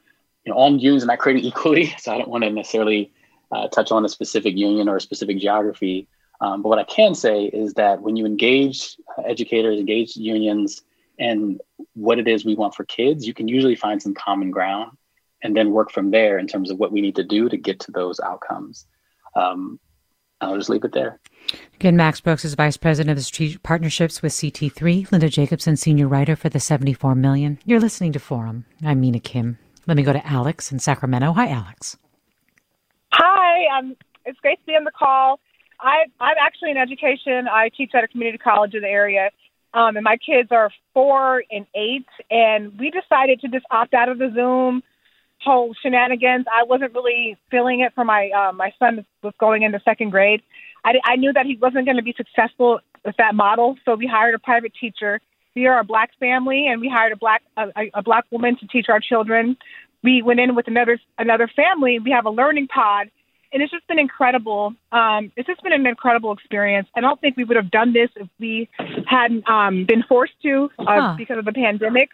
you 0.45 0.53
know 0.53 0.59
all 0.59 0.70
unions 0.70 1.05
are 1.05 1.09
not 1.09 1.18
created 1.18 1.45
equally. 1.47 1.95
So 1.99 2.12
I 2.12 2.18
don't 2.18 2.28
want 2.28 2.45
to 2.45 2.51
necessarily 2.51 3.12
uh, 3.51 3.68
touch 3.68 3.93
on 3.93 4.05
a 4.05 4.09
specific 4.09 4.57
union 4.57 4.88
or 4.88 4.97
a 4.97 5.01
specific 5.01 5.38
geography. 5.38 6.09
Um, 6.40 6.62
but 6.62 6.70
what 6.70 6.78
I 6.78 6.84
can 6.84 7.14
say 7.14 7.45
is 7.45 7.74
that 7.74 8.03
when 8.03 8.16
you 8.16 8.26
engage 8.26 8.97
uh, 9.16 9.22
educators, 9.22 9.78
engage 9.78 10.16
unions, 10.16 10.82
and 11.18 11.61
what 11.95 12.18
it 12.18 12.26
is 12.26 12.45
we 12.45 12.57
want 12.57 12.74
for 12.74 12.84
kids, 12.84 13.26
you 13.26 13.34
can 13.34 13.47
usually 13.47 13.76
find 13.76 14.03
some 14.03 14.14
common 14.14 14.51
ground 14.51 14.97
and 15.43 15.57
then 15.57 15.70
work 15.70 15.90
from 15.90 16.11
there 16.11 16.38
in 16.38 16.47
terms 16.47 16.70
of 16.70 16.78
what 16.78 16.93
we 16.93 17.01
need 17.01 17.16
to 17.16 17.24
do 17.24 17.49
to 17.49 17.57
get 17.57 17.80
to 17.80 17.93
those 17.93 18.18
outcomes. 18.20 18.86
Um, 19.36 19.78
I'll 20.43 20.57
just 20.57 20.68
leave 20.68 20.84
it 20.84 20.93
there. 20.93 21.18
Again, 21.74 21.97
Max 21.97 22.20
Brooks 22.20 22.45
is 22.45 22.55
Vice 22.55 22.76
President 22.76 23.11
of 23.11 23.16
the 23.16 23.22
Strategic 23.22 23.62
Partnerships 23.62 24.22
with 24.22 24.32
CT3. 24.32 25.11
Linda 25.11 25.28
Jacobson, 25.28 25.76
Senior 25.76 26.09
Writer 26.09 26.36
for 26.36 26.49
the 26.49 26.61
74 26.61 27.14
Million. 27.14 27.59
You're 27.64 27.80
listening 27.80 28.12
to 28.12 28.18
Forum. 28.18 28.64
I'm 28.84 29.01
Mina 29.01 29.20
Kim. 29.20 29.59
Let 29.86 29.97
me 29.97 30.03
go 30.03 30.12
to 30.12 30.26
Alex 30.26 30.70
in 30.72 30.78
Sacramento. 30.78 31.32
Hi, 31.32 31.49
Alex. 31.49 31.97
Hi, 33.12 33.78
um, 33.78 33.97
it's 34.24 34.38
great 34.40 34.59
to 34.61 34.66
be 34.66 34.72
on 34.72 34.84
the 34.84 34.93
call. 34.93 35.40
I, 35.80 36.05
I'm 36.20 36.36
actually 36.40 36.70
in 36.70 36.76
education. 36.76 37.49
I 37.49 37.70
teach 37.76 37.90
at 37.95 38.05
a 38.05 38.09
community 38.09 38.38
college 38.38 38.74
in 38.74 38.82
the 38.82 38.88
area, 38.88 39.30
um, 39.74 39.97
and 39.97 40.05
my 40.05 40.16
kids 40.16 40.49
are 40.53 40.70
four 40.95 41.43
and 41.51 41.66
eight. 41.74 42.07
And 42.30 42.78
we 42.78 42.90
decided 42.90 43.40
to 43.40 43.49
just 43.49 43.66
opt 43.70 43.95
out 43.95 44.09
of 44.09 44.18
the 44.18 44.30
Zoom 44.34 44.82
whole 45.45 45.74
shenanigans. 45.82 46.47
I 46.51 46.64
wasn't 46.64 46.95
really 46.95 47.36
feeling 47.51 47.80
it 47.80 47.95
for 47.95 48.05
my 48.05 48.30
uh, 48.30 48.53
my 48.53 48.72
son 48.78 49.05
was 49.22 49.34
going 49.38 49.62
into 49.62 49.80
second 49.84 50.11
grade. 50.11 50.43
I, 50.84 50.95
I 51.05 51.16
knew 51.16 51.32
that 51.32 51.47
he 51.47 51.57
wasn't 51.57 51.84
going 51.84 51.97
to 51.97 52.03
be 52.03 52.14
successful 52.16 52.80
with 53.05 53.16
that 53.18 53.34
model, 53.34 53.76
so 53.84 53.95
we 53.95 54.07
hired 54.07 54.34
a 54.34 54.38
private 54.38 54.72
teacher. 54.80 55.20
We 55.55 55.66
are 55.66 55.80
a 55.80 55.84
black 55.84 56.11
family, 56.18 56.66
and 56.68 56.80
we 56.80 56.88
hired 56.88 57.12
a 57.12 57.16
black 57.16 57.43
a, 57.57 57.68
a 57.95 58.03
black 58.03 58.24
woman 58.30 58.57
to 58.59 58.66
teach 58.66 58.86
our 58.88 59.01
children. 59.01 59.57
We 60.03 60.22
went 60.22 60.40
in 60.40 60.55
with 60.55 60.68
another 60.68 61.01
another 61.18 61.49
family. 61.55 61.99
We 61.99 62.11
have 62.11 62.26
a 62.26 62.30
learning 62.30 62.68
pod, 62.68 63.11
and 63.53 63.62
it's 63.62 63.70
just 63.70 63.86
been 63.86 63.99
incredible. 63.99 64.74
Um, 64.90 65.30
it's 65.36 65.47
just 65.47 65.62
been 65.62 65.72
an 65.72 65.86
incredible 65.86 66.32
experience. 66.32 66.88
I 66.97 67.01
don't 67.01 67.20
think 67.20 67.36
we 67.36 67.45
would 67.45 67.57
have 67.57 67.70
done 67.70 67.93
this 67.93 68.11
if 68.16 68.28
we 68.40 68.68
hadn't 69.07 69.49
um, 69.49 69.84
been 69.84 70.03
forced 70.09 70.40
to 70.43 70.70
uh, 70.78 70.84
huh. 70.86 71.14
because 71.18 71.38
of 71.38 71.45
the 71.45 71.53
pandemic. 71.53 72.09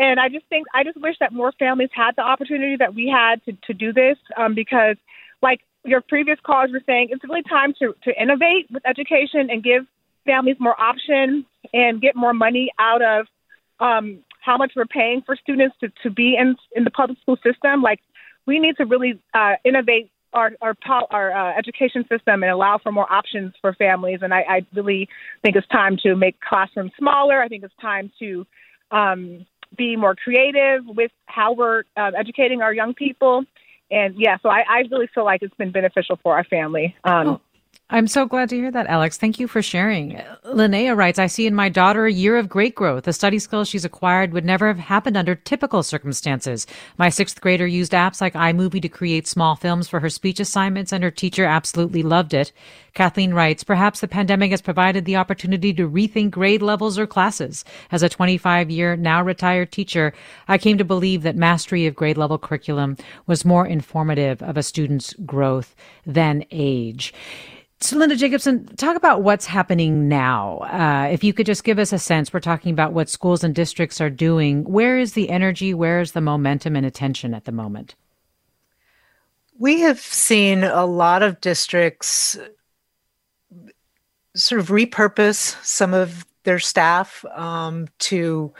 And 0.00 0.18
I 0.18 0.30
just 0.30 0.46
think 0.46 0.66
I 0.72 0.82
just 0.82 0.98
wish 0.98 1.16
that 1.20 1.30
more 1.30 1.52
families 1.58 1.90
had 1.92 2.12
the 2.16 2.22
opportunity 2.22 2.74
that 2.76 2.94
we 2.94 3.06
had 3.06 3.44
to 3.44 3.52
to 3.66 3.74
do 3.74 3.92
this 3.92 4.16
um, 4.34 4.54
because, 4.54 4.96
like 5.42 5.60
your 5.84 6.00
previous 6.00 6.38
callers 6.42 6.70
were 6.72 6.80
saying, 6.86 7.08
it's 7.10 7.22
really 7.22 7.42
time 7.42 7.74
to 7.80 7.94
to 8.04 8.22
innovate 8.22 8.70
with 8.70 8.82
education 8.86 9.50
and 9.50 9.62
give 9.62 9.84
families 10.24 10.56
more 10.58 10.80
options 10.80 11.44
and 11.74 12.00
get 12.00 12.16
more 12.16 12.32
money 12.32 12.70
out 12.78 13.02
of 13.02 13.26
um, 13.78 14.24
how 14.40 14.56
much 14.56 14.72
we're 14.74 14.86
paying 14.86 15.20
for 15.20 15.36
students 15.36 15.76
to, 15.80 15.92
to 16.02 16.08
be 16.08 16.34
in 16.34 16.56
in 16.74 16.84
the 16.84 16.90
public 16.90 17.18
school 17.20 17.36
system. 17.44 17.82
Like 17.82 18.00
we 18.46 18.58
need 18.58 18.78
to 18.78 18.86
really 18.86 19.20
uh, 19.34 19.56
innovate 19.66 20.10
our 20.32 20.52
our, 20.62 20.74
our 21.10 21.30
uh, 21.30 21.58
education 21.58 22.06
system 22.08 22.42
and 22.42 22.50
allow 22.50 22.78
for 22.78 22.90
more 22.90 23.12
options 23.12 23.52
for 23.60 23.74
families. 23.74 24.20
And 24.22 24.32
I, 24.32 24.40
I 24.48 24.66
really 24.74 25.10
think 25.42 25.56
it's 25.56 25.68
time 25.68 25.98
to 26.04 26.16
make 26.16 26.40
classrooms 26.40 26.92
smaller. 26.96 27.42
I 27.42 27.48
think 27.48 27.64
it's 27.64 27.74
time 27.82 28.10
to 28.20 28.46
um, 28.90 29.46
be 29.76 29.96
more 29.96 30.14
creative 30.14 30.84
with 30.86 31.10
how 31.26 31.52
we're 31.52 31.84
uh, 31.96 32.10
educating 32.16 32.62
our 32.62 32.72
young 32.72 32.94
people. 32.94 33.44
And 33.90 34.14
yeah, 34.16 34.38
so 34.42 34.48
I, 34.48 34.64
I, 34.68 34.78
really 34.90 35.08
feel 35.12 35.24
like 35.24 35.42
it's 35.42 35.54
been 35.54 35.72
beneficial 35.72 36.18
for 36.22 36.36
our 36.36 36.44
family. 36.44 36.94
Um, 37.02 37.28
oh. 37.28 37.40
I'm 37.92 38.06
so 38.06 38.24
glad 38.24 38.48
to 38.50 38.56
hear 38.56 38.70
that, 38.70 38.86
Alex. 38.86 39.18
Thank 39.18 39.40
you 39.40 39.48
for 39.48 39.62
sharing. 39.62 40.12
Linnea 40.44 40.96
writes, 40.96 41.18
I 41.18 41.26
see 41.26 41.48
in 41.48 41.56
my 41.56 41.68
daughter 41.68 42.06
a 42.06 42.12
year 42.12 42.36
of 42.36 42.48
great 42.48 42.76
growth. 42.76 43.02
The 43.02 43.12
study 43.12 43.40
skills 43.40 43.68
she's 43.68 43.84
acquired 43.84 44.32
would 44.32 44.44
never 44.44 44.68
have 44.68 44.78
happened 44.78 45.16
under 45.16 45.34
typical 45.34 45.82
circumstances. 45.82 46.68
My 46.98 47.08
sixth 47.08 47.40
grader 47.40 47.66
used 47.66 47.90
apps 47.90 48.20
like 48.20 48.34
iMovie 48.34 48.80
to 48.82 48.88
create 48.88 49.26
small 49.26 49.56
films 49.56 49.88
for 49.88 49.98
her 49.98 50.08
speech 50.08 50.38
assignments, 50.38 50.92
and 50.92 51.02
her 51.02 51.10
teacher 51.10 51.44
absolutely 51.44 52.04
loved 52.04 52.32
it. 52.32 52.52
Kathleen 52.94 53.34
writes, 53.34 53.64
perhaps 53.64 53.98
the 53.98 54.06
pandemic 54.06 54.52
has 54.52 54.62
provided 54.62 55.04
the 55.04 55.16
opportunity 55.16 55.72
to 55.74 55.88
rethink 55.90 56.30
grade 56.30 56.62
levels 56.62 56.96
or 56.96 57.08
classes. 57.08 57.64
As 57.90 58.04
a 58.04 58.08
25 58.08 58.70
year, 58.70 58.94
now 58.94 59.20
retired 59.20 59.72
teacher, 59.72 60.12
I 60.46 60.58
came 60.58 60.78
to 60.78 60.84
believe 60.84 61.22
that 61.22 61.34
mastery 61.34 61.86
of 61.86 61.96
grade 61.96 62.18
level 62.18 62.38
curriculum 62.38 62.96
was 63.26 63.44
more 63.44 63.66
informative 63.66 64.42
of 64.44 64.56
a 64.56 64.62
student's 64.62 65.12
growth 65.26 65.74
than 66.06 66.44
age. 66.52 67.12
So, 67.82 67.96
Linda 67.96 68.14
Jacobson, 68.14 68.66
talk 68.76 68.94
about 68.94 69.22
what's 69.22 69.46
happening 69.46 70.06
now. 70.06 70.58
Uh, 70.58 71.08
if 71.10 71.24
you 71.24 71.32
could 71.32 71.46
just 71.46 71.64
give 71.64 71.78
us 71.78 71.94
a 71.94 71.98
sense, 71.98 72.30
we're 72.30 72.40
talking 72.40 72.72
about 72.72 72.92
what 72.92 73.08
schools 73.08 73.42
and 73.42 73.54
districts 73.54 74.02
are 74.02 74.10
doing. 74.10 74.64
Where 74.64 74.98
is 74.98 75.14
the 75.14 75.30
energy? 75.30 75.72
Where 75.72 76.00
is 76.02 76.12
the 76.12 76.20
momentum 76.20 76.76
and 76.76 76.84
attention 76.84 77.32
at 77.32 77.46
the 77.46 77.52
moment? 77.52 77.94
We 79.58 79.80
have 79.80 79.98
seen 79.98 80.62
a 80.62 80.84
lot 80.84 81.22
of 81.22 81.40
districts 81.40 82.38
sort 84.36 84.60
of 84.60 84.68
repurpose 84.68 85.56
some 85.64 85.94
of 85.94 86.26
their 86.44 86.58
staff 86.58 87.24
um, 87.34 87.88
to 87.98 88.52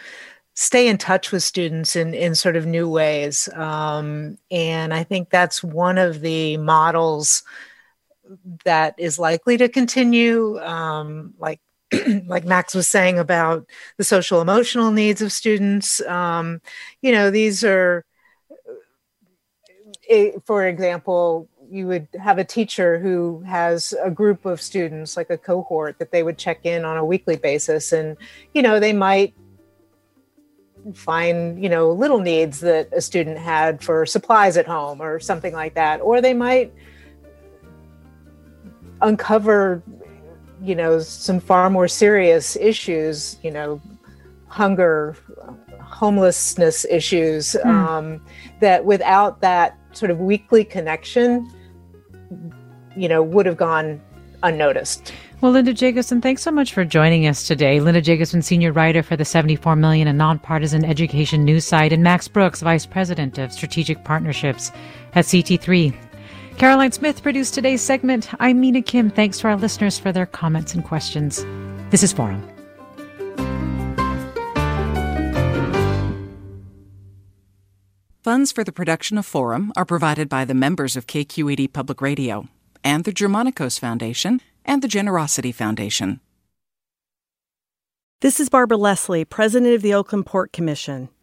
stay 0.54 0.88
in 0.88 0.96
touch 0.96 1.30
with 1.30 1.42
students 1.42 1.94
in, 1.94 2.14
in 2.14 2.34
sort 2.34 2.56
of 2.56 2.66
new 2.66 2.88
ways. 2.88 3.48
Um, 3.54 4.38
and 4.50 4.94
I 4.94 5.04
think 5.04 5.28
that's 5.28 5.62
one 5.62 5.98
of 5.98 6.22
the 6.22 6.56
models 6.56 7.42
that 8.64 8.94
is 8.98 9.18
likely 9.18 9.56
to 9.56 9.68
continue. 9.68 10.58
Um, 10.60 11.34
like 11.38 11.60
like 12.26 12.44
Max 12.44 12.74
was 12.74 12.86
saying 12.86 13.18
about 13.18 13.66
the 13.96 14.04
social 14.04 14.40
emotional 14.40 14.92
needs 14.92 15.22
of 15.22 15.32
students. 15.32 16.00
Um, 16.06 16.60
you 17.02 17.12
know, 17.12 17.30
these 17.30 17.64
are, 17.64 18.04
eh, 20.08 20.32
for 20.44 20.66
example, 20.66 21.48
you 21.68 21.86
would 21.86 22.08
have 22.20 22.38
a 22.38 22.44
teacher 22.44 22.98
who 22.98 23.42
has 23.46 23.94
a 24.02 24.10
group 24.10 24.44
of 24.44 24.60
students, 24.60 25.16
like 25.16 25.30
a 25.30 25.38
cohort, 25.38 25.98
that 25.98 26.10
they 26.10 26.22
would 26.22 26.38
check 26.38 26.64
in 26.64 26.84
on 26.84 26.96
a 26.96 27.04
weekly 27.04 27.36
basis, 27.36 27.92
and 27.92 28.16
you 28.54 28.62
know, 28.62 28.80
they 28.80 28.92
might 28.92 29.34
find 30.94 31.62
you 31.62 31.68
know 31.68 31.90
little 31.90 32.20
needs 32.20 32.60
that 32.60 32.88
a 32.92 33.00
student 33.00 33.36
had 33.36 33.82
for 33.82 34.06
supplies 34.06 34.56
at 34.56 34.66
home 34.66 35.00
or 35.00 35.20
something 35.20 35.52
like 35.52 35.74
that, 35.74 36.00
or 36.00 36.20
they 36.20 36.34
might 36.34 36.72
uncover 39.02 39.82
you 40.62 40.74
know 40.74 40.98
some 41.00 41.40
far 41.40 41.70
more 41.70 41.88
serious 41.88 42.56
issues 42.56 43.38
you 43.42 43.50
know 43.50 43.80
hunger 44.46 45.16
homelessness 45.80 46.84
issues 46.90 47.56
mm. 47.64 47.66
um, 47.66 48.24
that 48.60 48.84
without 48.84 49.40
that 49.40 49.78
sort 49.92 50.10
of 50.10 50.18
weekly 50.18 50.64
connection 50.64 51.50
you 52.96 53.08
know 53.08 53.22
would 53.22 53.46
have 53.46 53.56
gone 53.56 54.00
unnoticed 54.42 55.12
well, 55.40 55.52
Linda 55.52 55.72
Jacobson, 55.72 56.20
thanks 56.20 56.42
so 56.42 56.50
much 56.50 56.74
for 56.74 56.84
joining 56.84 57.26
us 57.26 57.46
today. 57.46 57.80
Linda 57.80 58.02
Jacobson, 58.02 58.42
senior 58.42 58.72
writer 58.72 59.02
for 59.02 59.16
the 59.16 59.24
74 59.24 59.74
Million, 59.74 60.06
and 60.06 60.18
nonpartisan 60.18 60.84
education 60.84 61.46
news 61.46 61.64
site, 61.64 61.94
and 61.94 62.02
Max 62.02 62.28
Brooks, 62.28 62.60
vice 62.60 62.84
president 62.84 63.38
of 63.38 63.50
strategic 63.50 64.04
partnerships 64.04 64.70
at 65.14 65.24
CT3. 65.24 65.96
Caroline 66.58 66.92
Smith 66.92 67.22
produced 67.22 67.54
today's 67.54 67.80
segment. 67.80 68.28
I'm 68.38 68.60
Mina 68.60 68.82
Kim. 68.82 69.10
Thanks 69.10 69.38
to 69.40 69.48
our 69.48 69.56
listeners 69.56 69.98
for 69.98 70.12
their 70.12 70.26
comments 70.26 70.74
and 70.74 70.84
questions. 70.84 71.44
This 71.90 72.02
is 72.02 72.12
Forum. 72.12 72.46
Funds 78.22 78.52
for 78.52 78.62
the 78.62 78.72
production 78.72 79.16
of 79.16 79.24
Forum 79.24 79.72
are 79.76 79.86
provided 79.86 80.28
by 80.28 80.44
the 80.44 80.54
members 80.54 80.94
of 80.94 81.06
KQED 81.06 81.72
Public 81.72 82.02
Radio 82.02 82.48
and 82.84 83.04
the 83.04 83.12
Germanacos 83.12 83.80
Foundation 83.80 84.40
and 84.64 84.82
the 84.82 84.88
Generosity 84.88 85.52
Foundation. 85.52 86.20
This 88.20 88.38
is 88.38 88.50
Barbara 88.50 88.76
Leslie, 88.76 89.24
President 89.24 89.74
of 89.74 89.80
the 89.80 89.94
Oakland 89.94 90.26
Port 90.26 90.52
Commission. 90.52 91.08